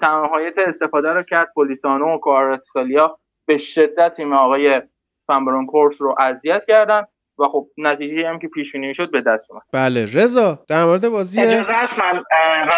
[0.00, 1.52] تنهایت استفاده رو کرد.
[1.54, 4.82] پولیتانو و کارتسکالیا به شدت تیم آقای
[5.26, 7.02] فنبرون کورس رو اذیت کردن
[7.38, 9.62] و خب نتیجه هم که پیش شد به دست اومد.
[9.72, 12.22] بله رضا در مورد بازی اجازه من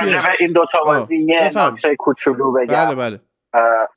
[0.01, 2.85] راجع به این دوتا بازی یه نکته کوچولو بگم.
[2.85, 3.21] بله بله.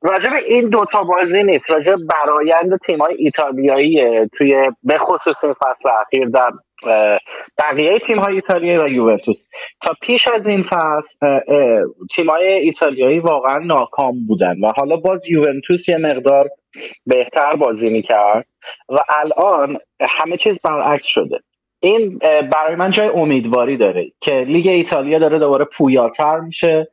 [0.01, 6.29] راجع به این دوتا بازی نیست راجع برایند تیمای ایتالیایی توی به خصوص فصل اخیر
[6.29, 6.51] در
[7.57, 9.37] بقیه تیم های ایتالیایی و یوونتوس.
[9.81, 11.39] تا پیش از این فصل
[12.15, 16.49] تیم های ایتالیایی واقعا ناکام بودن و حالا باز یوونتوس یه مقدار
[17.05, 18.45] بهتر بازی می‌کرد
[18.89, 21.39] و الان همه چیز برعکس شده.
[21.83, 22.19] این
[22.51, 26.87] برای من جای امیدواری داره که لیگ ایتالیا داره دوباره پویاتر میشه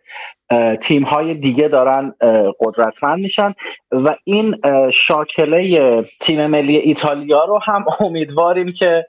[0.81, 2.15] تیم های دیگه دارن
[2.61, 3.55] قدرتمند میشن
[3.91, 4.61] و این
[4.93, 9.07] شاکله تیم ملی ایتالیا رو هم امیدواریم که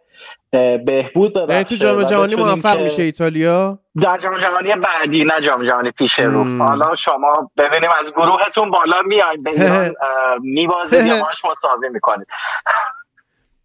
[0.86, 5.66] بهبود ببخشه یعنی تو جام جهانی موفق میشه ایتالیا؟ در جام جهانی بعدی نه جام
[5.66, 6.58] جهانی پیش رو.
[6.58, 9.94] حالا شما ببینیم از گروهتون بالا میاید به ایران
[10.56, 12.28] میبازید یا ماش مساوی می‌کنید.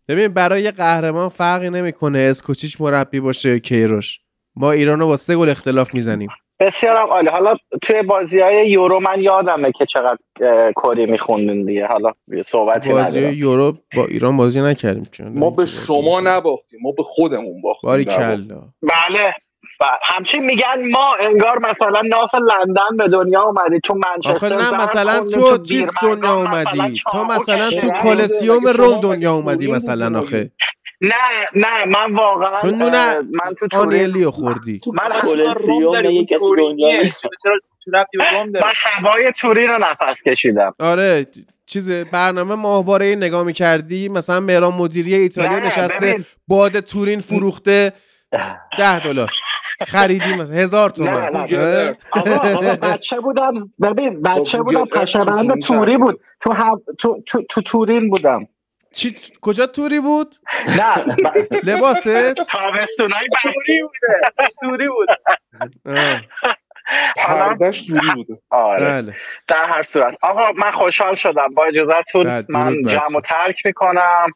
[0.09, 4.21] ببین برای قهرمان فرقی نمی‌کنه اسکوچیچ مربی باشه کیروش.
[4.57, 6.29] ما ایران رو با سه گل اختلاف می‌زنیم.
[6.61, 7.29] بسیار عالی.
[7.29, 10.19] حالا توی بازی های یورو من یادمه که چقدر
[10.83, 11.87] کری میخوندین دیگه.
[11.87, 12.13] حالا
[12.45, 17.91] صحبتی بازی یورو با ایران بازی نکردیم ما به شما نباختیم ما به خودمون باختیم
[17.91, 19.35] باری کلا بله.
[20.03, 25.59] همچین میگن ما انگار مثلا ناف لندن به دنیا اومدی تو منچستر نه مثلا تو
[25.59, 30.51] چیز دنیا اومدی؟ تو مثلا تو کلسیوم روم دنیا اومدی مثلا آخه.
[31.01, 31.15] نه
[31.55, 34.81] نه من واقعا تو نونه من تو آنیلیو خوردی.
[34.93, 37.03] من کلسیوم یکی از دنیا
[38.45, 40.75] من هوای توری رو نفس کشیدم.
[40.79, 41.27] آره
[41.67, 46.17] چیز برنامه ماهواره نگاه می‌کردی؟ مثلا مهران مدیری ایتالیا نشسته
[46.49, 47.93] باد تورین فروخته
[48.79, 49.31] ده دلار.
[49.83, 51.37] خریدیم مثلا هزار تومن.
[52.11, 53.53] آقا بچه بودم
[53.83, 56.21] ببین بچه بودم پشبند توری بود.
[56.41, 56.81] تو, هم...
[56.99, 57.17] تو...
[57.27, 57.43] تو...
[57.51, 58.49] تو تورین بودم.
[58.95, 60.37] چی؟ کجا توری بود؟
[60.79, 61.05] نه.
[61.63, 64.49] لباست؟ تابستونای توری بوده.
[64.61, 65.09] توری بود.
[67.17, 68.41] پردش توری بوده.
[68.51, 68.85] آره.
[68.85, 69.15] بله.
[69.49, 70.15] در هر صورت.
[70.23, 71.49] آقا من خوشحال شدم.
[71.57, 74.31] با اجازهتون من جمع و ترک می‌کنم.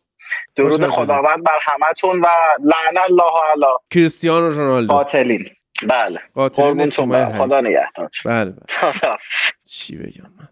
[0.57, 2.27] درود خداوند بر همتون و
[2.61, 4.93] لعن الله علی کریستیانو رونالدو.
[4.93, 5.49] قاتلین.
[5.89, 6.21] بله.
[6.35, 8.11] قاتلین خدا نگهدار.
[8.25, 8.93] بله بله.
[9.71, 10.49] چی بگم من؟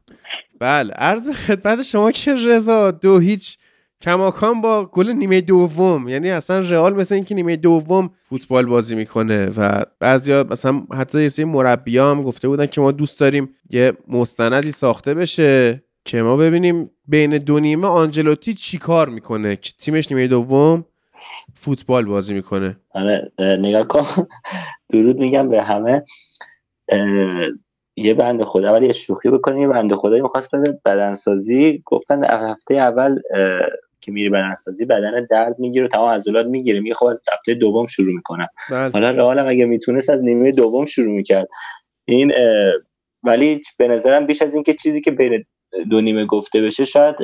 [0.60, 3.58] بله عرض به خدمت شما که رضا دو هیچ
[4.00, 9.46] کماکان با گل نیمه دوم یعنی اصلا رئال مثل اینکه نیمه دوم فوتبال بازی می‌کنه
[9.46, 13.92] و بعضیا مثلا حتی یه سری مربیا هم گفته بودن که ما دوست داریم یه
[14.08, 15.82] مستندی ساخته بشه.
[16.06, 20.84] که ما ببینیم بین دو نیمه آنجلوتی چی کار می‌کنه؟ که تیمش نیمه دوم
[21.54, 22.76] فوتبال بازی می‌کنه.
[22.90, 24.26] آره نگاه کن.
[24.90, 26.02] درود میگم به همه.
[27.96, 29.62] یه بنده خدا ولی شوخی بکنیم.
[29.62, 31.82] یه بنده خدایی می‌خواست بره بدنسازی.
[31.84, 33.18] گفتن هفته اول
[34.00, 36.80] که میری بدنسازی بدن درد می‌گیره و تمام عضلات می‌گیره.
[36.80, 38.48] میگه خب از هفته دوم شروع می‌کنم.
[38.70, 38.90] بله.
[38.92, 41.48] حالا رئال اگه می‌تونست از نیمه دوم شروع می‌کرد.
[42.04, 42.32] این
[43.22, 45.44] ولی به نظرم بیش از این که چیزی که بین
[45.90, 47.16] دو نیمه گفته بشه شاید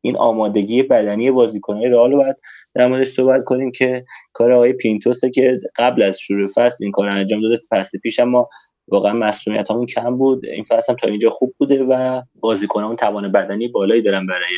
[0.00, 2.36] این آمادگی بدنی بازیکنهای رئال رو باید
[2.74, 7.08] در موردش صحبت کنیم که کار آقای پینتوسه که قبل از شروع فصل این کار
[7.08, 8.48] انجام داده فصل پیش اما
[8.88, 10.46] واقعا مسئولیت همون کم بود.
[10.46, 14.56] این فصل هم تا اینجا خوب بوده و بازیکنان توان بدنی بالایی دارن برای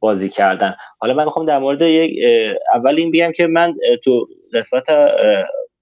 [0.00, 0.74] بازی کردن.
[0.98, 2.18] حالا من می‌خوام در مورد یک
[2.74, 3.74] اول این بگم که من
[4.04, 4.84] تو قسمت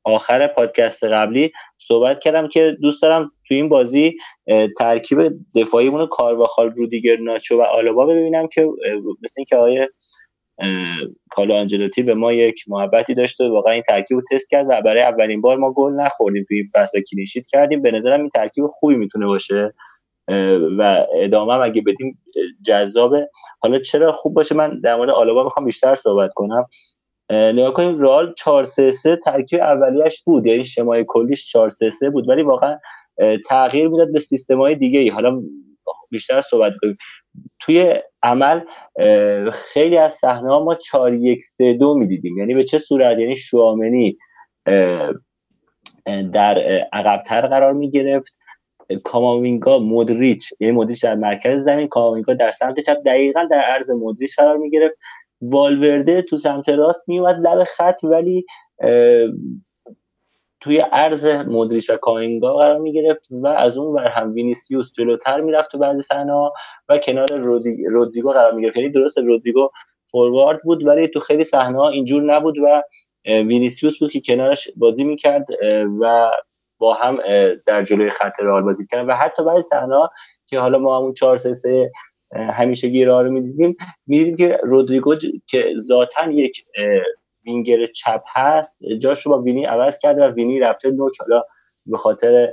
[0.05, 4.17] آخر پادکست قبلی صحبت کردم که دوست دارم تو این بازی
[4.79, 5.19] ترکیب
[5.55, 8.69] دفاعیمون کارواخال رودیگر ناچو و آلوبا ببینم که
[9.23, 9.89] مثل اینکه آقای
[11.31, 15.03] کالو آنجلوتی به ما یک محبتی داشته واقعا این ترکیب رو تست کرد و برای
[15.03, 16.45] اولین بار ما گل نخوردیم.
[16.49, 17.83] تو این فصل کلینشیت کردیم.
[17.83, 19.75] به نظرم این ترکیب خوبی می‌تونه باشه
[20.79, 22.19] و ادامه هم اگه بدیم
[22.67, 23.29] جذابه.
[23.61, 26.67] حالا چرا خوب باشه؟ من در مورد آلوبا می‌خوام بیشتر صحبت کنم.
[27.31, 32.11] نگاه کنیم رئال 4 3 3 ترکیب اولیش بود یعنی شمای کلیش 4 3 3
[32.11, 32.79] بود ولی واقعا
[33.49, 35.43] تغییر می‌داد به سیستم های دیگه ای حالا
[36.11, 36.97] بیشتر صحبت کنیم.
[37.61, 38.61] توی عمل
[39.53, 42.39] خیلی از صحنه ها ما 4 1 3 2 می‌دیدیم.
[42.39, 44.19] یعنی به چه صورت؟ یعنی شوامنی
[46.33, 46.59] در
[46.93, 48.37] عقبتر قرار می گرفت
[49.05, 54.37] کاماوینگا مودریچ یعنی مودریچ در مرکز زمین کاماوینگا در سمت چپ دقیقا در عرض مودریچ
[54.37, 54.97] قرار می گرفت
[55.41, 58.47] والورده تو سمت راست میومد لب خط ولی
[60.61, 65.41] توی عرض مودریچ و کامینگا قرار می گرفت و از اون ور هم وینیسیوس جلوتر
[65.41, 66.51] می‌رفت تو بعضی صحنه
[66.89, 67.29] و کنار
[67.91, 69.69] رودریگو قرار می گرفت یعنی درست رودریگو
[70.11, 72.83] فوروارد بود ولی تو خیلی صحنه ها اینجور نبود و
[73.25, 75.47] وینیسیوس بود که کنارش بازی می‌کرد
[76.01, 76.31] و
[76.79, 77.19] با هم
[77.67, 79.07] در جلوی خط رئال بازی کردن.
[79.07, 80.09] و حتی بعضی صحنه
[80.47, 81.91] که حالا ما همون 4 3 3
[82.33, 83.77] همیشه گیرا رو می‌دیدیم.
[84.07, 85.17] می‌دیدیم که رودریگو
[85.47, 86.65] که ذاتا یک
[87.47, 91.21] وینگر چپ هست جاش رو با وینی عوض کرده و وینی رفته نوک.
[91.21, 91.43] حالا
[91.87, 92.53] به خاطر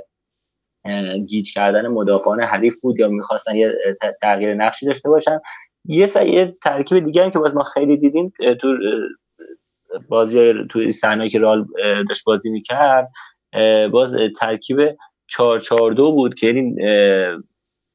[1.26, 3.74] گیج کردن مدافعان حریف بود یا می‌خواستن یه
[4.22, 5.40] تغییر نقشی داشته باشن.
[5.84, 8.76] یه یه ترکیب دیگه هم که باز ما خیلی دیدیم تو
[10.08, 11.66] بازی تو صحنه که رال
[12.08, 13.08] داشت بازی می‌کرد
[13.92, 14.96] باز ترکیب
[15.26, 16.78] 4 4 2 بود که این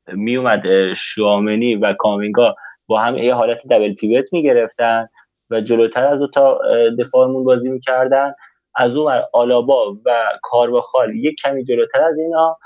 [0.07, 2.55] میومد شوامنی و کامینگا
[2.87, 5.07] با هم یه حالت دبل پیوت می‌گرفتن
[5.49, 6.61] و جلوتر از دو تا
[6.99, 8.33] دفاعمون بازی می‌کردن.
[8.75, 12.57] از اون آلابا و کارواخال یک کمی جلوتر از اینا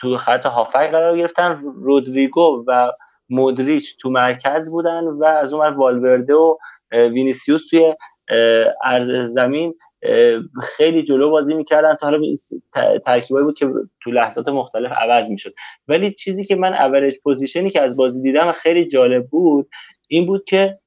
[0.00, 1.62] تو خط هافبک قرار گرفتن.
[1.82, 2.92] رودریگو و
[3.28, 6.56] مودریچ تو مرکز بودن و از اون والورده و
[6.92, 7.94] وینیسیوس توی
[8.84, 9.74] عرض زمین
[10.62, 12.18] خیلی جلو بازی می‌کردن تا حالا
[13.04, 13.68] ترکیبایی بود که
[14.02, 15.54] تو لحظات مختلف عوض می‌شد.
[15.88, 19.68] ولی چیزی که من average position ی که از بازی دیدم خیلی جالب بود
[20.08, 20.78] این بود که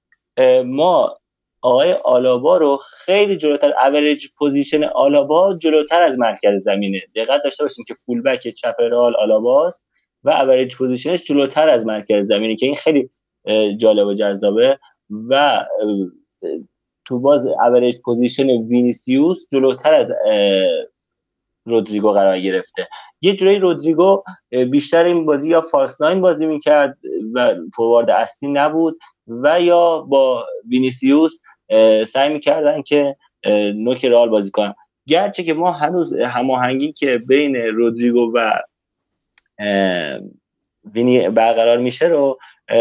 [0.65, 1.19] ما
[1.61, 7.01] آقای آلابا رو خیلی جلوتر average position آلابا جلوتر از مرکز زمینه.
[7.15, 9.87] دقت داشته باشین که فول بک چپ رئال آلاباست
[10.23, 13.09] و اورج پوزیشنش جلوتر از مرکز زمینه که این خیلی
[13.77, 14.79] جالب و جذابه
[15.29, 15.65] و
[17.05, 20.11] تو باز average position وینیسیوس جلوتر از
[21.65, 22.87] رودریگو قرار گرفته.
[23.21, 24.23] یه جوری رودریگو
[24.71, 26.97] بیشتر این بازی یا false nine بازی می‌کرد
[27.33, 31.39] و فوروارد اصلی نبود و یا با وینیسیوس
[32.07, 33.15] سعی می‌کردن که
[33.75, 34.75] نوک رئال بازی کنن.
[35.07, 38.59] گرچه که ما هنوز هماهنگی که بین رودریگو و
[40.93, 42.37] وینی برقرار میشه رو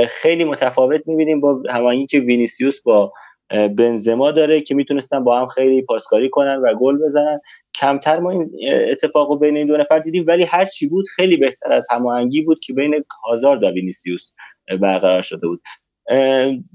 [0.09, 3.13] خیلی متفاوت می‌بینیم با هماهنگی که وینیسیوس با
[3.51, 7.41] بنزما داره که می‌تونستن با هم خیلی پاسکاری کنن و گل بزنن.
[7.75, 8.51] کمتر ما این
[8.91, 12.61] اتفاق بین این دو نفر دیدیم ولی هر چی بود خیلی بهتر از هماهنگی بود
[12.61, 14.33] که بین هازارد و وینیسیوس
[14.81, 15.63] برقرار شده بود.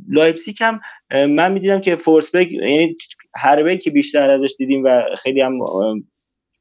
[0.10, 0.80] لایپزیگ هم
[1.30, 2.96] من می‌دیدم که فورسبرگ یعنی
[3.36, 5.60] حربه که بیشتر ازش دیدیم و خیلی هم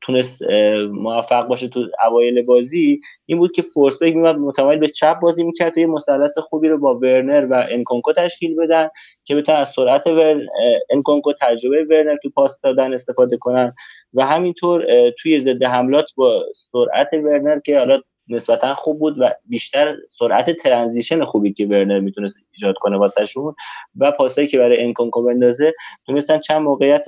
[0.00, 0.42] تونست
[0.92, 5.74] موفق باشه تو اوایل بازی این بود که فورسبرگ میومد متمایل به چپ بازی می‌کرد
[5.74, 8.88] تا یه مثلث خوبی رو با ورنر و انکونکو تشکیل بدن
[9.24, 10.40] که بتونن از سرعت ور...
[10.90, 13.74] انکونکو تجربه ورنر تو پاس دادن استفاده کنن
[14.14, 19.96] و همینطور توی ضد حملات با سرعت ورنر که حالا نسبتا خوب بود و بیشتر
[20.18, 23.54] سرعت transition خوبی که ورنر می‌تونست ایجاد کنه واسهشون
[23.96, 25.74] و پاسایی که برای انکونکو بندازه
[26.06, 27.04] تونستن چند موقعیت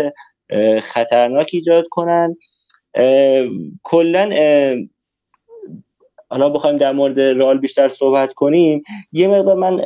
[0.83, 2.37] خطرناک ایجاد کنن.
[3.83, 4.31] کلا
[6.31, 9.81] حالا بخوایم در مورد رال بیشتر صحبت کنیم یه مقدار من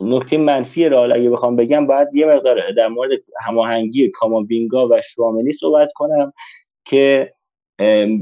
[0.00, 3.10] نکته منفی رال اگه بخوام بگم باید یه مقدار در مورد
[3.40, 6.32] هماهنگی کامابینگا و شوامنی صحبت کنم
[6.84, 7.32] که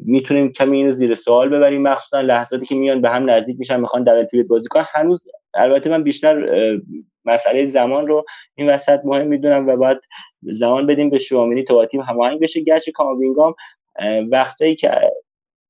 [0.06, 4.04] می‌تونیم کمی اینو زیر سوال ببریم مخصوصا لحظاتی که میان به هم نزدیک میشن می‌خوان
[4.04, 4.84] دبل پیوت بازی کنن.
[4.94, 6.46] هنوز البته من بیشتر
[7.24, 8.24] مسئله زمان رو
[8.54, 9.98] این وسط مهم می‌دونم و باید
[10.42, 12.60] زمان بدیم به شوامنی تا تیم هماهنگ بشه.
[12.60, 13.56] گرچه کامابینگا
[14.30, 14.90] وقتایی که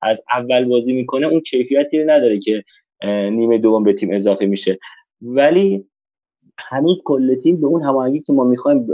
[0.03, 2.65] از اول بازی می‌کنه اون کیفیتی رو نداره که
[3.31, 4.78] نیمه دوم به تیم اضافه میشه.
[5.23, 5.85] ولی
[6.59, 8.86] هنوز کل تیم به اون هماهنگی که ما می‌خوایم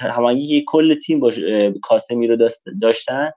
[0.00, 1.32] هماهنگی کل تیم با
[1.82, 2.48] کاسمی رو
[2.82, 3.30] داشتن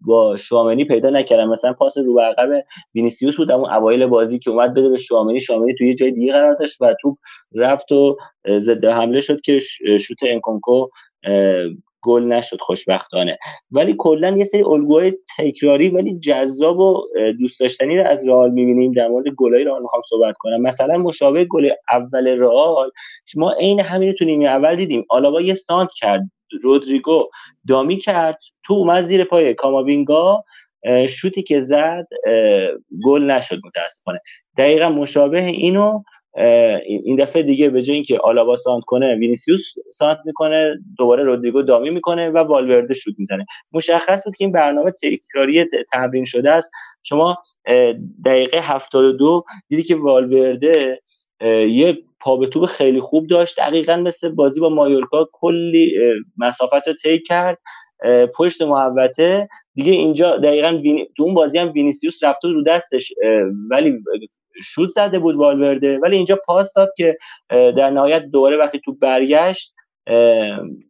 [0.00, 1.48] با شوامنی پیدا نکردن.
[1.48, 2.64] مثلا پاس رو عقب
[2.94, 6.54] وینیسیوس بود اون اوایل بازی که اومد بده به شوامنی شوامنی توی جای دیگه قرار
[6.54, 7.18] داشت و توپ
[7.54, 8.16] رفت و
[8.58, 9.58] ضد حمله شد که
[10.00, 10.88] شوت انکونکو
[12.02, 13.38] گل نشد خوشبختانه.
[13.70, 17.08] ولی کلا یه سری الگوهای تکراری ولی جذاب و
[17.38, 20.60] دوست داشتنی رو از رئال می‌بینیم در مورد گلای رئال می‌خوام صحبت کنم.
[20.60, 22.90] مثلا مشابه گل اول رئال
[23.36, 25.04] ما عین همین تو نیمه اول دیدیم.
[25.10, 26.22] آلاوا یه سانت کرد
[26.62, 27.28] رودریگو
[27.68, 30.44] دامی کرد تو اومد زیر پای کاماوینگا
[31.08, 32.06] شوتی که زد
[33.04, 34.20] گل نشد متاسفانه.
[34.58, 36.02] دقیقا مشابه اینو
[36.86, 41.90] این دفعه دیگه به جای اینکه آلابا سانت کنه وینیسیوس سانت می‌کنه دوباره رودریگو دامی
[41.90, 43.46] می‌کنه و والورده شوت می‌زنه.
[43.72, 46.70] مشخص بود که این برنامه تکراری تمرین شده است.
[47.02, 47.36] شما
[48.24, 51.00] دقیقه 72 دیدی که والورده
[51.68, 53.60] یه پا به توپ خیلی خوب داشت.
[53.60, 55.98] دقیقا مثل بازی با مایورکا کلی
[56.36, 57.58] مسافت رو طی کرد.
[58.36, 59.48] پشت محوطه.
[59.74, 60.82] دیگه اینجا دقیقا
[61.16, 63.12] تو اون بازی هم وینیسیوس رفته رو دستش
[63.70, 63.98] ولی
[64.62, 67.18] شوت زده بود والورده ولی اینجا پاس داد که
[67.50, 69.74] در نهایت دوباره وقتی تو برگشت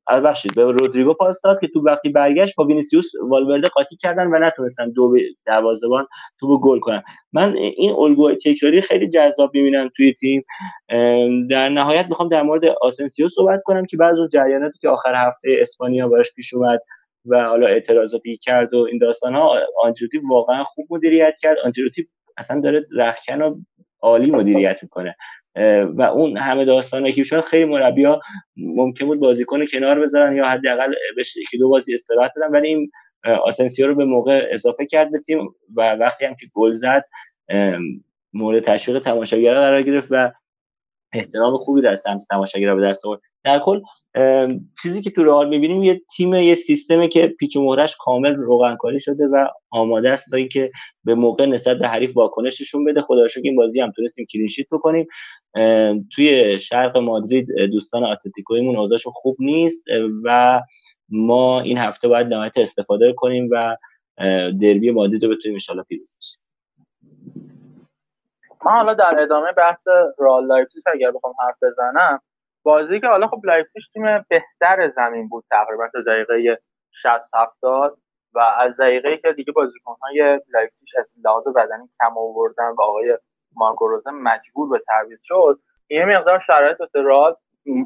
[0.09, 4.39] ببخشید به رودریگو پاس داد که تو وقتی برگشت با وینیسیوس والورده قاطی کردن و
[4.39, 5.17] نتونستن دو
[5.47, 6.07] دروازه‌بان
[6.41, 7.03] تو گل کنن.
[7.33, 10.45] من این الگوی تکراری خیلی جذاب می‌بینم توی تیم.
[11.51, 16.09] در نهایت می‌خوام در مورد آسنسیو صحبت کنم که بعضی جریاناتی که آخر هفته اسپانیا
[16.09, 16.81] براش پیش اومد
[17.27, 21.57] و حالا اعتراضاتی کرد و این داستان ها آنجلوتی واقعا خوب مدیریت کرد.
[21.65, 23.61] آنجلوتی اصلا داره رختکن رو
[24.01, 25.17] عالی مدیریت می‌کنه.
[25.97, 28.21] و اون همه داستان که شد خیلی ها
[28.57, 32.91] ممکن بود بازیکن کنار بذارن یا حداقل بهش یکی دو بازی استراحت بدن ولی این
[33.45, 37.05] آسنسیو رو به موقع اضافه کرد به تیم و وقتی هم که گل زد
[38.33, 40.33] مورد تشویق تماشاگرها قرار گرفت و
[41.13, 43.21] احترام خوبی در سمت تماشاگرها به دست آورد.
[43.45, 43.81] در کل
[44.83, 49.01] چیزی که تو رئال می‌بینیم یه تیم یه سیستمی که پیچ و مهرش کامل روغنکاری
[49.01, 50.71] شده و آماده است تا اینکه
[51.05, 53.01] به موقع نسبت به حریف واکنششون بده.
[53.01, 55.07] خدا که این بازی هم تونستیم کلینشیت بکنیم.
[56.13, 59.83] توی شرق مادرید دوستان آتلتیکویمون اوضاعشون خوب نیست
[60.25, 60.61] و
[61.09, 63.77] ما این هفته باید نهایت استفاده کنیم و
[64.61, 66.39] دربی مادرید رو بتونیم ان پیروز بشیم.
[68.65, 69.89] من حالا در ادامه بحث
[70.19, 72.21] رئال لایپزیگ اگر بخوام حرف بزنم
[72.63, 76.59] بازی که حالا خب لایپزیگ تیم بهتر زمین بود تقریبا تا دقیقه
[76.91, 77.99] 60 70
[78.35, 83.19] و از دقیقه که دیگه بازیکن‌های لایپزیگ از لحاظ بدنی کم آوردن و آقای
[83.57, 85.61] مارکو مجبور به تعویض شد.
[85.91, 87.37] یه مقدار شرایط رئال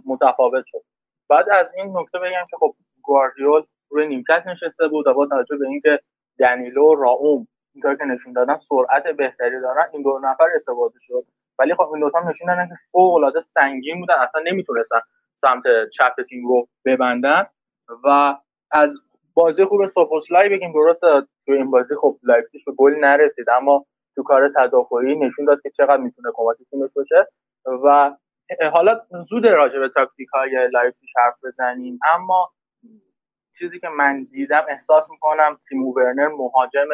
[0.06, 0.82] متفاوت شد.
[1.28, 5.56] بعد از این نکته بگم که خب گواردیول روی نیمکت نشسته بود و با توجه
[5.56, 6.00] به اینکه
[6.38, 9.88] دنیلو رائوم اینطور که نشون دادن سرعت بهتری دارن.
[9.92, 11.24] این دو نفر استفاده شد.
[11.58, 14.14] ولی خب این دوتا نشون دادن که فوق العاده سنگین بودن.
[14.14, 15.00] اصلا نمی‌تونستن
[15.34, 15.62] سمت
[15.98, 17.46] چپ تیم رو ببندن.
[18.04, 18.36] و
[18.70, 19.00] از
[19.34, 20.72] بازی خوب سوبوسلای بگیم.
[20.72, 21.00] درست
[21.46, 23.50] تو این بازی خب لایپزیگ به گل نرسید.
[23.50, 27.26] اما تو کار تدافعی نشون داد که چقدر می‌تونه کمک تیمش باشه.
[27.84, 28.16] و
[28.72, 31.98] حالا زود راجع به تاکتیک های لایپزیگ حرف بزنیم.
[32.14, 32.50] اما
[33.58, 36.88] چیزی که من دیدم احساس می‌کنم تیمو ورنر مهاجم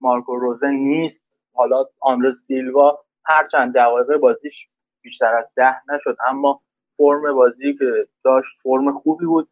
[0.00, 1.28] مارکو روزه نیست.
[1.54, 4.68] حالا آندره سیلوا هرچند دقایق بازیش
[5.02, 6.60] بیشتر از ده نشد اما
[6.96, 9.48] فرم بازی که داشت فرم خوبی بود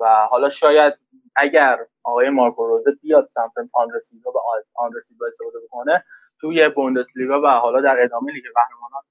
[0.00, 0.94] و حالا شاید
[1.36, 4.38] اگر آقای مارکو روزه بیاد سمت آندره سیلوا و
[4.74, 6.04] آندره سیلوا استفاده بکنه
[6.40, 9.02] توی بوندسلیگا و حالا در ادامه لیگ قهرمانان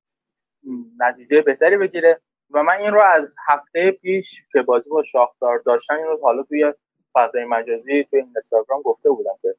[1.00, 2.22] نتیجه بهتری بگیره.
[2.52, 6.44] و من این رو از هفته پیش که بازی با شاختار داشتن این رو حالا
[6.44, 6.74] توی
[7.14, 9.56] فضای مجازی توی اینستاگرام گفته بودم که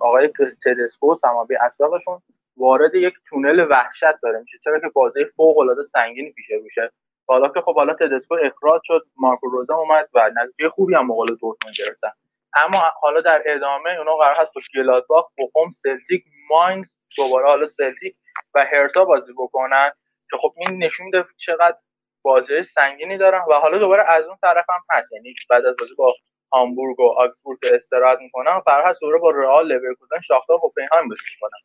[0.00, 0.32] آقای
[0.64, 2.22] تدسکو سمابی اسبقشون
[2.56, 4.40] وارد یک تونل وحشت داره.
[4.40, 6.90] میشه چرا که بازی فوق العاده سنگینی پیش روشه
[7.28, 11.34] حالا که خب حالا تدسکو اخراج شد مارکو روزا اومد و نتیجه خوبی هم مقابل
[11.34, 12.10] دورتموند گرفتن.
[12.54, 18.16] اما حالا در ادامه اونا قرار هست با گلادباخ بوخوم سلتیک ماینز دوباره حالا سلتیک
[18.54, 19.90] و هرتا بازی بکنن
[20.30, 21.76] که خب این نشون میده چقدر
[22.22, 25.12] بازی سنگینی دارن و حالا دوباره از اون طرف هم هست.
[25.12, 26.14] یعنی بعد از بازی با
[26.52, 31.58] هامبورگ و آگسبورگ استراحت می‌کنن هست دوباره با رئال لورکوزن شاختار هوفنهایم بازی می‌کنن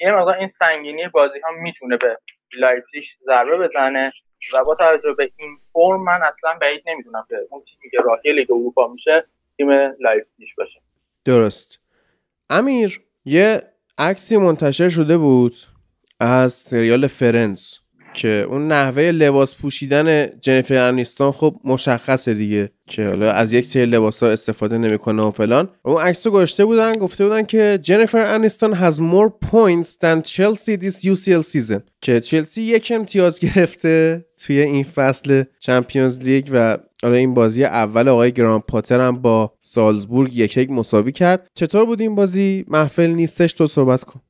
[0.00, 2.18] یه مقدار این سنگینی بازی هم می‌تونه به
[2.52, 4.12] لایپزیگ ضربه بزنه
[4.54, 8.32] و با توجه به این فرم من اصلا بعید نمی‌دونم که اون تیمی که راهی
[8.32, 9.70] لیگ اروپا میشه تیم
[10.00, 10.80] لایپزیگ باشه.
[11.24, 11.80] درست.
[12.50, 13.62] امیر یه
[13.98, 15.54] عکسی منتشر شده بود
[16.20, 23.30] از سریال Friends که اون نحوه لباس پوشیدن جنیفر انیستون خب مشخصه دیگه که حالا
[23.30, 25.68] از یک سری لباس ها استفاده نمی‌کنه و فلان.
[25.82, 30.82] اون عکس رو گشته بودن گفته بودن که جنیفر انیستون has more points than Chelsea
[30.82, 31.80] this UCL season.
[32.00, 38.08] که چلسی یک امتیاز گرفته توی این فصل Champions League و آره این بازی اول
[38.08, 41.48] آقای گراهام پاتر هم با سالزبورگ یک یک مساوی کرد.
[41.54, 44.20] چطور بود این بازی؟ محفل نیستش تو صحبت کن.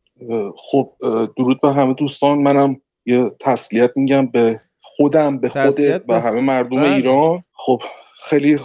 [0.56, 0.92] خب
[1.36, 2.38] درود به همه دوستان.
[2.38, 2.76] منم
[3.08, 6.94] یه تسلیت میگم به خودم به خودت و همه مردم بله.
[6.94, 7.44] ایران.
[7.52, 7.82] خب
[8.22, 8.58] خیلی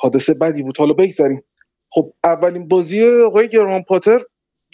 [0.00, 0.78] حادثه بدی بود.
[0.78, 1.42] حالا بگذاریم
[1.90, 4.20] خب اولین بازی آقای گران پاتر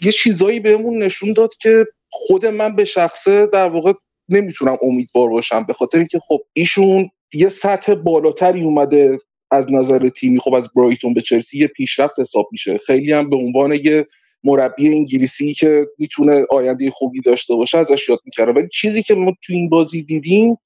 [0.03, 3.93] یه چیزایی بهمون نشون داد که خود من به شخصه در واقع
[4.29, 5.63] نمی‌تونم امیدوار باشم.
[5.63, 9.19] به خاطر اینکه خب ایشون یه سطح بالاتری اومده
[9.51, 10.39] از نظر تیمی.
[10.39, 12.77] خب از برایتون به چلسی یه پیشرفت حساب میشه.
[12.77, 14.07] خیلی هم به عنوان یه
[14.45, 19.33] مربی انگلیسی که می‌تونه آینده خوبی داشته باشه ازش یاد می‌کردم ولی چیزی که ما
[19.43, 20.57] تو این بازی دیدیم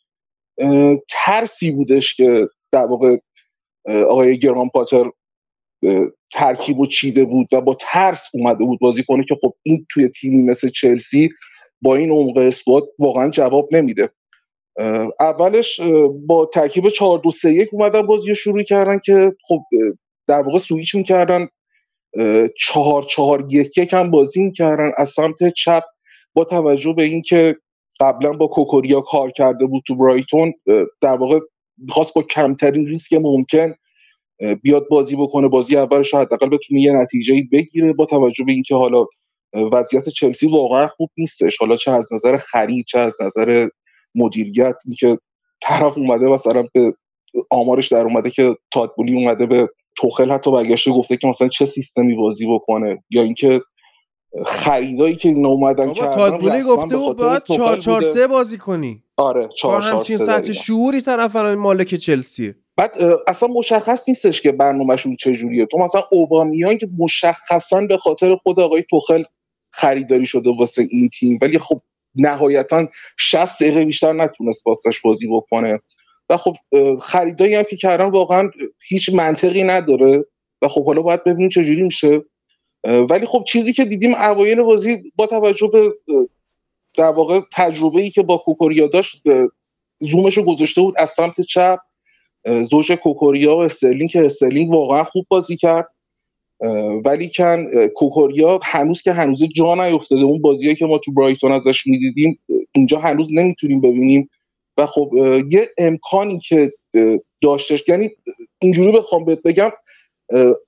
[1.10, 3.18] ترسی بودش که در واقع
[3.86, 5.12] آقای گران پاتر
[6.34, 10.08] ترکیب و چیده بود و با ترس اومده بود بازی کنه که خب این توی
[10.08, 11.30] تیمی مثل چلسی
[11.82, 14.10] با این عمق اسکواد واقعا جواب نمیده.
[15.20, 15.80] اولش
[16.28, 19.62] با ترکیب 4 2 3 1 اومدن بازی رو شروع کردن که خب
[20.28, 21.48] در واقع سویچ می‌کردن.
[22.58, 24.92] چهار چهار یک یک هم بازی می‌کردن.
[24.98, 25.84] از سمت چپ
[26.34, 27.56] با توجه به اینکه
[28.00, 30.54] قبلا با کوکوریا کار کرده بود تو برایتون
[31.02, 31.40] در واقع
[31.90, 33.74] خواست با کمترین ریسک ممکن
[34.64, 39.06] بیاد بازی بکنه بازی اولش حداقل بتونه یه نتیجه بگیره با توجه به اینکه حالا
[39.74, 41.58] وضعیت چلسی واقعا خوب نیستش.
[41.58, 43.68] حالا چه از نظر خرید چه از نظر
[44.16, 45.18] مدیریت اینکه
[45.62, 46.94] طرف اومده مثلا به
[47.52, 49.70] آمارش در اومده که تادبولی اومده به
[50.00, 53.62] توخل حتی برگشته گفته که مثلا چه سیستمی بازی بکنه یا اینکه
[54.46, 59.04] خریدایی که اینا اومدن کردن تادبولی گفته بود باید 4 4 3 بازی کنی.
[59.18, 62.56] آره 4 4 همچین سطح شعوری طرف مالک چلسیه.
[62.78, 62.98] بعد
[63.28, 68.84] اصلا مشخص نیستش که برنامهشون چجوریه تو مثلا اوبامیان که مشخصا به خاطر خود آقای
[68.90, 69.24] توخل
[69.72, 71.82] خریداری شده واسه این تیم ولی خب
[72.16, 75.80] نهایتا 60 دقیقه بیشتر نتونست واسش بازی بکنه.
[76.30, 76.56] و خب
[77.02, 78.52] خریدایی هم که کردن واقعا
[78.88, 80.26] هیچ منطقی نداره
[80.62, 82.22] و خب حالا باید ببینیم چجوری میشه.
[82.84, 85.94] ولی خب چیزی که دیدیم اوایل بازی با توجه به
[86.98, 89.24] در واقع تجربه ای که با کوکوریا داشت
[90.00, 91.80] زومش رو گذاشته بود از سمت چپ.
[92.46, 95.88] زوج کوکوریا و استرلینگ که استرلینگ واقعا خوب بازی کرد.
[97.06, 100.22] ولی کن کوکوریا هنوز که هنوز جا نیفتاده.
[100.22, 102.40] اون بازیایی که ما تو برایتون ازش می‌دیدیم
[102.72, 104.30] اینجا هنوز نمی‌تونیم ببینیم
[104.80, 105.12] و خب
[105.52, 106.74] یه امکانی که
[107.42, 108.10] داشتش یعنی
[108.60, 109.72] اینجوری بخوام بهت بگم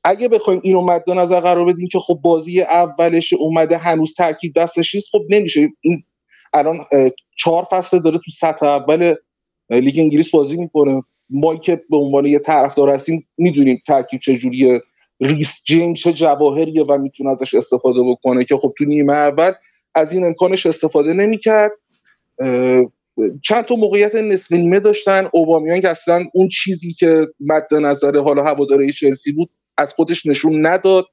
[0.04, 4.96] اگه بخوایم اینو مد نظر قرار بدیم که خب بازی اولش اومده هنوز ترکیب دستش
[4.96, 5.70] نیست خب نمیشه.
[5.82, 6.04] این
[6.54, 6.86] الان
[7.38, 9.16] چهار فصل داره تو سطح اول
[9.70, 11.02] لیگ انگلیس بازی می‌کنه.
[11.30, 14.82] ما که به عنوان یه طرفدار هستیم می‌دونیم ترکیب چجوریه
[15.22, 19.52] ریس جیمز چه جواهریه و می‌تونه ازش استفاده بکنه که خب تو نیمه اول
[19.96, 21.72] از این امکانش استفاده نمی‌کرد.
[23.44, 25.30] چند تا موقعیت نصف نیمه داشتن.
[25.34, 30.66] اوبامیان که اصلا اون چیزی که مد نظر حالا هواداره چلسی بود از خودش نشون
[30.66, 31.06] نداد.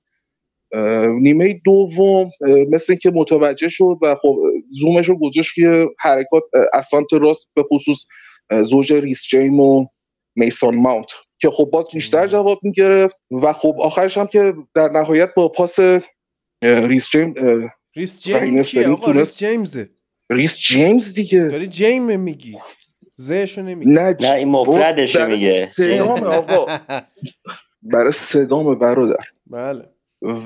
[1.20, 2.30] نیمه دوم
[2.70, 6.42] مثل که متوجه شد و خب زومش رو گذاشت روی حرکات
[6.72, 8.04] از سمت راست به خصوص
[8.62, 9.86] زوج ریس جیم و
[10.36, 15.34] میسان ماونت که خب باز بیشتر جواب می‌گرفت و خب آخرش هم که در نهایت
[15.36, 15.78] با پاس
[16.62, 17.34] ریس جیم
[17.96, 18.56] ریس جیم
[19.06, 19.90] ریس جیمزه.
[20.30, 21.44] ریس جیمز دیگه.
[21.44, 22.58] داری جیم میگی.
[23.16, 23.92] زهشو نمیگی.
[23.92, 25.66] نه, نه این مفردش میگه.
[25.66, 26.78] سدام آقا.
[27.82, 29.24] برای صدام برادر.
[29.46, 29.84] بله.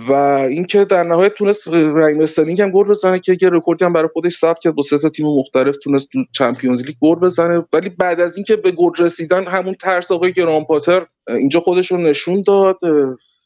[0.08, 0.12] و
[0.50, 4.36] اینکه در نهایت تونست رحیم استرلینگ هم گل بزنه که یه رکوردی هم برای خودش
[4.36, 7.64] ثبت کرد با سه تا تیم مختلف تونست تو Champions League گل بزنه.
[7.72, 11.98] ولی بعد از اینکه به گل رسیدن همون ترس آقای گراهام پاتر اینجا خودش رو
[11.98, 12.78] نشون داد.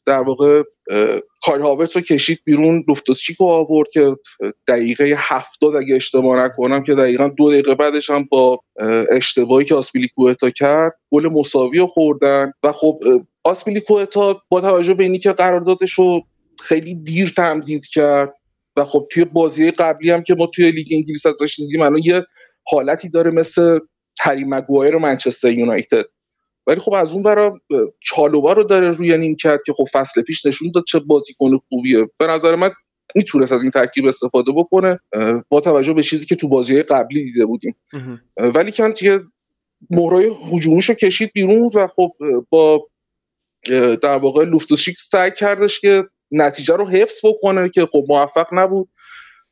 [0.06, 0.62] در واقع
[1.44, 4.16] کار هاورت رو کشید بیرون لوفتوسچیک رو آورد که
[4.68, 8.60] دقیقه هفتاد اگه اشتباه نکنم که دقیقا دو دقیقه بعدش هم با
[9.10, 13.00] اشتباهی که آسپیلیکوئتا کرد گل مساوی رو خوردن و خب
[13.44, 16.22] آسپیلیکوئتا با توجه به اینی که قراردادش رو
[16.60, 18.34] خیلی دیر تمدید کرد
[18.76, 22.26] و خب توی بازی قبلی هم که ما توی لیگ انگلیس ازش دیدیم الان یه
[22.66, 23.78] حالتی داره مثل
[24.20, 26.04] هری مگوایر منچستر یونایتد.
[26.66, 27.60] ولی خب از اون برا
[28.00, 32.08] چالوبا رو داره روی نیم کرد که خب فصل پیش نشون داد چه بازیکن خوبیه.
[32.18, 32.70] به نظر من
[33.14, 35.00] می‌تونست از این ترکیب استفاده بکنه
[35.48, 37.76] با توجه به چیزی که تو بازی قبلی دیده بودیم.
[38.36, 39.20] ولی کن یه
[39.90, 42.12] مهرای هجومیشو کشید بیرون و خب
[42.50, 42.86] با
[44.02, 48.88] در واقع لوفتوشیک سعی کردش که نتیجه رو حفظ بکنه که خب موفق نبود.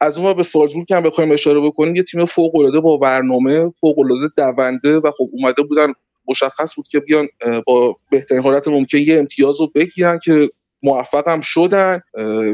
[0.01, 3.99] از اون به سالزبورگ هم بخوایم اشاره بکنیم یه تیم فوق العاده با برنامه فوق
[3.99, 5.93] العاده دونده و خب اومده بودن
[6.29, 7.29] مشخص بود که بیان
[7.67, 10.51] با بهترین حالت ممکن یه امتیاز رو بگیرن که
[10.83, 12.01] موفق هم شدن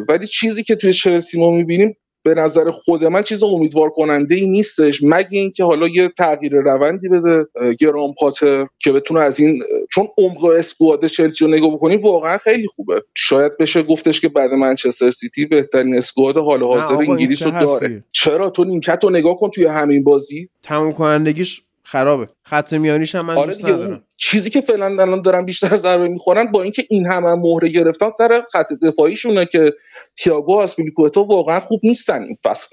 [0.09, 4.47] ولی چیزی که توی چلسی ما می‌بینیم به نظر خود من چیز امیدوار کننده ای
[4.47, 5.01] نیستش.
[5.03, 7.47] مگه اینکه حالا یه تغییر روندی بده
[7.79, 12.67] گرام پاتر که بتونه از این چون عمق اسکواد چلسی رو نگاه بکنیم واقعا خیلی
[12.67, 13.03] خوبه.
[13.15, 18.05] شاید بشه گفتش که بعد منچستر سیتی بهترین اسکواد حال حاضر انگلیس رو داره.
[18.13, 20.49] چرا؟ تو نیمکت رو نگاه کن توی همین بازی.
[20.63, 22.29] تموم کنندگیش خرابه.
[22.43, 24.03] خط میانیش هم من آره دوست ندارم.
[24.17, 28.11] چیزی که فعلا الان دارن بیشتر ضربه می‌خورن با اینکه این همه هم مهره گرفتن
[28.11, 29.73] سر خط دفاعیشونه که
[30.17, 32.69] تییاگو و اسپیلیکوئتا واقعا خوب نیستن این فصل.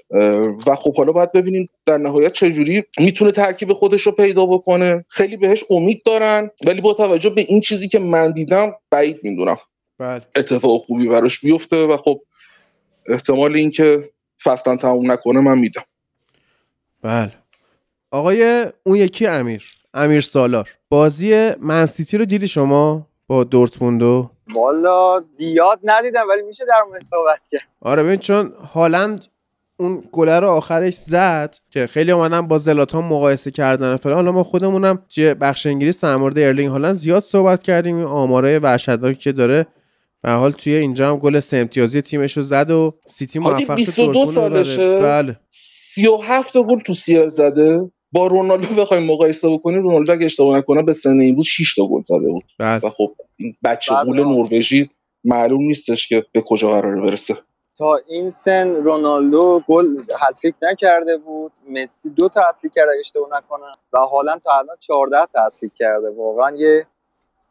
[0.66, 5.04] و خب حالا باید ببینیم در نهایت چجوری می‌تونه ترکیب خودش رو پیدا بکنه.
[5.08, 9.58] خیلی بهش امید دارن ولی با توجه به این چیزی که من دیدم بعید می‌دونم
[9.98, 10.22] بله.
[10.36, 12.20] اتفاق خوبی براش بیفته و خب
[13.08, 14.10] احتمال اینکه
[14.44, 15.82] فصلا تموم نکنه من میدم.
[17.02, 17.32] بله.
[18.10, 19.64] آقای اون یکی امیر
[19.94, 20.68] امیر سالار.
[20.88, 27.40] بازی منسیتی رو دیدی شما با دورتموندو والا زیاد ندیدم ولی میشه در مورد صحبت
[27.50, 27.60] کرد.
[27.80, 29.24] آره ببین چون هالند
[29.76, 34.16] اون گله رو آخرش زد که خیلی اومدن با زلاتان مقایسه کردن فلان.
[34.16, 37.96] حالا ما خودمونم توی بخش انگلیس در مورد ارلینگ هالند زیاد صحبت کردیم.
[37.96, 39.66] این آمارای وحشتناکی که داره
[40.22, 43.74] به حال توی اینجا هم گل سه امتیازی تیمش رو زد و سیتی موفق شد
[43.74, 44.62] 22 دورتموند رو ببره.
[44.62, 44.98] سالشه.
[44.98, 45.36] بله.
[45.50, 47.90] 37 تا گل تو سیار زده.
[48.12, 51.86] با رونالدو بخوایم مقایسه بکنیم رونالدو اگه اشتباه نکنم به سن این بود 6 تا
[51.86, 52.44] گل زده بود.
[52.58, 53.94] بله و خب این بچه.
[54.04, 54.90] غول نروژی
[55.24, 57.36] معلوم نیستش که به کجا قراره برسه.
[57.78, 59.86] تا این سن رونالدو گل
[60.20, 61.52] هتریک نکرده بود.
[61.68, 63.72] مسی دو تا هتریک کرده اشتباه نکنم.
[63.92, 66.10] و حالا تا الان 14 تا هتریک کرده.
[66.10, 66.86] واقعا یه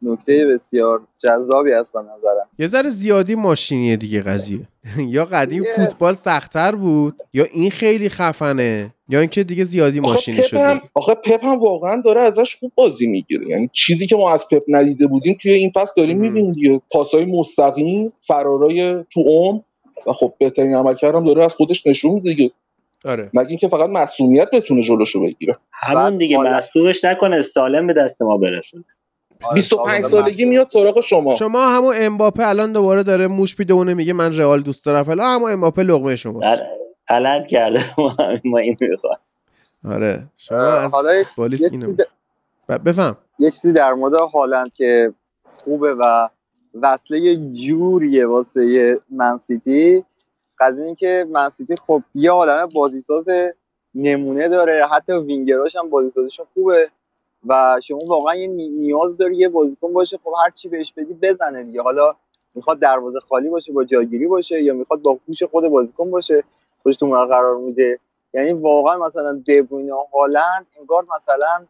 [0.02, 2.48] نکته بسیار جذابی است به نظرم.
[2.58, 4.60] یه ذره زیادی ماشینیه دیگه قضیه.
[5.08, 10.44] یا قدیم فوتبال سختتر بود یا این خیلی خفنه یا اینکه دیگه زیادی ماشینی پپ
[10.44, 10.60] شده.
[10.60, 13.48] هم آخه پپ هم واقعا داره ازش خوب بازی می‌گیره.
[13.48, 16.18] یعنی چیزی که ما از پپ ندیده بودیم توی این فصل داریم.
[16.18, 16.80] می‌بینیم دیگه.
[16.90, 19.62] پاسای مستقیم فرارای تو عمق
[20.06, 22.50] و خب بهترین عملکردم داره از خودش نشون میده دیگه.
[23.04, 23.30] آره.
[23.34, 28.36] مگه اینکه فقط مسئولیت بتونه جلوشو بگیره؟ همون دیگه مصدومش نکنه سالم به دست ما
[28.36, 28.84] برسونه.
[29.54, 31.34] 25 سالم سالگی میاد سراغ شما.
[31.34, 35.34] شما همون امباپه الان دوباره داره موش می‌دونه میگه من رئال دوست دارم فلان.
[35.34, 36.62] همون امباپه لقمه ال-
[37.08, 37.80] غلط کرده.
[37.98, 38.10] ما
[38.44, 39.20] ما این می‌خواد
[39.84, 40.26] آره.
[40.36, 41.96] شما از یک- یه اینو
[42.84, 43.16] بفهم.
[43.38, 45.14] یه چیزی در مورد هالند که
[45.64, 46.28] خوبه و
[46.82, 50.04] وصله یه جوریه واسه منسیتی
[50.60, 53.24] قضیه این که منسیتی خب یه عالمه بازیساز
[53.94, 54.86] نمونه داره.
[54.92, 56.90] حتی وینگراش هم بازیسازیشون خوبه.
[57.46, 61.14] و شما واقعا یه نی- نیاز داری یه بازیکن باشه خب هر چی بهش بدی
[61.14, 61.82] بزنه دیگه.
[61.82, 62.14] حالا
[62.54, 66.44] می‌خواد دروازه خالی باشه با جاگیری باشه یا می‌خواد با هوش خود بازیکن باشه
[66.82, 67.98] خودش تو قرار میده.
[68.34, 71.66] یعنی واقعا مثلا دبروینه و هالند انگار مثلا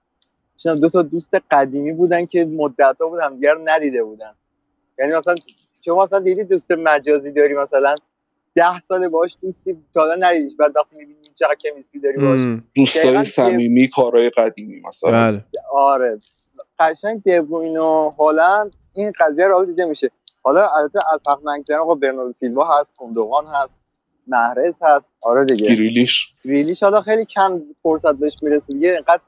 [0.56, 4.34] چون دو تا دوست قدیمی بودن که مدت ها بود همدیگر ندیده بودن.
[4.98, 5.34] یعنی مثلا
[5.84, 7.94] شما مثلا دیدی دوست مجازی داری مثلا
[8.58, 10.56] ده سال باش دوستی تا حالا ندیدیش.
[10.58, 15.10] بعد وقتی می‌بینی چقدر کمیستری داری باش دوستای صمیمی کارهای قدیمی مثلا.
[15.10, 15.44] بله.
[15.72, 16.18] آره.
[16.78, 20.10] قشنگ دبروین و هالند این قضیه رو دیده میشه.
[20.42, 23.80] حالا البته از حق نگذرم آقا برناردو سیلوا هست گوندوغان هست
[24.26, 25.06] محرز هست.
[25.22, 25.66] آره دیگه.
[25.66, 26.34] گریلیش.
[26.44, 28.66] ریلیش حالا خیلی کم فرصت بهش می‌رسه.
[28.68, 29.20] دیگه اینقدر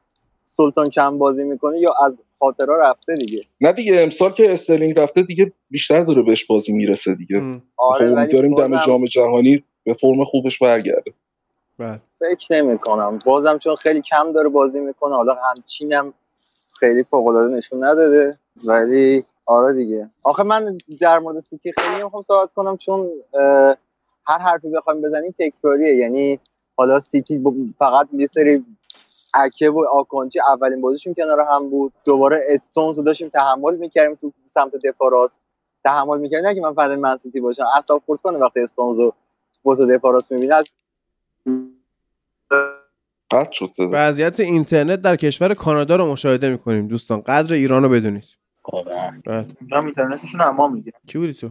[0.44, 3.44] سلطان کم بازی می‌کنه یا از خاطرها رفته دیگه.
[3.60, 7.40] نه دیگه امسال که استرلینگ رفته دیگه بیشتر داره بهش بازی می‌رسه دیگه.
[7.40, 11.12] خب آره ولی امیدواریم دم جام جهانی به فرم خوبش برگرده.
[11.78, 12.00] بله.
[12.20, 16.14] فکر نمی کنم بازم چون خیلی کم داره بازی می‌کنه حالا همچینم
[16.80, 20.10] خیلی فوق العاده نشون نداده ولی آره دیگه.
[20.24, 23.10] آخه من در مورد سیتی خیلی نمی‌خوام صحبت کنم چون
[24.26, 25.96] هر حرفی بخوایم بزنیم تکراریه.
[25.96, 26.38] یعنی
[26.76, 27.42] حالا سیتی
[27.78, 28.64] فقط یه سری
[29.34, 31.93] آکه و آکانجی اولین بازیشون کنار هم بود.
[32.05, 35.40] دوباره استونز رو داشتیم تحمل می‌کردیم تو سمت دفاع راست.
[35.85, 36.47] تحمل می‌کردیم.
[36.47, 37.65] نه که من فن من سیتی باشم.
[37.76, 39.15] اعصاب خورد کنه وقتی استونز رو
[39.65, 40.62] پست دفاع راست می‌بینه.
[43.31, 43.70] قطع شد.
[43.78, 47.20] وضعیت اینترنت در کشور کانادا رو مشاهده می‌کنیم دوستان.
[47.20, 48.24] قدر ایران رو بدونید.
[49.27, 49.47] بله.
[49.61, 51.51] اونجا اینترنتشون هم ما می‌گیرن کی بودی تو؟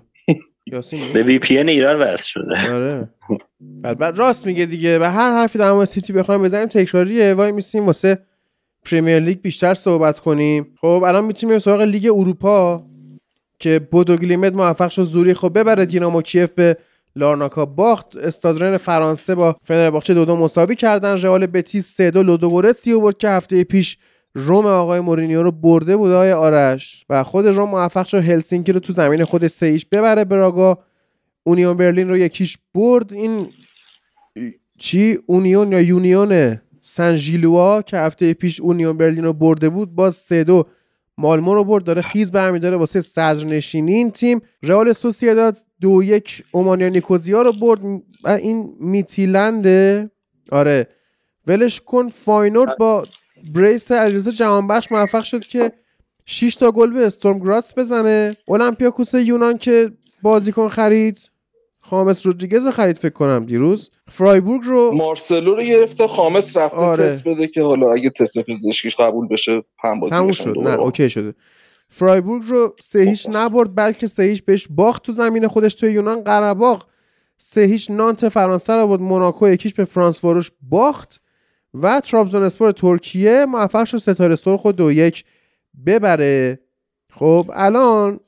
[0.66, 2.74] یاسین؟ به VPN ایران وصل شده.
[2.74, 3.10] آره.
[4.00, 5.00] بله راست میگه دیگه.
[5.00, 7.34] و هر حرفی در مورد سیتی بخوایم بزنیم تکراریه.
[7.34, 8.20] وایمیسیم واسه
[8.86, 10.68] پریمیر لیگ بیشتر صحبت کنیم.
[10.82, 12.84] خب الان می‌تونیم بریم سراغ لیگ اروپا
[13.60, 16.78] که بودو گلیمت موفق شد زوریخ رو ببره دینامو کیف به
[17.16, 17.66] لارناکا.
[17.66, 21.18] باخت استاد رن فرانسه با فنرباخچه دو دو مساوی کردن.
[21.18, 23.98] رئال بتیس سه دو لودوگورتسی برد که هفته پیش
[24.40, 28.80] روم آقای مورینیو رو برده بود آقای آرش و خود روم موفق شد هلسینکی رو
[28.80, 30.78] تو زمین خود سه ببره براگا.
[31.44, 33.14] اونیون برلین رو یک هیچ برد.
[33.14, 33.48] این
[34.78, 40.16] چی؟ اونیون یا یونیون سن ژیلوا که هفته پیش اونیون برلین رو برده بود باز
[40.16, 40.64] سه دو
[41.18, 41.84] مالمو رو برد.
[41.84, 44.42] داره خیز برمیداره واسه صدرنشینی این تیم.
[44.64, 47.80] رئال سوسییداد دو یک اومانیا نیکوزیا رو برد.
[48.26, 50.12] این میتیلنده
[50.52, 50.88] آره
[51.48, 52.08] ولش کن.
[52.08, 53.04] فاینورد با
[53.54, 55.72] brace علیرضا جهانبخش موفق شد که
[56.26, 58.36] 6 تا گل به استورم گراتس بزنه.
[58.46, 59.92] اولمپیاکوس یونان که
[60.22, 61.20] بازیکن خرید.
[61.82, 63.92] خامس رودریگز رو خرید فکر کنم دیروز.
[64.08, 67.08] فرایبورگ رو مارسلو رو گرفته خامس رفته آره.
[67.08, 70.58] تست بده که حالا اگه تست پزشکیش قبول بشه هم بازی شد.
[70.58, 71.34] نه اوکی شده.
[71.90, 76.22] فرایبورگ رو سه هیچ نبرد بلکه سه هیچ بهش باخت تو زمین خودش توی یونان.
[76.22, 76.86] قرباغ
[77.38, 80.22] سه هیچ نانت فرانسه رو بود موناکو یکیش به فرانس
[80.70, 81.22] باخت.
[81.74, 85.26] و ترابزون اسپور ترکیه موفق شد ستاره سرخ و دو یک
[85.86, 86.60] ببره.
[87.14, 88.20] خب الان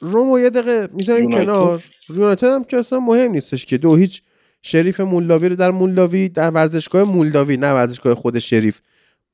[0.00, 1.30] رومو یه دقیقه می‌ذاریم.
[1.30, 1.84] کنار.
[2.08, 4.22] یونایتد هم که اصلا مهم نیستش که دو هیچ
[4.62, 8.80] شریف مولداوی رو در مولداوی در ورزشگاه مولداوی نه ورزشگاه خود شریف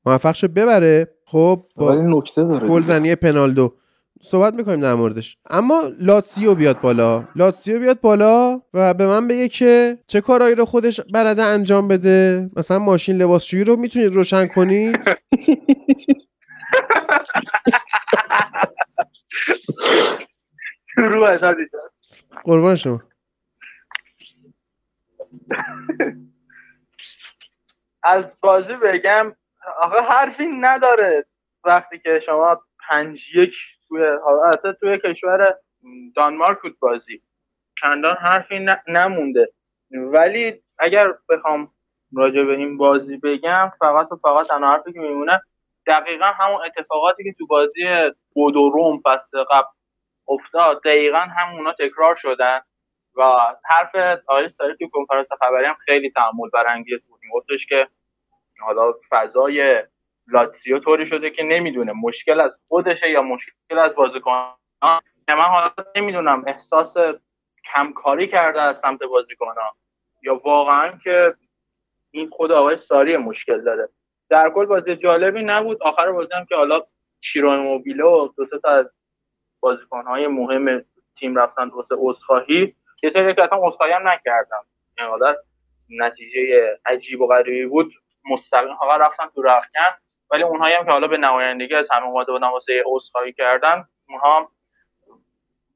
[0.05, 1.07] موفق شد ببره.
[1.25, 3.73] خب با ولی نکته داره گلزنی پنالدو.
[4.21, 5.37] صحبت می‌کنیم در موردش.
[5.49, 7.27] اما لاتسیو بیاد بالا.
[7.35, 12.49] لاتسیو بیاد بالا و به من بگه که چه کارهایی رو خودش بلده انجام بده.
[12.55, 14.99] مثلا ماشین لباسشویی رو می‌تونید روشن کنید.
[22.43, 23.01] قربان شما.
[28.03, 29.35] از بازی بگم
[29.81, 31.25] آقا حرفی نداره.
[31.63, 33.53] وقتی که شما پنج یک
[33.89, 35.55] توی البته توی کشور
[36.15, 37.21] دانمارک بود بازی.
[37.81, 39.53] چندان حرفی نمونده.
[39.91, 41.71] ولی اگر بخوام
[42.13, 45.41] راجع به این بازی بگم فقط و فقط تنها حرفی که میمونه
[45.87, 49.67] دقیقا همون اتفاقاتی که تو بازی بود و روم فصل قبل
[50.27, 52.59] افتاد دقیقا همونا تکرار شدن
[53.15, 53.23] و
[53.65, 57.19] حرف آقای ساری تو کنفرانس خبری هم خیلی تعمل برانگیز بود.
[57.33, 57.87] گفتش که
[58.59, 59.83] حالا فضای
[60.31, 64.53] لاتسیو طوری شده که نمی‌دونه مشکل از خودشه یا مشکل از بازیکن
[65.29, 66.97] من حالا نمی‌دونم احساس
[67.73, 69.53] کمکاری کرده از سمت بازیکن
[70.21, 71.35] یا واقعا که
[72.11, 73.89] این خود آقای ساری مشکل داره.
[74.29, 75.83] در کل بازی جالبی نبود.
[75.83, 76.81] آخر بازی هم که حالا
[77.21, 78.91] شیرو موبیله و دو تا از
[79.59, 80.85] بازیکن‌های مهم
[81.19, 82.75] تیم رفتن واسه عذرخواهی.
[83.03, 84.65] یه سری که اصلا عذرخواهی هم نکردم.
[84.99, 85.37] اینقدر
[85.89, 86.39] نتیجه
[86.85, 87.93] عجیب و غریبی بود.
[88.31, 89.97] مستقیم فقط رفتن تو رختکن
[90.31, 94.51] ولی اونهایی هم که حالا به نمایندگی از همه اومده بودن واسه عذرخواهی کردن اونها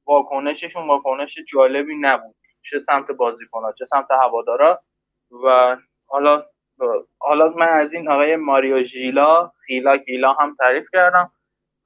[0.06, 2.34] واکنششون واکنش جالبی نبود.
[2.62, 4.82] چه سمت بازیکن‌ها چه سمت هوادارا.
[5.44, 5.76] و
[6.06, 6.44] حالا
[7.18, 11.32] حالا من از این آقای ماریو ژیلا خیلا گیلا هم تعریف کردم.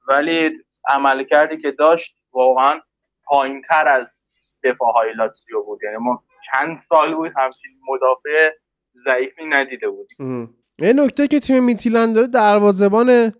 [0.07, 2.81] ولی عمل کردی که داشت واقعا
[3.25, 4.23] پایینتر از
[4.63, 5.83] دفاع های لاتسیو بود.
[5.83, 8.51] یعنی ما چند سال بود همچین مدافع
[8.95, 10.55] ضعیفی ندیده بودیم.
[10.81, 13.33] یه نکته که تیم میتیلند داره دروازبان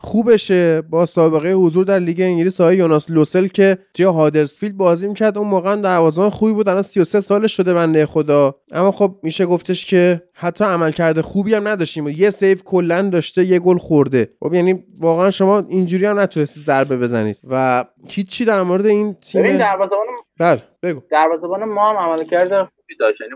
[0.00, 5.38] خوبشه با سابقه حضور در لیگ انگلیس آقای یوناس لوسل که توی هادرسفیلد بازی می‌کرد.
[5.38, 6.68] اون موقع هم دروازه‌بان خوبی بود.
[6.68, 8.54] الان 33 سالش شده بنده خدا.
[8.72, 12.04] اما خب میشه گفتش که حتی عملکرد خوبی هم نداشتیم.
[12.04, 14.28] و یه سیو کلا داشته یه گل خورده.
[14.40, 17.36] خب یعنی واقعا شما اینجوری هم نتونستید ضربه بزنید.
[17.50, 20.06] و هیچی در مورد این تیم دروازه‌بان
[20.40, 21.00] بله بگو.
[21.10, 23.20] دروازه‌بان ما هم عملکرد خوبی داشت.
[23.20, 23.34] یعنی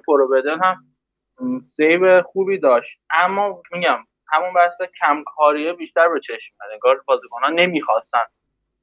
[0.63, 0.75] هم
[1.63, 2.99] سیو خوبی داشت.
[3.11, 3.99] اما میگم
[4.29, 6.73] همون بحث کمکاریه بیشتر به چشم میاد.
[6.73, 8.19] انگار بازیکن‌ها نمی‌خواستن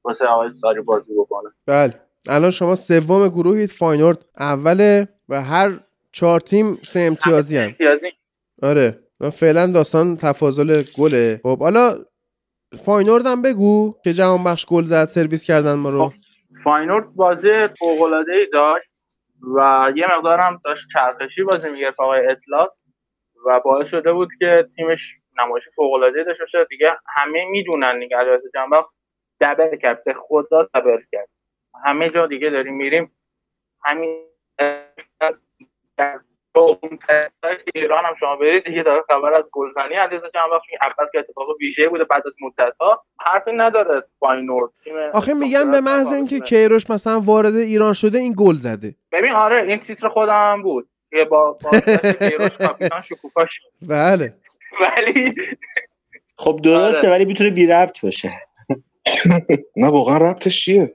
[0.04, 1.94] واسه آقای ساری بازی بکنه بله.
[2.28, 4.24] الان شما سوم گروهید فاینورد.
[4.38, 5.80] اوله و هر
[6.12, 8.06] چهار تیم سه امتیازی هم امتیازی.
[8.62, 8.98] آره.
[9.32, 11.40] فعلا داستان تفاضل گله.
[11.42, 12.04] خب حالا
[12.84, 16.12] فاینورد هم بگو که جهان بخش گل زد سرویس کردن ما رو.
[16.64, 18.89] فاینورد بازی فوق‌العاده‌ای داشت.
[19.56, 22.72] و یه مقدار هم داشت چرخشی بازی می‌گرفت آقای اسلات
[23.46, 25.00] و باعث شده بود که تیمش
[25.38, 26.64] نمایش فوق‌العاده‌ای داشته باشه.
[26.70, 28.86] دیگه همه می‌دونن دیگه علیرضا جهانبخش
[29.40, 30.04] دبل کرد.
[30.04, 31.28] به خدا دبل کرد.
[31.84, 33.16] همه جا دیگه داریم میریم.
[33.84, 34.26] همین
[36.58, 39.94] اون تستای ایران هم شما برید دیگه داره خبر از گلزنی.
[39.94, 44.94] علیرضا جهانبخش میگه اول که اتفاق ویژه بوده بعد از مدت‌ها حرفی نداره فاینورد تیم
[45.12, 48.94] آخه میگن به محض اینکه کیروش مثلا وارد ایران شده این گل زده.
[49.12, 50.88] ببین آره این تیتر خودم بود.
[51.10, 51.70] که با با
[52.12, 53.62] کیروش کاپیتان شکوفا شد.
[53.88, 54.34] بله.
[54.80, 55.32] ولی
[56.42, 57.10] خب درسته آره.
[57.10, 58.30] ولی می‌تونه بی ربط باشه.
[59.76, 60.94] نه واقعا ربطش چیه؟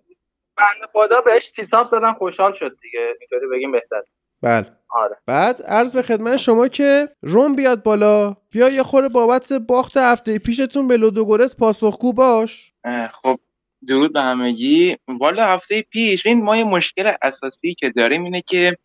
[0.57, 3.15] بنده خدا بهش تیتاب دادن خوشحال شد دیگه.
[3.19, 4.01] اینطوری بگیم بهتر
[4.45, 4.77] بله.
[4.89, 5.17] آره.
[5.27, 10.39] بعد عرض به خدمت شما که روم بیاد بالا بیا یه خوره بابت باخت هفته
[10.39, 12.73] پیشتون به لودوگورس پاسخگو باش.
[13.11, 13.39] خب
[13.87, 14.97] درود به همگی.
[15.07, 18.77] والا هفته پیش این ما یه مشکل اساسی که داریم اینه که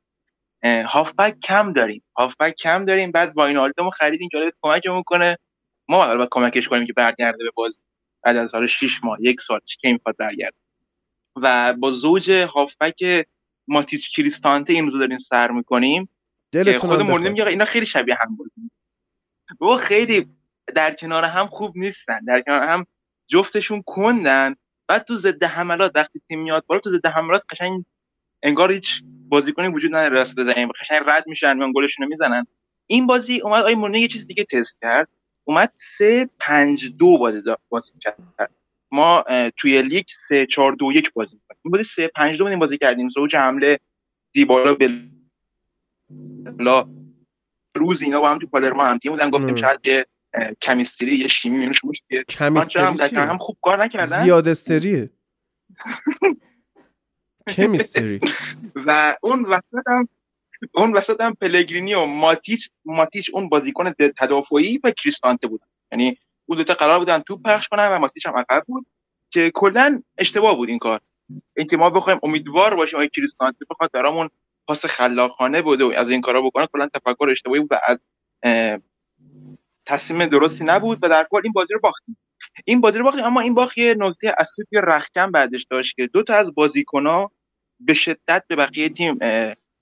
[0.64, 2.02] هافبک کم داریم.
[2.18, 5.38] هافبک کم داریم بعد واینالدومو خریدیم که حالا کمکمون کنه.
[5.88, 7.78] ما باید کمکش کنیم که برگرده به بازی
[8.24, 10.56] بعد از حالا 6 ماه یک سال که می‌خواد برگرده.
[11.42, 13.26] و با زوج هافبک
[13.68, 16.08] ماتیچ کریستانته این روزا داریم سر می‌کنیم
[16.78, 17.30] خود مورینیو.
[17.30, 18.52] میگه اینا خیلی شبیه هم بود.
[19.60, 20.28] و خیلی
[20.74, 22.24] در کنار هم خوب نیستن.
[22.24, 22.86] در کنار هم
[23.28, 24.54] جفتشون کندن.
[24.88, 27.84] بعد تو ضد حملات وقتی تیم میاد بالا تو ضد حملات قشنگ
[28.42, 30.68] انگار هیچ بازیکنی وجود نداره راست بزنیم.
[30.68, 32.46] قشنگ رد میشن میان گلشون رو می‌زنن.
[32.86, 35.08] این بازی اومد آی مورینیو یه چیز دیگه تست کرد.
[35.44, 38.50] اومد سه پنج دو بازی بازی کرد.
[38.92, 39.24] ما
[39.56, 41.60] توی لیگ سه چهار دو یک بازی می‌کنیم.
[41.64, 43.08] این بازی سه پنج دو بازی کردیم.
[43.08, 43.78] زوج حمله
[44.32, 44.76] دیبالا
[46.58, 46.88] بلا
[47.76, 49.30] روز اینا با هم تو پالرما هم تیم بودن.
[49.30, 49.56] گفتیم.
[49.56, 50.06] شاید یه
[50.62, 54.22] کمیستری یه شیمی بینشون باشه که کمیستری هم خوب کار نکردن.
[54.22, 55.10] زیاد استریه.
[57.48, 58.20] کمیستری.
[58.86, 60.08] و اون وسط هم
[60.74, 65.66] اون وسط هم پلگرینی و ماتیچ ماتیچ اون بازیکن تدافعی و کریستانته بودن.
[65.92, 66.18] یعنی
[66.50, 68.86] اون دوتا قرار بودن تو پخش کنن و ماتیچ هم عقب بود
[69.30, 71.00] که کلا اشتباه بود این کار.
[71.56, 74.28] اینکه ما بخوایم امیدوار باشیم آقای کریستانته بخواد برامون
[74.66, 77.98] پاس خلاقانه بوده و از این کارا بکنه کلا تفکر اشتباهی بود و از
[79.86, 82.16] تصمیم درستی نبود و در کل این بازی رو باختیم.
[82.64, 86.06] این بازی رو باختیم اما این باخت یه نکته اصلی توی رخکن بعدش داشت که
[86.06, 87.32] دو تا از بازیکن‌ها
[87.80, 89.18] به شدت به بقیه تیم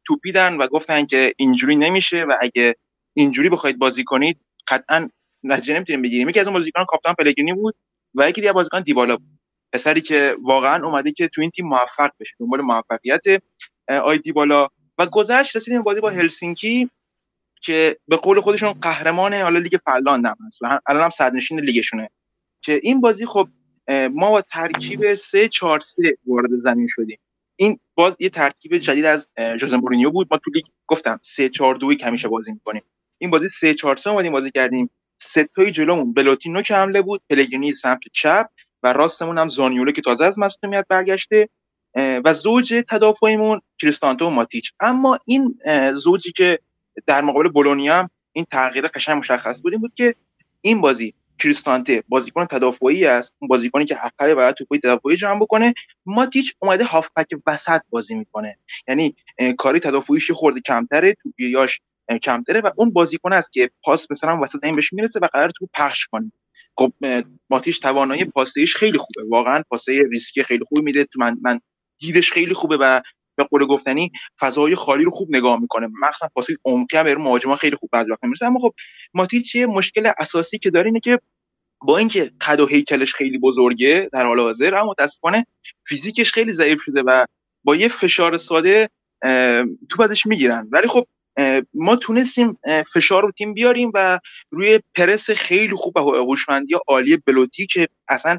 [0.06, 2.76] توپیدن و گفتن که اینجوری نمیشه و اگه
[3.14, 5.08] اینجوری بخواید بازی کنید قطعا
[5.42, 6.28] نتیجه نمی‌تونیم بگیریم.
[6.28, 7.74] یکی از اون بازیکنان کاپیتان پلگرینی بود
[8.14, 9.38] و یکی دیگه بازیکن دیبالا بود.
[9.72, 13.22] پسری که واقعا اومده که تو این تیم موفق بشه دنبال موفقیت
[13.88, 14.68] آی دیبالا.
[14.98, 16.90] و گذشت رسیدیم بازی با هلسینکی
[17.62, 20.60] که به قول خودشون قهرمان حالا لیگ فنلاند هم هست.
[20.86, 22.10] الان هم صدرنشین لیگشونه.
[22.62, 23.48] که این بازی خب
[24.14, 27.18] ما با ترکیب 3 4 3 وارد زمین شدیم.
[27.56, 29.28] این باز یه ترکیب جدید از
[29.60, 30.28] ژوزه مورینیو بود.
[30.30, 32.82] ما تو لیگ گفتم 3 4 2 یک همیشه بازی می‌کنیم.
[33.18, 34.90] این بازی 3 4 3 اومدیم بازی کردیم.
[35.18, 36.12] سه تای جلومون.
[36.12, 38.46] بلوتی نوک حمله بود پلگرینی سمت چپ
[38.82, 41.48] و راستمون هم زانیولو که تازه از مصدومیت برگشته
[42.24, 44.72] و زوج تدافعیمون کریستانتو و ماتیچ.
[44.80, 45.58] اما این
[45.94, 46.58] زوجی که
[47.06, 50.14] در مقابل بولونیا هم این تغییر قشنگ مشخص بود این بود که
[50.60, 55.74] این بازی کریستانته بازیکن تدافعی است اون بازیکنی که حقه باید توپای تدافعی جمع بکنه.
[56.06, 58.58] ماتیچ اومده هافبک وسط بازی می‌کنه.
[58.88, 59.16] یعنی
[59.58, 61.80] کاری تدافعیش خورده کمتره توپیاش
[62.22, 65.68] کمتره و اون بازیکن است که پاس مثلا وسط این بهش می‌رسه و قرار تو
[65.74, 66.32] پخش کنه.
[66.76, 66.92] خب
[67.50, 69.28] ماتیش توانایی پاسیش خیلی خوبه.
[69.30, 71.04] واقعا پاسه ریسکی خیلی خوبی میده.
[71.04, 71.60] تو من من
[71.98, 73.00] دیدش خیلی خوبه و
[73.36, 75.88] به قول گفتنی فضای خالی رو خوب نگاه می‌کنه.
[76.02, 78.46] مخصوصا پاس عمقی هم برای مهاجما خیلی خوب بعضی وقت می‌رسه.
[78.46, 78.74] اما خب
[79.14, 81.20] ماتیچ یه مشکل اساسی که داره اینه که
[81.80, 85.46] با اینکه قد و هیکلش خیلی بزرگه در حال حاضر اما متاسفانه
[85.86, 87.26] فیزیکش خیلی ضعیف شده و
[87.64, 88.90] با یه فشار ساده
[89.90, 90.68] تو بعدش می‌گیرن.
[90.72, 91.06] ولی خب
[91.74, 92.58] ما تونستیم
[92.94, 94.18] فشار رو تیم بیاریم و
[94.50, 98.38] روی پرس خیلی خوب و هوشمندی عالی بلوتی که اصلا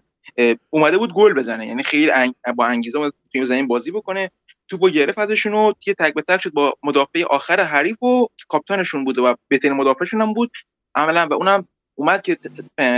[0.70, 1.68] اومده بود گل بزنه.
[1.68, 2.12] یعنی خیلی
[2.56, 4.32] با انگیزه تیم زمین بازی بکنه.
[4.80, 9.04] با گرفت ازشون و یه تک به تک شد با مدافع آخر حریف و کاپیتانشون
[9.04, 10.52] بود و بهترین مدافعشون هم بود.
[10.96, 12.38] عملا و اونم اومد که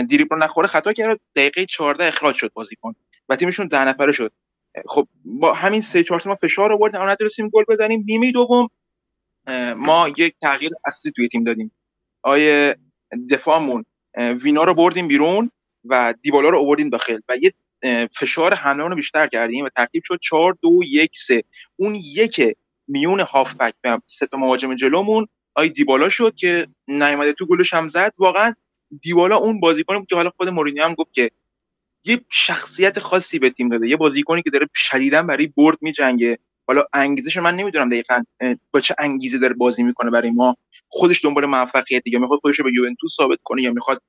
[0.08, 2.94] دیریب رو نخوره خطا کرد دقیقه 14 اخراج شد بازیکن
[3.30, 4.32] و تیمشون ده نفره شد.
[4.88, 8.04] خب با همین سه چهار ما فشار آوردیم اما نتونستیم گل بزنیم.
[8.08, 8.70] نیمه دوم
[9.78, 11.72] ما یک تغییر اصلی توی تیم دادیم.
[12.24, 12.76] آیه
[13.30, 13.86] دفاعمون
[14.18, 15.52] وینا رو بردیم بیرون
[15.86, 17.54] و دیبالا رو آوردیم داخل و یه
[18.12, 21.44] فشار حمله رو بیشتر کردیم و ترکیب شد 4 2 1 3
[21.76, 22.42] اون یک
[22.88, 27.88] میون هافبک و سه تا مهاجم جلومون آی دیبالا شد که نیومده تو گلش هم
[27.88, 28.14] زد.
[28.18, 28.54] واقعا
[29.02, 31.32] دیبالا اون بازیکنی بود که حالا خود مورینیو هم گفت که
[32.04, 36.40] یه شخصیت خاصی به تیم داده یه بازیکنی که داره شدیدا برای برد میجنگه.
[36.68, 38.24] حالا انگیزش من نمی‌دونم دقیقا
[38.72, 40.58] با چه انگیزه داره بازی می‌کنه برای ما.
[40.88, 44.02] خودش دنبال موفقیت یا می‌خواد خودش رو به یوونتوس ثابت کنه یا می‌خواد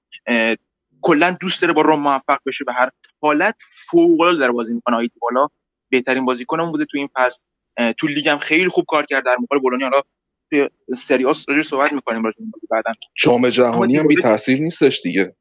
[1.00, 2.90] کلا دوست داره با روم موفق بشه به هر
[3.22, 3.56] حالت
[3.90, 4.96] فوق العاده داره بازی می‌کنه.
[4.96, 5.48] آیدی بالا
[5.88, 7.40] بهترین بازیکنم بوده تو این فصل.
[7.98, 9.88] تو لیگ هم خیلی خوب کار کرد در مقابل بولونیا.
[9.88, 10.02] حالا
[10.50, 11.32] تو سری آ
[11.64, 12.36] صحبت می‌کنیم راجع
[12.70, 12.90] بعدا.
[13.14, 15.36] جام جهانی هم بی تاثیر نیستش دیگه.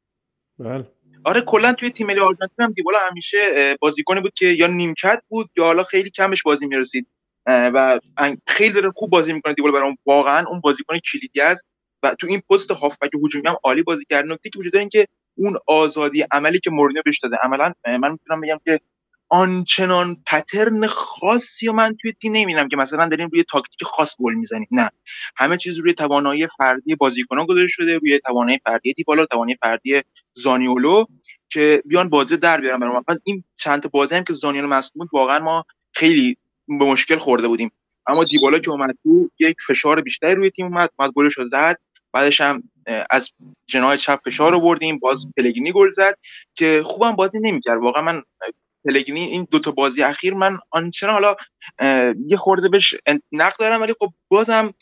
[0.58, 0.84] بله.
[1.24, 5.50] آره کلا توی تیم ملی آرژانتین هم دیبالا همیشه بازیکنی بود که یا نیمکت بود
[5.56, 7.06] یا حالا خیلی کمش بازی می‌رسید.
[7.46, 8.00] و
[8.46, 11.66] خیلی داره خوب بازی می‌کنه دیبالا برام واقعا اون بازیکن کلیدی است.
[12.02, 14.26] و تو این پست هافبک هجومی هم عالی بازی کرد.
[14.26, 15.06] نکته که وجود داره که
[15.38, 18.80] اون آزادی عملی که مورینیو بهش داده عملا من می‌تونم بگم که
[19.32, 24.34] آنچنان پترن خاصی و من توی تیم نمی‌بینم که مثلا داریم روی تاکتیک خاص گل
[24.34, 24.68] می‌زنیم.
[24.70, 24.90] نه.
[25.36, 30.02] همه چیز روی توانایی فردی بازیکنان گذاشته شده روی توانایی فردی دیبالا توانایی فردی
[30.32, 31.04] زانیولو
[31.50, 33.04] که بیان بازی در بیارن برام.
[33.24, 35.64] این چند تا بازی هم که زانیولو مسئول واقعا ما
[35.94, 36.36] خیلی
[36.68, 37.72] به مشکل خورده بودیم.
[38.06, 41.78] اما دیبالا که اومد تو یک فشار بیشتری روی تیم اومد اومد گلش رو زد.
[42.12, 42.62] بعدش هم
[43.10, 43.30] از
[43.66, 46.18] جناح چپ فشار آوردیم باز پلگینی گل زد
[46.54, 47.80] که خوبم بازی نمی‌کرد.
[47.80, 48.22] واقعا من
[48.84, 51.36] پلگینی این دوتا بازی اخیر من آنچنان حالا
[52.26, 52.94] یه خورده بهش
[53.32, 54.74] نقد دارم ولی خب بازم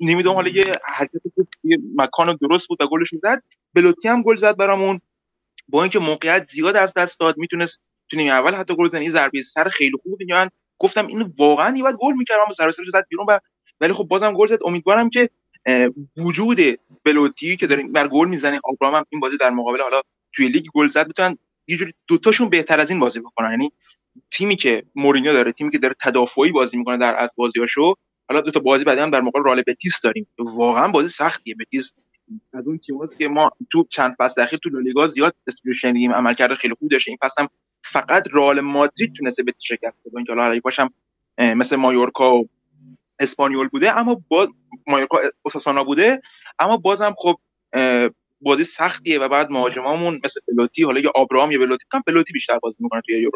[0.00, 0.64] نمی‌دونم حالا یه
[0.94, 1.20] حرکت
[1.64, 3.42] یه مکان درست بود و گلش زد.
[3.74, 5.00] بلوتی هم گل زد برامون.
[5.68, 9.42] با اینکه موقعیت زیاد از دست داد می‌تونست تو نیمه اول حتی گل زنی ضربه
[9.42, 13.38] سر خیلی خوب من گفتم اینو واقعا یه گل می‌کردم سر زد بیرون و
[13.80, 14.58] ولی خب بازم گل زد.
[14.64, 15.30] امیدوارم که
[16.16, 16.60] وجود
[17.04, 20.00] بلوتی که داره بر گل می‌زنه آبرام هم این بازی در مقابل حالا
[20.32, 21.38] توی لیگ گل زد بتونن
[21.68, 23.50] یه جوری دوتاشون بهتر از این بازی بکنن.
[23.50, 23.72] یعنی
[24.30, 27.94] تیمی که مورینیو داره تیمی که داره تدافعی بازی می‌کنه در از بازیاشو
[28.28, 30.26] حالا دو تا بازی بعدی هم در مقابل رال بتیس داریم.
[30.38, 31.54] واقعا بازی سختیه.
[31.54, 31.96] بتیس
[32.52, 36.54] از اون تیماست که ما تو چند فصل اخیر تو لالیگا زیاد اسمش شنیدیم عملکرد
[36.54, 37.48] خیلی خوب داشته این فصل هم
[37.84, 40.94] فقط رئال مادرید تونسته به شکست بده اینکه حالا باشم
[41.38, 42.48] مثل مایورکا و
[43.18, 44.48] اسپانیول بوده اما باز
[44.86, 46.22] مایورکا اوساسونا بوده
[46.58, 47.36] اما بازم خب
[48.44, 52.58] بازی سختیه و بعد مهاجمامون مثل بلوتی حالا یا آبراهام یا بلوتی کم بلوتی بیشتر
[52.58, 53.30] بازی می‌کنه توی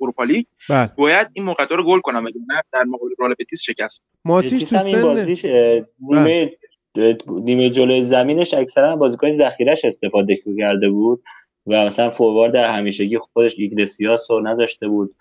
[0.00, 0.44] اروپا لیگ.
[0.68, 0.90] بله.
[0.96, 4.02] باید این موقعیت رو گل کنم نه در مقابل رئال بتیس شکست.
[4.24, 5.44] ماتیش تو این سن بازیش
[6.00, 6.52] نیمه
[7.26, 11.22] نیمه جلوی زمینش اکثرا بازیکن ذخیرش استفاده کرده بود
[11.66, 15.14] و مثلا فوروارد همیشگی خودش ایگلسیاس رو نداشته بود.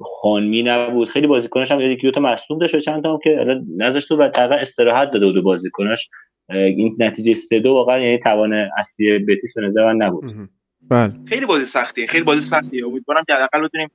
[0.00, 1.08] خانمی نبود.
[1.08, 4.28] خیلی بازیکنش هم یکی دو تا مصدوم داشت و چند تا هم که نذاشت و
[4.28, 6.10] تقریبا استراحت داده بود بازیکنش
[6.50, 10.50] این نتیجه سه دو واقعا یعنی توان اصلی بتیس به نظر من نبود.
[10.88, 11.14] بله.
[11.26, 12.86] خیلی بازی سختیه خیلی بازی سختیه.
[12.86, 13.88] امیدوارم که حداقل بتونیم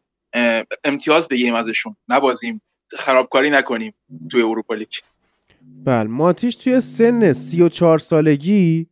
[0.84, 1.96] امتیاز بگیریم ازشون.
[2.08, 3.94] نبازیم خرابکاری نکنیم
[4.32, 4.88] توی اروپا لیگ.
[5.84, 6.10] بله.
[6.10, 8.88] ماتیش توی سن 34 سالگی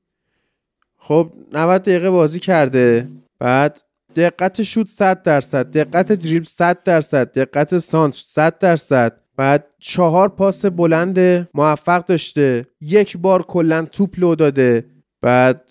[0.97, 3.07] خب 90 دقیقه بازی کرده.
[3.39, 3.81] بعد
[4.15, 9.22] دقت شوت 100 درصد دقت دریبل 100 درصد دقت سانتر 100 درصد.
[9.37, 12.65] بعد چهار پاس بلند موفق داشته.
[12.81, 14.85] یک بار کلا توپ لو داده.
[15.21, 15.69] بعد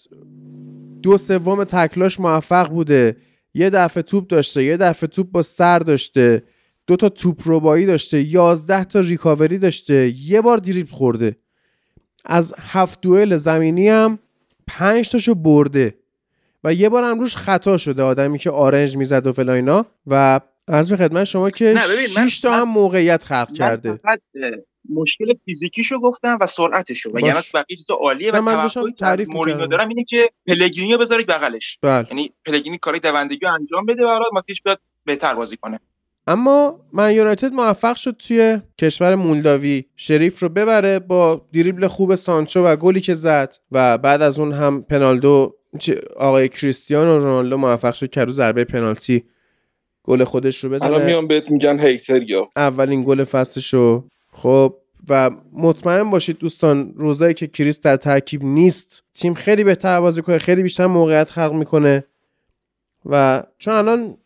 [1.02, 3.16] دو سوم تکلاش موفق بوده.
[3.54, 6.42] یه دفعه توپ داشته یه دفعه توپ با سر داشته.
[6.86, 10.14] دو تا توپ ربایی داشته یازده تا ریکاوری داشته.
[10.18, 11.36] یه بار دریبل خورده.
[12.24, 14.18] از هفت دوئل زمینی هم
[14.66, 15.94] پنج تاشو برده.
[16.64, 18.02] و یه بار هم روش خطا شده.
[18.02, 21.76] آدمی که آرنج می‌زد و فلان اینا و از به خدمت شما که
[22.28, 23.92] 6 تا هم موقعیت خلق کرده.
[23.92, 24.20] فقط
[24.94, 27.10] مشکل فیزیکیشو گفتم و سرعتشو.
[27.14, 31.24] و یعنی بقیه چیزا عالیه و من توقعی تعریف مورینیو دارم اینه که پلگرینیو بذاره
[31.24, 31.78] بغلش.
[31.82, 32.06] بله.
[32.10, 35.80] یعنی پلگرینی کاری دوندگی انجام بده برات ماتیش بیاد بهتر بازی کنه.
[36.26, 42.64] اما من یونایتد موفق شد توی کشور مولداوی شریف رو ببره با دریبل خوب سانچو
[42.64, 45.56] و گلی که زد و بعد از اون هم پنالدو
[46.16, 49.24] آقای کریستیانو رونالدو موفق شد که رو ضربه پنالتی
[50.04, 50.88] گل خودش رو بزنه.
[50.88, 54.74] الان میان بهت میگن هیسریا اولین گل فصلشو خب
[55.08, 60.38] و مطمئن باشید دوستان روزایی که کریس در ترکیب نیست تیم خیلی بهتر بازی کنه
[60.38, 62.04] خیلی بیشتر موقعیت خلق می‌کنه.
[63.06, 64.16] و چون الان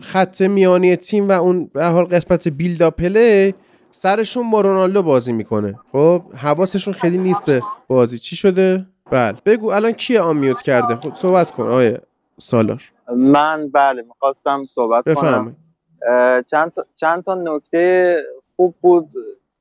[0.00, 3.54] خط میانی تیم و اون به حال قسمت بیلدا پله
[3.90, 5.78] سرشون با رونالدو بازی می‌کنه.
[5.92, 8.18] خب حواسشون خیلی نیست به بازی.
[8.18, 9.36] چی شده؟ بله.
[9.46, 12.00] بگو الان کی آمیوت کرده؟ خب صحبت کن آیه
[12.40, 12.82] سالار.
[13.14, 15.56] من بله می‌خواستم صحبت بفرمایید.
[16.00, 18.16] کنم چند تا, چند تا نکته
[18.56, 19.10] خوب بود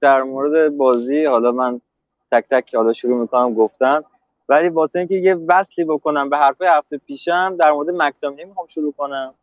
[0.01, 1.25] در مورد بازی.
[1.25, 1.81] حالا من
[2.31, 4.03] تک تک حالا شروع می‌کنم گفتم
[4.49, 8.93] ولی واسه اینکه یه وصلی بکنم به حرف هفته پیشم در مورد مکتامینی می‌خوام شروع
[8.97, 9.33] کنم.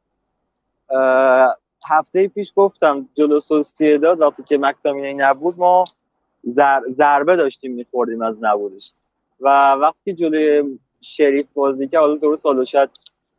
[1.89, 5.85] هفته پیش گفتم جلو سوسیداد وقتی که مکتامینی نبود ما
[6.97, 8.93] ضربه داشتیم میخوردیم از نبودش.
[9.41, 12.91] و وقتی جلوی شریف بازی که حالا درست حالا شاید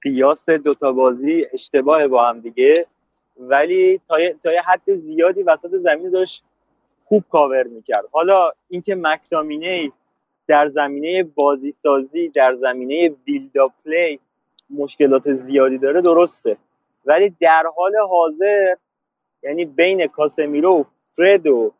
[0.03, 2.73] قیاس دوتا بازی اشتباه با هم دیگه.
[3.37, 6.43] ولی تا تا یه حد زیادی وسط زمین داشت
[7.05, 8.05] خوب کاور می‌کرد.
[8.11, 9.91] حالا اینکه مکتامینه
[10.47, 14.19] در زمینه بازی سازی در زمینه بیلدا پلی
[14.69, 16.57] مشکلات زیادی داره درسته.
[17.05, 18.75] ولی در حال حاضر
[19.43, 20.85] یعنی بین کاسمیرو
[21.15, 21.71] فرد و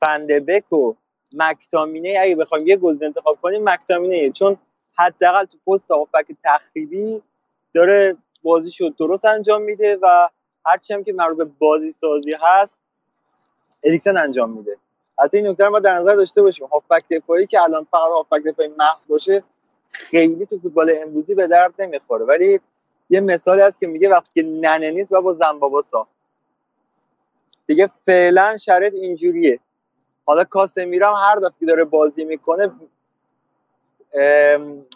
[0.00, 0.94] فندبک و
[1.36, 4.30] مکتامینه اگه بخوایم یه گزینه انتخاب کنیم مکتامینه.
[4.30, 4.56] چون
[4.98, 7.22] حداقل تو پست هافبک تخریبی
[7.74, 10.28] داره بازیشو درست انجام میده و
[10.66, 12.78] هرچی هم که مربوط به بازی سازی هست
[13.84, 14.76] اریکسن انجام میده.
[15.18, 16.66] حتی این نکته ما در نظر داشته باشیم.
[16.66, 19.42] هافبک دفاعی که الان فقط هافبک دفاعی محض باشه
[19.92, 22.24] خیلی تو فوتبال امروزی به درد نمی‌خوره.
[22.24, 22.60] ولی
[23.10, 26.10] یه مثالی هست که میگه وقتی که ننه نیست و با زنبابا ساخت.
[27.66, 29.60] دیگه فعلا شرط اینجوریه.
[30.26, 32.70] حالا کاسمیرا هم هر دفعه داره بازی می‌کنه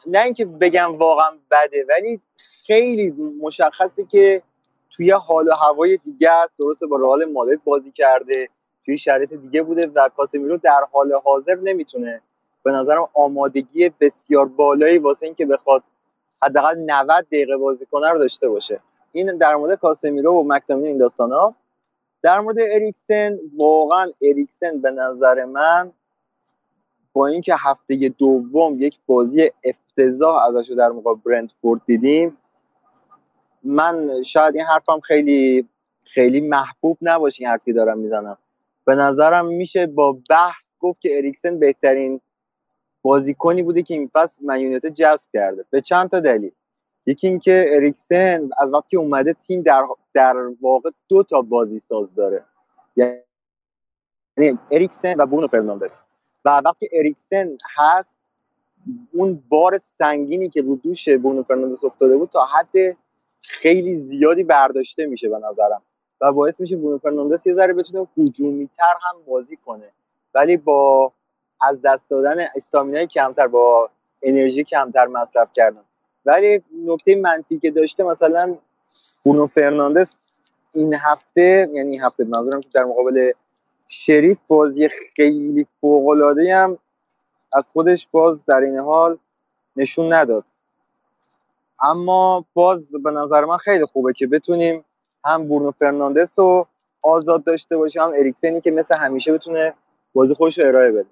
[0.07, 2.21] نه اینکه بگم واقعا بده ولی
[2.67, 4.43] خیلی مشخصه که
[4.91, 6.53] توی حال و هوای دیگه است.
[6.59, 8.49] درسته با رئال مادرید بازی کرده
[8.85, 12.21] توی شرایط دیگه بوده و کاسمیرو در حال حاضر نمی‌تونه.
[12.63, 15.83] به نظرم آمادگی بسیار بالایی واسه اینکه بخواد
[16.43, 18.81] حداقل 90 دقیقه بازی کنه رو داشته باشه.
[19.13, 21.55] این در مورد کاسمیرو و مکتامین این داستان ها
[22.23, 25.93] در مورد اریکسن واقعا اریکسن به نظر من
[27.15, 32.37] با اینکه هفته دوم یک بازی افتضاح ازش در مقابل برنتفورد دیدیم
[33.63, 35.69] من شاید این حرفم خیلی
[36.05, 38.39] خیلی محبوب نباشه این حرفی دارم می‌زنم.
[38.85, 42.21] به نظرم میشه با بحث گفت که اریکسن بهترین
[43.03, 45.65] بازیکنی بوده که این فصل من‌یونایتد جذب کرده.
[45.71, 46.53] به چند تا دلیل.
[47.07, 52.45] یکی اینکه اریکسن از وقتی اومده تیم در در واقع دو تا بازی ساز داره.
[52.97, 55.99] یعنی اریکسن و برونو فرناندز.
[56.45, 58.21] و وقتی اریکسن هست
[59.13, 62.97] اون بار سنگینی که رو دوش برونو فرناندز افتاده بود تا حد
[63.41, 65.83] خیلی زیادی برداشته میشه به نظرم.
[66.21, 69.91] و باعث میشه برونو فرناندس یه ذره بتونه هجومی تر هم بازی کنه.
[70.35, 71.13] ولی با
[71.63, 73.91] از دست دادن stamina ی کمتر با
[74.23, 75.83] انرژی کمتر مصرف کردن.
[76.27, 78.57] ولی نکته منفی که داشته مثلا
[79.27, 80.19] برونو فرناندس
[80.75, 83.33] این هفته یعنی این هفته منظورم که در مقابل
[83.89, 86.79] شریف بازی خیلی فوق هم
[87.53, 89.19] از خودش باز در این حال
[89.77, 90.49] نشون نداد.
[91.83, 94.85] اما باز به نظر من خیلی خوبه که بتونیم
[95.25, 96.67] هم بورنو فرناندس رو
[97.03, 99.75] آزاد داشته باشیم هم اریکسنی که مثل همیشه بتونه
[100.13, 101.07] بازی خودش رو ارائه بده.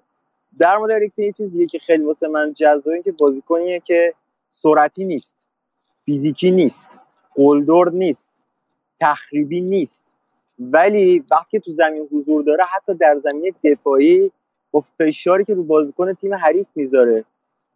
[0.59, 4.13] در مورد اریکسن یه چیز دیگه که خیلی واسه من جذابه که بازیکنیه که
[4.51, 5.35] سرعتی نیست
[6.05, 6.89] فیزیکی نیست
[7.35, 8.31] قلدر نیست
[8.99, 10.05] تخریبی نیست.
[10.59, 14.31] ولی وقتی تو زمین حضور داره حتی در زمین دفاعی
[14.71, 17.25] با فشاری که رو بازیکن تیم حریف می‌ذاره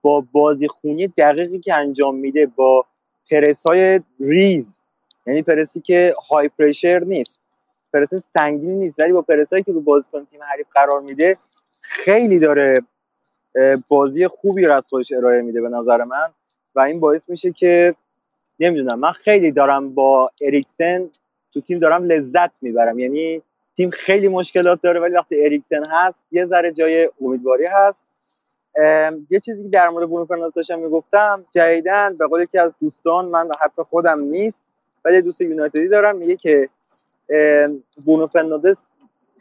[0.02, 2.86] با بازی خونی دقیقی که انجام میده با
[3.32, 4.82] پرس های ریز
[5.28, 7.40] یعنی پرسی که های پرشر نیست
[7.94, 11.38] پرس سنگینی نیست ولی با پرس هایی که رو بازیکن تیم حریف قرار میده
[11.82, 12.82] خیلی داره
[13.88, 16.34] بازی خوبی رو از خودش ارائه میده به نظر من.
[16.76, 17.96] و این باعث میشه که
[18.60, 21.10] نمی‌دونم من خیلی دارم با اریکسن
[21.54, 23.00] تو تیم دارم لذت می‌برم.
[23.00, 23.42] یعنی
[23.78, 28.10] تیم خیلی مشکلات داره ولی وقتی اریکسن هست یه ذره جای امیدواری هست.
[29.30, 33.26] یه چیزی که در مورد برونو فرناندز داشتم می‌گفتم جدیدن به قول یکی از دوستان
[33.26, 34.66] من حرف خودم نیست
[35.06, 36.70] ولی دوست یونایتدی دارم میگه که
[38.08, 38.78] برونو فرناندز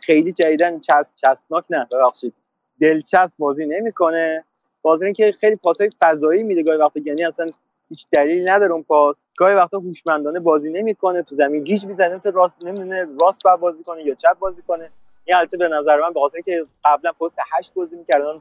[0.01, 2.33] خیلی جدیدن چسب چسبناک نه ببخشید.
[2.81, 4.45] دلچسب بازی نمی‌کنه.
[4.83, 7.47] بازی که خیلی پاسای فضایی میده گاهی وقتا یعنی اصلا
[7.89, 9.31] هیچ دلیلی نداره اون پاس.
[9.37, 13.85] گاهی وقتا هوشمندانه بازی نمی‌کنه تو زمین گیج می‌زنه تو راست نمی‌دونه راست باید بازی
[13.85, 14.91] کنه یا چپ بازی کنه.
[15.25, 18.35] این البته به نظر من به خاطر که قبلا پست 8 بازی می‌کردن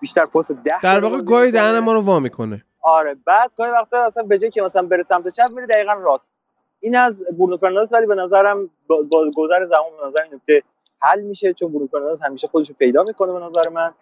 [0.00, 2.64] بیشتر پست 10 در واقع گاهی دهن ما رو وا می‌کنه.
[2.80, 6.32] آره بعد گاهی وقتا اصلا به جای که مثلا بره سمت چپ میره دقیقا راست.
[6.80, 9.04] این از برونو فرناندز ولی به نظرم با,
[9.36, 10.62] گذر زمان به نظر نکته
[11.02, 13.94] حل میشه چون برونو فرناندز همیشه خودش رو پیدا می‌کنه به نظر من.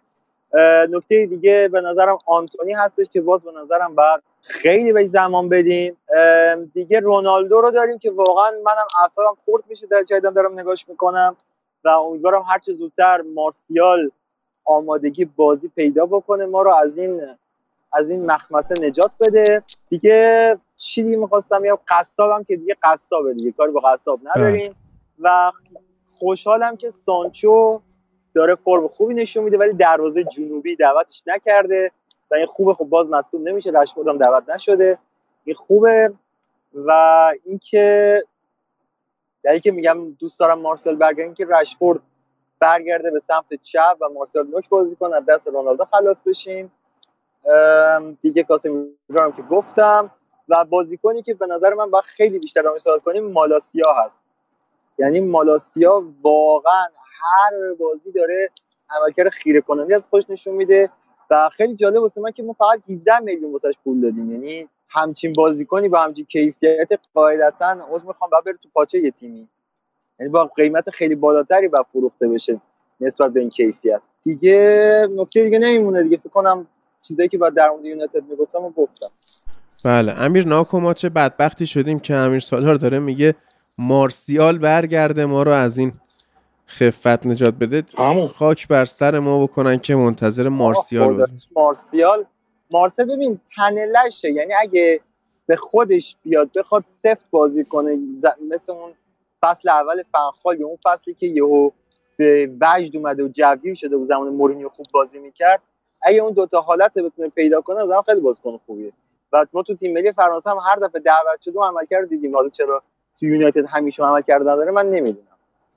[0.90, 5.96] نکته دیگه به نظرم آنتونی هستش که باز به نظرم باید خیلی بهش زمان بدیم.
[6.74, 11.36] دیگه رونالدو رو داریم که واقعا منم اعصابم خورد میشه در جدیدن دارم نگاش می‌کنم
[11.84, 14.10] و امیدوارم هر چه زودتر مارسیال
[14.64, 17.22] آمادگی بازی پیدا بکنه ما رو از این
[17.92, 19.62] از این مخمسه نجات بده.
[19.88, 24.74] دیگه چی دیگه می‌خواستم یا قصابم که دیگه قصابه دیگه کاری با قصاب نداریم.
[25.20, 25.52] و
[26.18, 27.80] خوشحالم که سانچو
[28.36, 31.90] داره فرم خوبی نشون میده ولی دروازه جنوبی دعوتش نکرده.
[32.30, 34.98] و این خوبه خب باز مصدوم نمیشه رشفورد هم دعوت نشده.
[35.44, 36.12] این خوبه.
[36.74, 36.90] و
[37.44, 38.22] اینکه
[39.42, 42.00] در که میگم دوست دارم مارسل برگرده که رشفورد
[42.58, 46.72] برگرده به سمت چپ و مارسل نوک بازی کنه از دست رونالدو خلاص بشیم.
[48.22, 50.10] دیگه کاسمیرو که گفتم.
[50.48, 54.25] و بازیکنی که به نظر من باید خیلی بیشتر رو کنیم مالاسیا هست.
[54.98, 56.86] یعنی مالاسیا واقعا
[57.22, 58.50] هر بازی داره
[58.90, 60.90] عملکرد خیره کننده از خودش نشون میده
[61.30, 64.32] و خیلی جالب واسه من که ما فقط 17 میلیون واسش پول دادیم.
[64.32, 69.48] یعنی همچین بازیکنی با همچین کیفیت قاعدتا عذر می‌خوام بعد بره تو پاچه یه تیمی.
[70.20, 72.60] یعنی با قیمت خیلی بالاتری با فروخته بشه
[73.00, 74.00] نسبت به این کیفیت.
[74.24, 76.16] دیگه نکته دیگه نمیمونه دیگه.
[76.16, 76.66] فکر کنم
[77.02, 79.06] چیزایی که بعد در مورد یونایتد می‌گفتم و گفتم.
[79.84, 83.34] بله امیر ناکو ما چه بدبختی شدیم که امیر سالار داره میگه
[83.78, 85.92] مارسیال برگرده ما رو از این
[86.68, 87.82] خفت نجات بده.
[87.98, 92.24] همون خاک بر سر ما بکنن که منتظر مارسیال بود مارسیال؟
[92.70, 95.00] مارسل ببین تنلشه یعنی اگه
[95.46, 97.98] به خودش بیاد بخواد سفت بازی کنه
[98.54, 98.92] مثل اون
[99.42, 101.70] فصل اول فنخال یا اون فصلی که یهو
[102.16, 105.62] به وجد اومده و جوگیر شده و زمان مورینیو خوب بازی می‌کرد
[106.02, 108.92] اگه اون دوتا حالت بتونه پیدا کنه زمان خیلی بازیکن خوبیه.
[109.32, 112.34] و ما تو تیم ملی فرانسه هم هر دفعه دعوت شده عملکرد دیدیم.
[112.34, 112.82] حالا چرا
[113.20, 115.26] تو یونایتد همیشه عملکرد نداره من نمی‌دونم.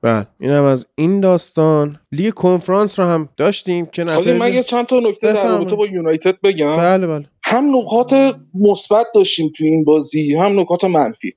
[0.01, 0.27] بله.
[0.41, 1.99] این هم از این داستان.
[2.11, 5.85] لیگ کنفرانس رو هم داشتیم که نتیجه من یه چند تا نکته در رابطه با
[5.85, 6.75] یونایتد بگم.
[6.75, 7.25] بله بله.
[7.43, 11.33] هم نکات مثبت داشتیم تو این بازی هم نکات منفی.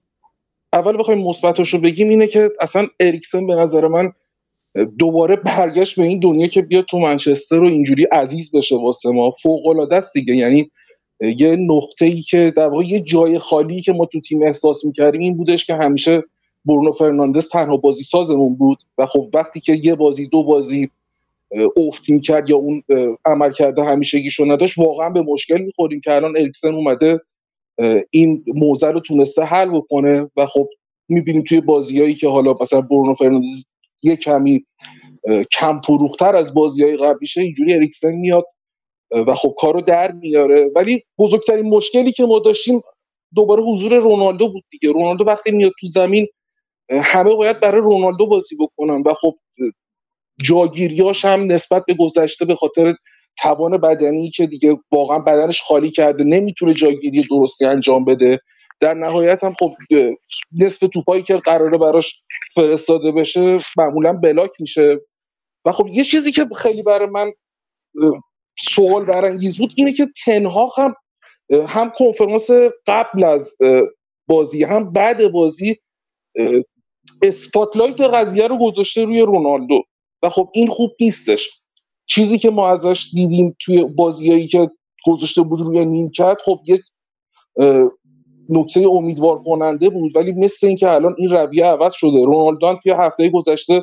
[0.72, 4.12] اول بخوایم مثبتش رو بگیم اینه که اصلا اریکسن به نظر من
[4.98, 9.30] دوباره برگشت به این دنیا که بیاد تو منچستر رو اینجوری عزیز بشه واسه ما.
[9.30, 10.34] فوق العاده است دیگه.
[10.36, 10.70] یعنی
[11.22, 15.20] یه نقطه ای که در واقع یه جای خالی که ما تو تیم احساس می‌کردیم
[15.20, 16.22] این بودش که همیشه
[16.64, 20.90] برونو فرناندز تنها بازی سازمون بود و خب وقتی که یه بازی دو بازی
[21.76, 22.82] افت کرد یا اون
[23.24, 27.20] عمل کرده همیشگیشو نداشت واقعا به مشکل می‌خوریم که الان اریکسن اومده
[28.10, 30.68] این موزه رو تونسته حل بکنه و خب
[31.08, 33.64] می‌بینیم توی بازیایی که حالا مثلا برونو فرناندز
[34.02, 34.64] یه کمی
[35.52, 38.46] کم فروختر از بازی های قبلیشه اینجوری اریکسن میاد
[39.12, 40.70] و خب کارو در میاره.
[40.76, 42.80] ولی بزرگترین مشکلی که ما داشتیم
[43.34, 44.92] دوباره حضور رونالدو بود دیگه.
[44.92, 46.26] رونالدو وقتی میاد تو زمین
[46.90, 49.34] همه باید برای رونالدو بازی بکنن و خب
[50.42, 52.94] جاگیریاش هم نسبت به گذشته به خاطر
[53.38, 58.38] توان بدنی که دیگه واقعا بدنش خالی کرده نمی‌تونه جاگیری درستی انجام بده.
[58.80, 59.74] در نهایت هم خب
[60.60, 62.22] نصف توپایی که قراره براش
[62.54, 65.00] فرستاده بشه معمولا بلاک میشه.
[65.64, 67.32] و خب یه چیزی که خیلی برای من
[68.58, 70.94] سوال برانگیز بود اینه که تنها هم
[71.68, 72.50] هم کنفرانس
[72.86, 73.54] قبل از
[74.28, 75.76] بازی هم بعد بازی
[77.22, 79.82] اسپاتلایت قضیه رو گذاشته روی رونالدو.
[80.22, 81.50] و خب این خوب نیستش.
[82.06, 84.70] چیزی که ما ازش دیدیم توی بازیایی که
[85.06, 86.80] گذاشته بود روی نیمکت خب یک
[88.48, 90.16] نکته امیدوار کننده بود.
[90.16, 93.82] ولی مثل اینکه الان این رویه عوض شده رونالدو توی هفته گذشته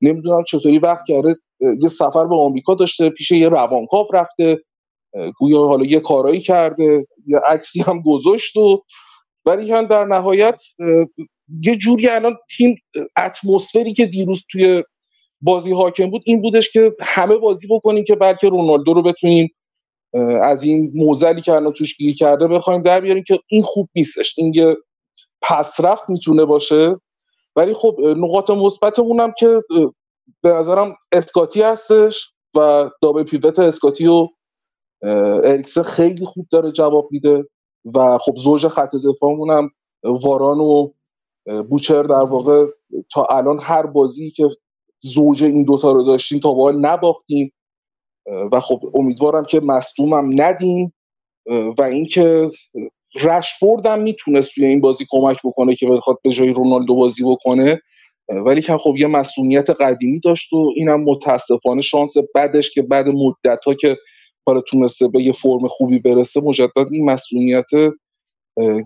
[0.00, 4.58] نمی‌دونم چطوری وقت کرده یه سفر به آمریکا داشته پیش یه روانکاو رفته
[5.38, 8.82] گویا حالا یه کارایی کرده یه عکسی هم گذاشت و
[9.44, 10.62] ولی در نهایت
[11.62, 12.76] یه جوری الان تیم
[13.16, 14.84] اتمسفری که دیروز توی
[15.40, 19.54] بازی حاکم بود این بودش که همه بازی بکنیم که بلکه رونالدو رو بتونیم
[20.42, 24.34] از این موزلی که الان توش گیر کرده بخوایم در بیاریم که این خوب نیستش
[24.38, 24.76] این یه
[25.42, 26.96] پسرفت می‌تونه باشه.
[27.56, 29.62] ولی خب نقاط مثبتمون هم که
[30.42, 34.28] به نظرم اسکاتی هستش و دابل پیوت اسکاتی و
[35.44, 37.44] اریکسن خیلی خوب داره جواب میده
[37.94, 39.70] و خب زوج خط دفاعمون هم
[40.02, 40.92] واران و
[41.62, 42.66] بوچر در واقع
[43.12, 44.48] تا الان هر بازی که
[45.00, 47.52] زوج این دوتا رو داشتیم تا به نباختیم
[48.52, 50.92] و خب امیدوارم که مصدومم ندیم
[51.78, 52.50] و اینکه
[53.22, 57.80] رشفورد هم می‌تونست توی این بازی کمک بکنه که بخواد به جای رونالدو بازی بکنه.
[58.30, 63.64] ولی که خب یه مسئولیت قدیمی داشت و اینم متاسفانه شانس بعدش که بعد مدت
[63.66, 63.96] ها که
[64.46, 67.70] حالا تونسته به یه فرم خوبی برسه مجدد این مسئولیت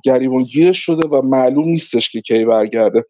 [0.04, 3.04] گریبانگیرش شده و معلوم نیستش که کی برگرده.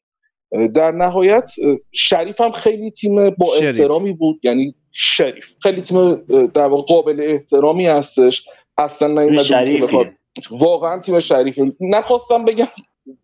[0.75, 1.51] در نهایت
[1.93, 5.55] شریف هم خیلی تیم با احترامی بود یعنی شریف.
[5.63, 6.15] خیلی تیم
[6.47, 8.49] در قابل احترامی هستش.
[8.79, 10.17] اصلا نیومده
[10.51, 12.69] واقعا تیم شریفی نخواستم بگم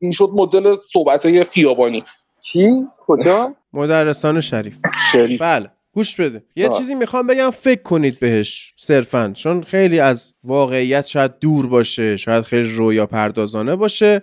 [0.00, 1.98] می‌شد مدل صحبت های خیابانی.
[2.42, 4.78] چی؟ کجا؟ مدرسان شریف.
[5.12, 5.40] شریف.
[5.40, 6.44] بله گوش بده.
[6.56, 9.32] یه چیزی می‌خوام بگم فکر کنید بهش صرفا.
[9.36, 14.22] چون خیلی از واقعیت شاید دور باشه شاید خیلی رویا پردازانه باشه.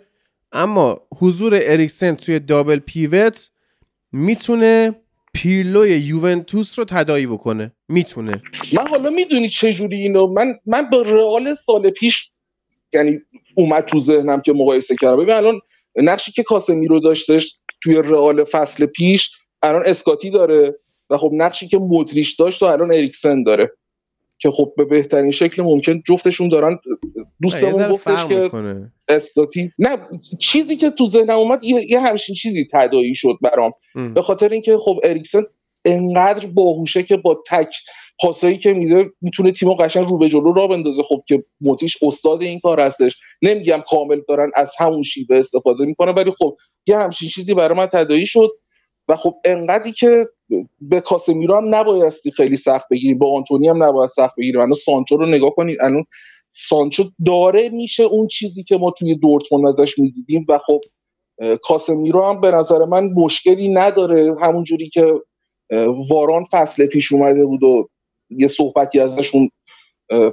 [0.52, 3.50] اما حضور اریکسن توی دابل پیوت
[4.12, 4.96] می‌تونه
[5.34, 7.72] پیرلوی یوونتوس رو تدایی بکنه.
[7.90, 8.42] می‌تونه.
[8.74, 10.28] من حالا می‌دونی چجوری اینو.
[10.28, 12.32] من من با رئال سال پیش
[12.94, 13.20] یعنی
[13.56, 15.18] اومد تو ذهنم که مقایسه کردم.
[15.18, 15.60] ببین الان
[15.96, 19.32] نقشی که کاسمی رو داشتش توی رئال فصل پیش
[19.62, 20.76] الان اسکاتی داره
[21.10, 23.72] و خب نقشی که مدریش داشت و الان اریکسن داره
[24.40, 26.80] که خب به بهترین شکل ممکن جفتشون دارن.
[27.42, 28.52] دوستمون گفتش که
[29.08, 29.98] اسکاتی نه
[30.40, 33.72] چیزی که تو ذهنم اومد یه, یه همچین چیزی تدایی شد برام.
[34.14, 35.44] به خاطر اینکه خب اریکسن
[35.86, 37.76] انقدر باهوشه که با تک
[38.22, 41.04] پاسایی که میده می‌تونه تیمو قشنگ رو به جلو را بندازه.
[41.04, 43.20] خب که موتیش استاد این کار هستش.
[43.42, 46.58] نمیگم کامل دارن از همون شیوه استفاده می‌کنن ولی خب
[46.88, 48.50] یه همچین چیزی برای من تدایی شد
[49.08, 50.26] و خب انقدری که
[50.82, 55.18] به کاسمیرو هم نبایستی خیلی سخت بگیریم با آنتونی هم نباید سخت بگیریم الان سانچو
[55.18, 56.04] رو نگاه کنید الان
[56.50, 60.82] سانچو داره میشه اون چیزی که ما توی دورتموند ازش می‌دیدیم و خب
[61.64, 64.36] کاسمیرو هم به نظر من مشکلی نداره.
[64.42, 65.14] همون جوری که
[66.10, 67.90] واران فصل پیش اومده بود و
[68.30, 69.50] یه صحبتی ازشون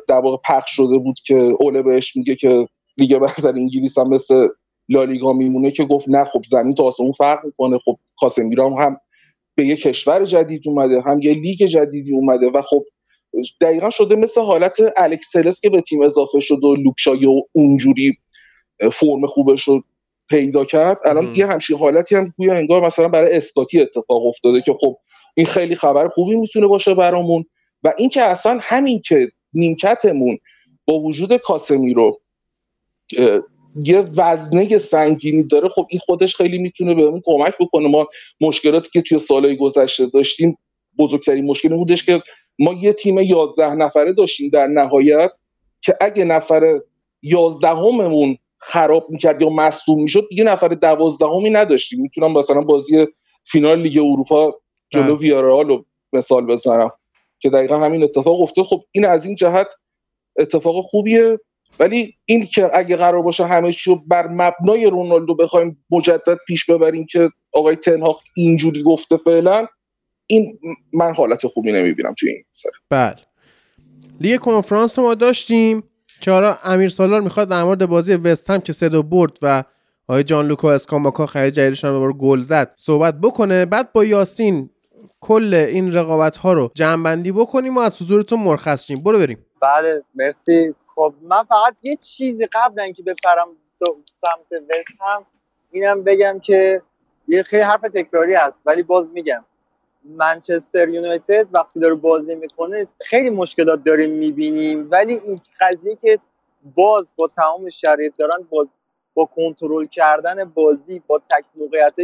[0.08, 2.68] در واقع پخش شده بود که اوله بهش میگه که
[2.98, 4.48] لیگ برتر انگلیس هم مثل
[4.88, 7.78] لالیگا میمونه که گفت نه خب زمین تا آسمون فرق می‌کنه.
[7.78, 8.96] خب کاسمیرو هم
[9.56, 12.84] به یه کشور جدید اومده هم یه لیگ جدیدی اومده و خب
[13.60, 18.18] دقیقا شده مثل حالت الکس تلس که به تیم اضافه شد و لوکشای و اونجوری
[18.92, 19.82] فرم خوبش رو
[20.28, 20.98] پیدا کرد.
[21.04, 24.96] الان یه همچین حالتی هم گویا انگار مثلا برای اسکاتی اتفاق افتاده که خب
[25.34, 27.44] این خیلی خبر خوبی می‌تونه باشه برامون.
[27.84, 30.38] و اینکه اصلا همین که نیمکتمون
[30.86, 32.20] با وجود کاسمی رو
[33.82, 37.88] یه وزنه سنگینی داره خب این خودش خیلی می‌تونه بهمون کمک بکنه.
[37.88, 38.06] ما
[38.40, 40.58] مشکلاتی که توی سالهای گذشته داشتیم
[40.98, 42.22] بزرگترین مشکل بودش که
[42.58, 45.30] ما یه تیم یازده نفره داشتیم در نهایت
[45.80, 46.80] که اگه نفر
[47.22, 52.00] یازدهممون خراب می‌کرد یا مصدوم می‌شد دیگه نفر دوازدهمی نداشتیم.
[52.00, 53.06] می‌تونم مثلا بازی
[53.44, 54.54] فینال لیگ اروپا
[54.90, 56.90] جلو ویارال رو مثال بزنم.
[57.44, 58.64] که دقیقا همین اتفاق افتاد.
[58.64, 59.66] خب این از این جهت
[60.38, 61.40] اتفاق خوبیه.
[61.80, 67.06] ولی این که اگه قرار باشه همه چی بر مبنای رونالدو بخوایم مجدد پیش ببریم
[67.06, 69.66] که آقای تنهاخ اینجوری گفته فعلا
[70.26, 70.58] این
[70.92, 72.70] من حالت خوبی نمی‌بینم توی این سر.
[72.90, 73.16] بله.
[74.20, 75.82] لیگ کنفرانس ما داشتیم
[76.20, 79.64] که حالا امیر سالار می‌خواد در مورد بازی وست هم که سه برد و
[80.08, 83.64] آقای جان لوکا اسکاماکا خرید جدیدشون به گل زد صحبت بکنه.
[83.64, 84.70] بعد با یاسین
[85.26, 89.02] کل این رقابت ها رو جمع بکنیم و از حضورتون مرخص شیم.
[89.04, 89.46] برو بریم.
[89.62, 90.74] بله مرسی.
[90.94, 93.48] خب من فقط یه چیزی قبل اینکه بپرم
[94.20, 95.26] سمت وست هم
[95.70, 96.82] اینم بگم که
[97.28, 99.44] یه خیلی حرف تکراری هست ولی باز میگم.
[100.04, 106.18] منچستر یونایتد وقتی داره بازی می‌کنه خیلی مشکلات داریم می‌بینیم ولی این قضیه که
[106.74, 108.66] باز با تمام شرایط دارن با
[109.14, 111.44] با کنترل کردن بازی با تک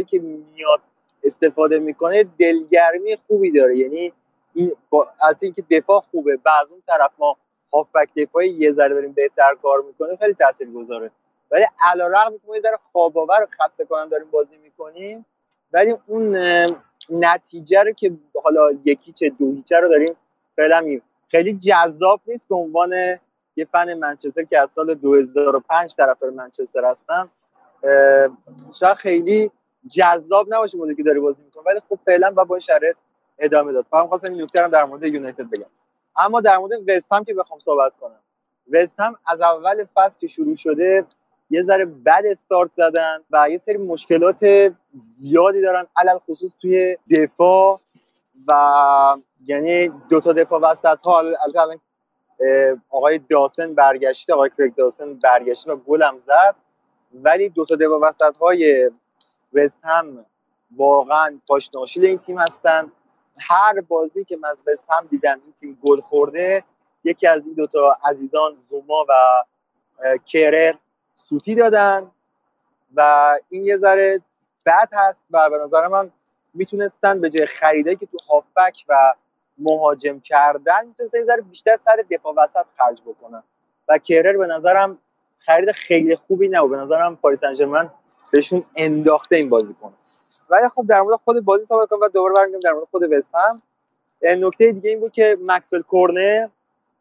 [0.09, 0.79] که میاد
[1.23, 3.77] استفاده می‌کنه دلگرمی خوبی داره.
[3.77, 4.13] یعنی
[4.53, 5.07] این با
[5.41, 7.37] اینکه دفاع خوبه بعض اون طرف ما
[7.73, 11.11] هافبک دفاعی یه ذره داریم بهتر کار می‌کنه خیلی تاثیرگذاره.
[11.51, 15.25] ولی علیرغم اینکه ما یه ذره خواب آور خسته کنن داریم بازی می‌کنیم
[15.73, 16.37] ولی اون
[17.09, 18.11] نتیجه رو که
[18.43, 20.15] حالا یکی چه دو هیچه رو داریم
[20.55, 22.93] فعلا خیلی جذاب نیست به عنوان
[23.55, 27.29] یه فن منچستر که از سال 2005 طرفدار منچستر هستم.
[28.79, 29.51] شاید خیلی
[29.87, 32.95] جذاب نباشه بوده که داری بازی می‌کنه ولی خب فعلا با با شرط
[33.39, 33.85] ادامه داد.
[33.91, 35.65] فهم خواستم این نکته در مورد یونایتد بگم.
[36.17, 38.19] اما در مورد وست هم که بخوام صحبت کنم.
[38.71, 41.05] وست هم از اول فصل که شروع شده
[41.49, 47.79] یه ذره بد استارت زدن و یه سری مشکلات زیادی دارن علل خصوص توی دفاع
[48.47, 51.79] و یعنی دو تا دفاع وسط ها الان
[52.89, 56.55] آقای داسن برگشته آقای کرک داسن برگشته و گلم زد.
[57.13, 58.91] ولی دو تا دفاع وسط های
[59.53, 60.25] وست هم
[60.77, 62.91] واقعا پاشناشیل این تیم هستن.
[63.49, 66.63] هر بازی که من از وست هم دیدم این تیم گل خورده
[67.03, 69.13] یکی از این دوتا عزیزان زوما و
[70.25, 70.73] کرر
[71.15, 72.11] سوتی دادن
[72.95, 74.21] و این یه ذره
[74.65, 76.11] بد هست و به نظر من
[76.53, 79.13] می‌تونستن به جای خریدایی که تو هافبک و
[79.57, 83.43] مهاجم کردن می‌تونستن یه ذره بیشتر سر دفاع وسط خرج بکنن.
[83.87, 84.97] و کرر به نظرم
[85.39, 86.71] خرید خیلی خوبی نبود.
[86.71, 87.91] به نظرم پاریس سن
[88.31, 89.93] بهشون انداخته این بازی کنه
[90.49, 93.29] ولی خب در مورد خود بازی صحبت کنم و دوباره برگردیم در مورد خود وست
[93.33, 93.61] هم.
[94.21, 96.47] نکته دیگه این بود که مکسول کورنر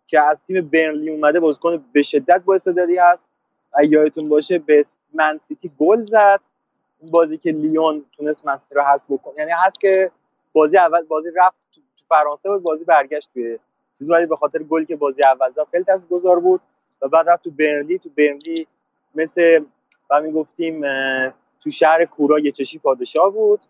[0.06, 3.28] که از تیم برنلی اومده بازیکن به شدت با استعدادی هست
[3.88, 4.84] یادتون باشه به
[5.14, 6.40] من سیتی گل زد.
[6.98, 9.34] اون بازی که لیون تونست مسیر رو حذف بکنه.
[9.38, 10.10] یعنی هست که
[10.52, 13.58] بازی اول بازی رفت تو فرانسه بود بازی برگشت توی
[13.98, 14.10] چیز.
[14.10, 16.60] ولی به خاطر گلی که بازی اول زد خیلی گذار بود
[17.02, 17.98] و بعد رفت تو برنلی.
[17.98, 18.66] تو برنلی
[19.14, 19.64] مثل
[20.10, 20.80] و می‌گفتیم
[21.60, 23.60] تو شهر کورا یه چشی پادشاه بود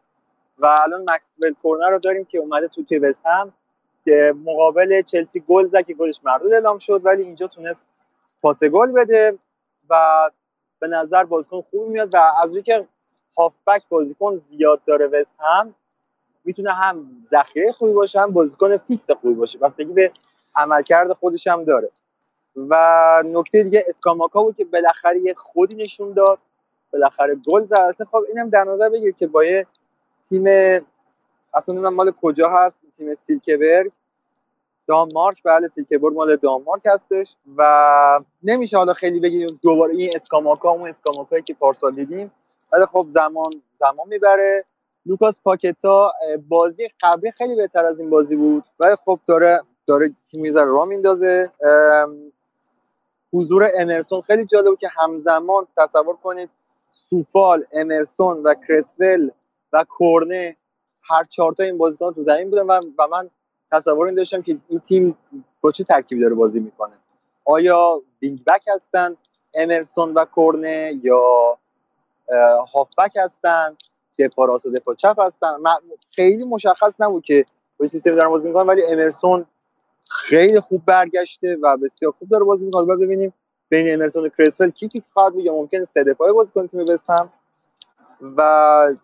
[0.59, 3.53] و الان مکسول کورنر رو داریم که اومده تو توی هم
[4.05, 8.05] که مقابل چلسی گل زد که گلش مردود اعلام شد ولی اینجا تونست
[8.43, 9.39] پاس گل بده
[9.91, 10.31] و
[10.79, 12.87] به نظر بازیکن خوبی میاد و از که
[13.37, 15.75] هافبک بازیکن زیاد داره وست هم
[16.45, 19.59] می‌تونه هم ذخیره خوبی باشه هم بازیکن فیکس خوبی باشه.
[19.59, 20.13] بستگی به
[20.57, 21.89] عملکرد خودش هم داره.
[22.69, 26.39] و نکته دیگه اسکاماکا بود که بالاخره یه خودی نشون داد.
[26.93, 27.97] بالاخره گل زد.
[28.11, 29.67] خب اینم در نظر بگیر که با یه
[30.29, 30.45] تیم
[31.55, 32.81] اصلا مال کجا هست.
[32.97, 33.93] تیم سیلکبرگ.
[34.87, 40.89] دانمارک بله سیلکبرگ مال دانمارک هستش و نمیشه حالا خیلی بگیم دوباره این اسکاماکا اون
[40.89, 42.33] اسکاماکایی که پارسال دیدیم.
[42.73, 43.51] ولی خب زمان
[43.81, 44.65] زمان می‌بره.
[45.07, 46.13] لوکاس پاکتا
[46.49, 48.65] بازی قبلی خیلی بهتر از این بازی بود.
[48.81, 51.51] ولی خب داره داره تیم می‌ذاره را میندازه
[53.33, 54.21] حضور امرسون.
[54.21, 56.51] خیلی جالب که همزمان تصور کنید
[56.93, 59.31] سوفال امرسون و کرسول
[59.73, 60.57] و کورنه
[61.11, 63.31] هر چهار تا این بازیکن تو زمین بودن و, و من
[63.73, 65.19] تصور این داشتم که این تیم
[65.61, 66.97] با چه ترکیبی داره بازی می‌کنه.
[67.45, 69.17] آیا wing back هستن
[69.55, 71.59] امرسون و کورنه یا
[72.73, 73.77] هافبک هستن
[74.19, 75.57] دفاع راست و چپ هستن؟
[76.15, 77.45] خیلی مشخص نبود که
[77.79, 79.47] با سیستم دارن بازی می‌کنن ولی امرسون
[80.11, 82.97] خیلی خوب برگشته و بسیار خوب داره بازی می‌کنه.
[82.97, 83.33] ببینیم
[83.69, 86.85] بین امرسون و کرسول کی فیکس خواهد بود یا ممکنه سه دفاعه بازی کنه تیم
[86.85, 87.29] وستهم
[88.37, 88.95] و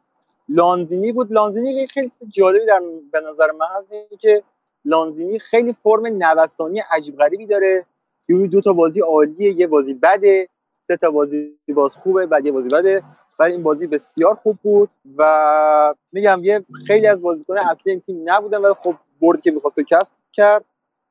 [0.49, 1.33] لانزینی بود.
[1.33, 2.81] لانزینی خیلی جالبی در
[3.13, 4.43] به نظر من هست که
[4.85, 7.87] لانزینی خیلی فرم نوسانی عجیب غریبی داره.
[8.29, 10.49] یه دو تا بازی عالیه یه بازی بده
[10.87, 13.03] سه تا بازی باز خوبه بعد یه بازی بده.
[13.39, 18.23] ولی این بازی بسیار خوب بود و میگم یه خیلی از بازیکن اصلی این تیم
[18.25, 20.65] نبودن ولی خب برد که می‌خواست کسب کرد.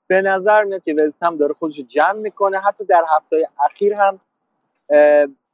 [0.07, 2.59] به نظر میاد که وست هم داره خودش جمع می‌کنه.
[2.59, 4.19] حتی در هفته اخیر هم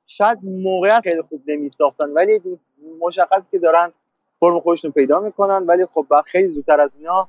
[0.07, 2.41] شاید موقعیت خیلی خوب نمیساختن ولی
[3.01, 3.91] مشخص که دارن
[4.39, 5.65] فرم خودشون پیدا می‌کنن.
[5.65, 7.27] ولی خب با خیلی زودتر از اینا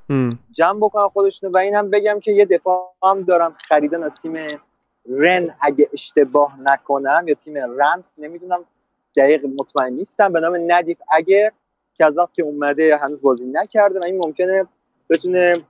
[0.51, 4.47] جمع بکنن خودشون و این هم بگم که یه دفاع هم دارن خریدن از تیم
[5.09, 8.65] رن اگه اشتباه نکنم یا تیم رنس نمی‌دونم
[9.15, 10.33] دقیق مطمئن نیستم.
[10.33, 11.51] به نام ندیف اگر
[11.93, 14.67] که از که اومده هنوز بازی نکرده و این ممکنه
[15.09, 15.61] بتونه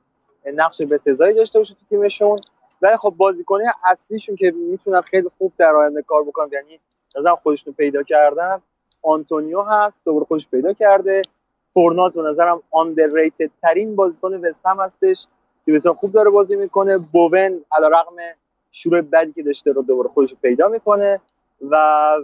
[0.52, 2.38] نقش به سزایی داشته باشه تو تیمشون.
[2.82, 6.80] ولی خب بازیکنه اصلیشون که می‌تونن خیلی خوب در آینده کار بکنن یعنی
[7.20, 8.62] نظرم خودشون پیدا کردن
[9.02, 11.22] آنتونیو هست دوباره خودش پیدا کرده.
[11.74, 15.28] فورنات به نظرم آندرریتد ترین بازیکن وستهم هستش.
[15.66, 16.98] که بسیار خوب داره بازی می‌کنه.
[16.98, 18.16] بوون علیرغم
[18.72, 21.22] شروع بدی که داشته رو دوباره خودش پیدا می‌کنه
[21.62, 21.76] و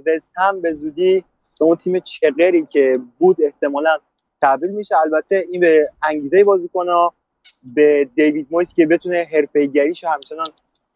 [0.06, 1.24] وست هم به زودی
[1.60, 3.98] به اون تیم چقری که بود احتمالا
[4.42, 4.96] تبدیل میشه.
[4.98, 7.14] البته این به انگیزه بازیکنها.
[7.64, 10.46] به دیوید مویس که بتونه حرفه‌ایگریش همچنان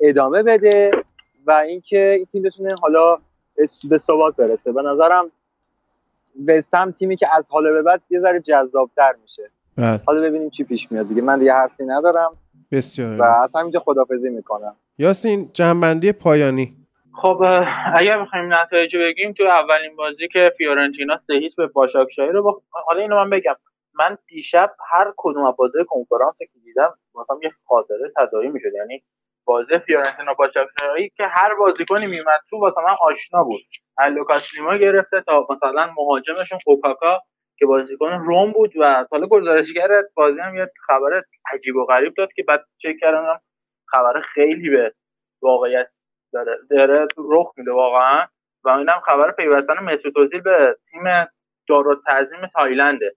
[0.02, 0.92] ادامه بده
[1.48, 3.18] و اینکه این تیم بتونه حالا
[3.90, 4.72] به ثبات برسه.
[4.72, 5.32] به نظرم
[6.48, 9.52] وستهم تیمی که از حالا به بعد یه ذره جذابتر میشه.
[9.78, 10.00] بله.
[10.06, 11.22] حالا ببینیم چی پیش میاد دیگه.
[11.22, 12.38] من دیگه حرفی ندارم
[12.72, 14.76] بسیار و از همینجا خدافزی می‌کنم.
[14.98, 16.74] یاسین جنبندی پایانی.
[17.22, 17.42] خب
[17.96, 22.44] اگر بخوایم نتایج رو بگیم تو اولین بازی که فیورنتینا سه هیچ به باشاکشاهی رو
[22.44, 22.62] با...
[22.72, 23.56] حالا اینو من بگم.
[23.94, 28.74] من دیشب هر کدوم از بازی کنفرانس که دیدم مثلا یه خاطره تداعی می‌شد.
[28.76, 29.04] یعنی
[29.46, 33.62] بازی فیورنتینا باشاکشاهی که هر بازیکنی میومد تو واسه من آشنا بود.
[33.98, 37.20] از لوکاس لیما گرفته تا مثلا مهاجمشون اوکاکا
[37.58, 42.34] که بازیکن روم بود و حالا گزارشگر بازی هم یه خبر عجیب و غریب داد
[42.34, 43.42] که بعد چک کردم
[43.88, 44.94] خبر خیلی به
[45.42, 45.92] واقعیت
[46.34, 48.28] داره داره رخ میده واقعا.
[48.66, 50.14] و اینم خبر پیوستن مسعود
[50.44, 51.04] به تیم
[51.70, 53.16] دارو تعظیم تایلنده.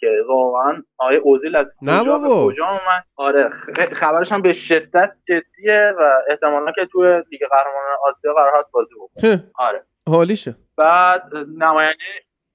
[0.00, 2.28] که واقعا آقای اوزیل از نه کجا به.
[2.28, 3.50] کجا اومد؟ آره
[3.92, 8.94] خبرش هم به شدت جدیه و احتمالا که توی لیگ قهرمانان آسیا قرار هست بازی
[9.00, 9.50] بکنه.
[9.54, 9.84] آره.
[10.08, 11.22] حالیشه بعد
[11.58, 12.04] نماینده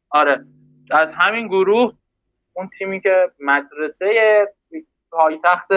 [0.09, 0.45] آره
[0.91, 1.93] از همین گروه
[2.53, 4.47] اون تیمی که مدرسه
[5.11, 5.67] پایتخت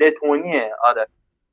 [0.00, 1.06] لتونیه آره.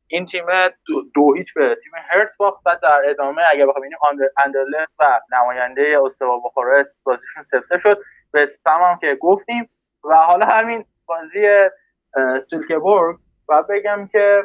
[0.08, 0.46] این تیم
[0.86, 5.20] دو, دو هیچ به تیم هرت باخت بعد در ادامه اگه بخوام آندر اندرلخت و
[5.32, 7.98] نماینده استوا بخارست بازیشون سفته شد.
[8.34, 9.70] به هم که گفتیم.
[10.04, 11.70] و حالا همین بازی
[12.40, 13.18] سیلکبورگ
[13.50, 14.44] و بگم که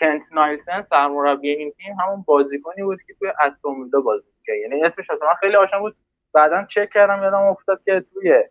[0.00, 4.56] کنت نایلسن سرمربی این تیم همون بازیکنی بود که توی استون بازی می‌کرد.
[4.56, 5.96] یعنی اسمش من خیلی آشنا بود.
[6.32, 8.44] بعدا چک کردم یادم افتاد که توی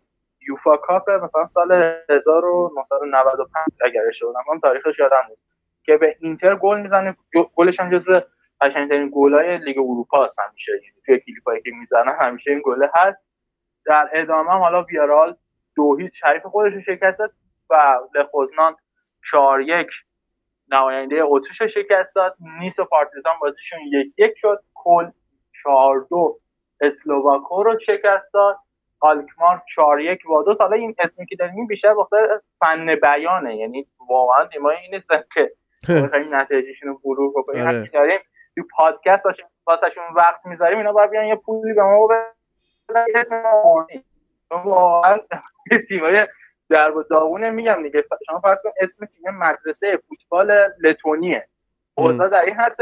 [0.48, 1.72] یوفا کاپ مثلا سال
[2.08, 5.42] 1995 اگر اشتباه نکنم تاریخش یادم نیست.
[5.84, 7.16] که به اینتر گل می‌زنه.
[7.34, 8.20] گل- گلش هم جزو
[8.60, 10.72] قشنگترین گلای لیگ اروپا هست همیشه.
[10.72, 13.29] یعنی توی کلیپایی که می‌زنن همیشه این گله هست.
[13.90, 15.36] در ادامه هم حالا ویارال
[15.76, 17.32] دو هیچ حریف خودش رو شکست داد
[17.70, 18.76] و لخوزنان
[19.30, 19.86] 4 یک
[20.72, 22.36] نماینده اتریش رو شکست داد.
[22.60, 24.62] نیس و پارتیزان بازیشون یک یک شد.
[24.74, 25.10] کل
[25.62, 26.38] 4 دو
[26.80, 28.58] اسلوواکو رو شکست داد.
[29.00, 33.56] آلکمار 4 یک وادوس حالا این اسمی که داریم این بیشتر بخاطر فن بیانه.
[33.56, 35.52] یعنی واقعا تیمای این نیستن که
[36.04, 37.66] بخوایم نتایجشون رو مرور بکنیم.
[37.66, 37.86] آره.
[37.92, 38.20] داریم
[38.56, 39.44] تو پادکست واسه-
[40.16, 42.08] وقت می‌ذاریم اینا باید بیان یه پولی به ما
[45.88, 46.26] تیمای
[46.68, 51.48] در و داغونه میگم دیگه شما فرض کن اسم تیم مدرسه فوتبال لتونیه
[51.94, 52.76] اوضاع در این حد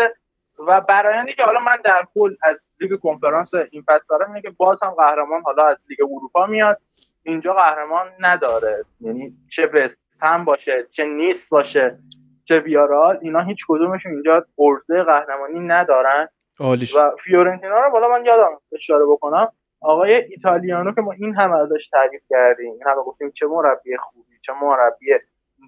[0.58, 4.82] و برایندی که حالا من در کل از لیگ کنفرانس این فصل اینه که باز
[4.82, 6.80] هم قهرمان حالا از لیگ اروپا میاد
[7.22, 11.98] اینجا قهرمان نداره یعنی چه وستهم باشه چه نیست باشه
[12.44, 16.28] چه ویارال اینا هیچ کدومشون اینجا عرضه قهرمانی ندارن
[16.60, 21.58] عالیش و فیورنتینا رو بالا من یادم اشاره بکنم آقای ایتالیانو که ما این همه
[21.58, 25.06] ازش تعریف کردیم این همه گفتیم چه مربی خوبی چه مربی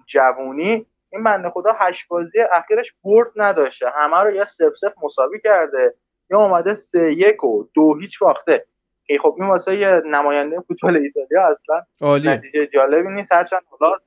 [0.07, 0.85] جوونی.
[1.09, 3.85] این بنده خدا هشت بازی اخیرش برد نداشته.
[3.95, 5.93] همه رو یا سف سف مساوی کرده.
[6.29, 8.65] یا اومده سه یک و دو هیچ باخته.
[9.05, 11.81] که خب این واسه یه نماینده فوتبال ایتالیا اصلا
[12.31, 13.31] نتیجه جالبی نیست.
[13.31, 13.97] هرچند حالا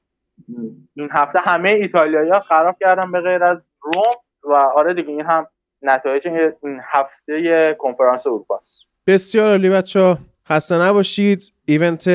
[0.95, 4.15] این هفته همه ایتالیایی خراب کردن به غیر از روم
[4.45, 5.47] و آره دیگه این هم
[5.83, 10.19] نتایج این هفته کنفرانس اروپا است بسیار عالی بچه ها
[10.49, 11.53] خسته نباشید.
[11.67, 12.09] ایونت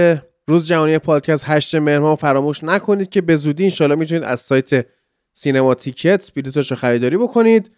[0.48, 4.86] روز جهانی پادکست 8 مهر فراموش نکنید که به زودی انشالله می‌تونید از سایت
[5.34, 7.72] سینما تیکت بلیطش رو خریداری بکنید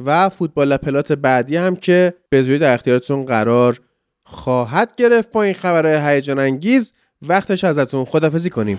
[0.00, 3.80] و فوتبال پلات بعدی هم که به زودی در اختیارتون قرار
[4.24, 5.32] خواهد گرفت.
[5.32, 8.78] با این خبر هیجان انگیز وقتش ازتون خدافزی کنیم.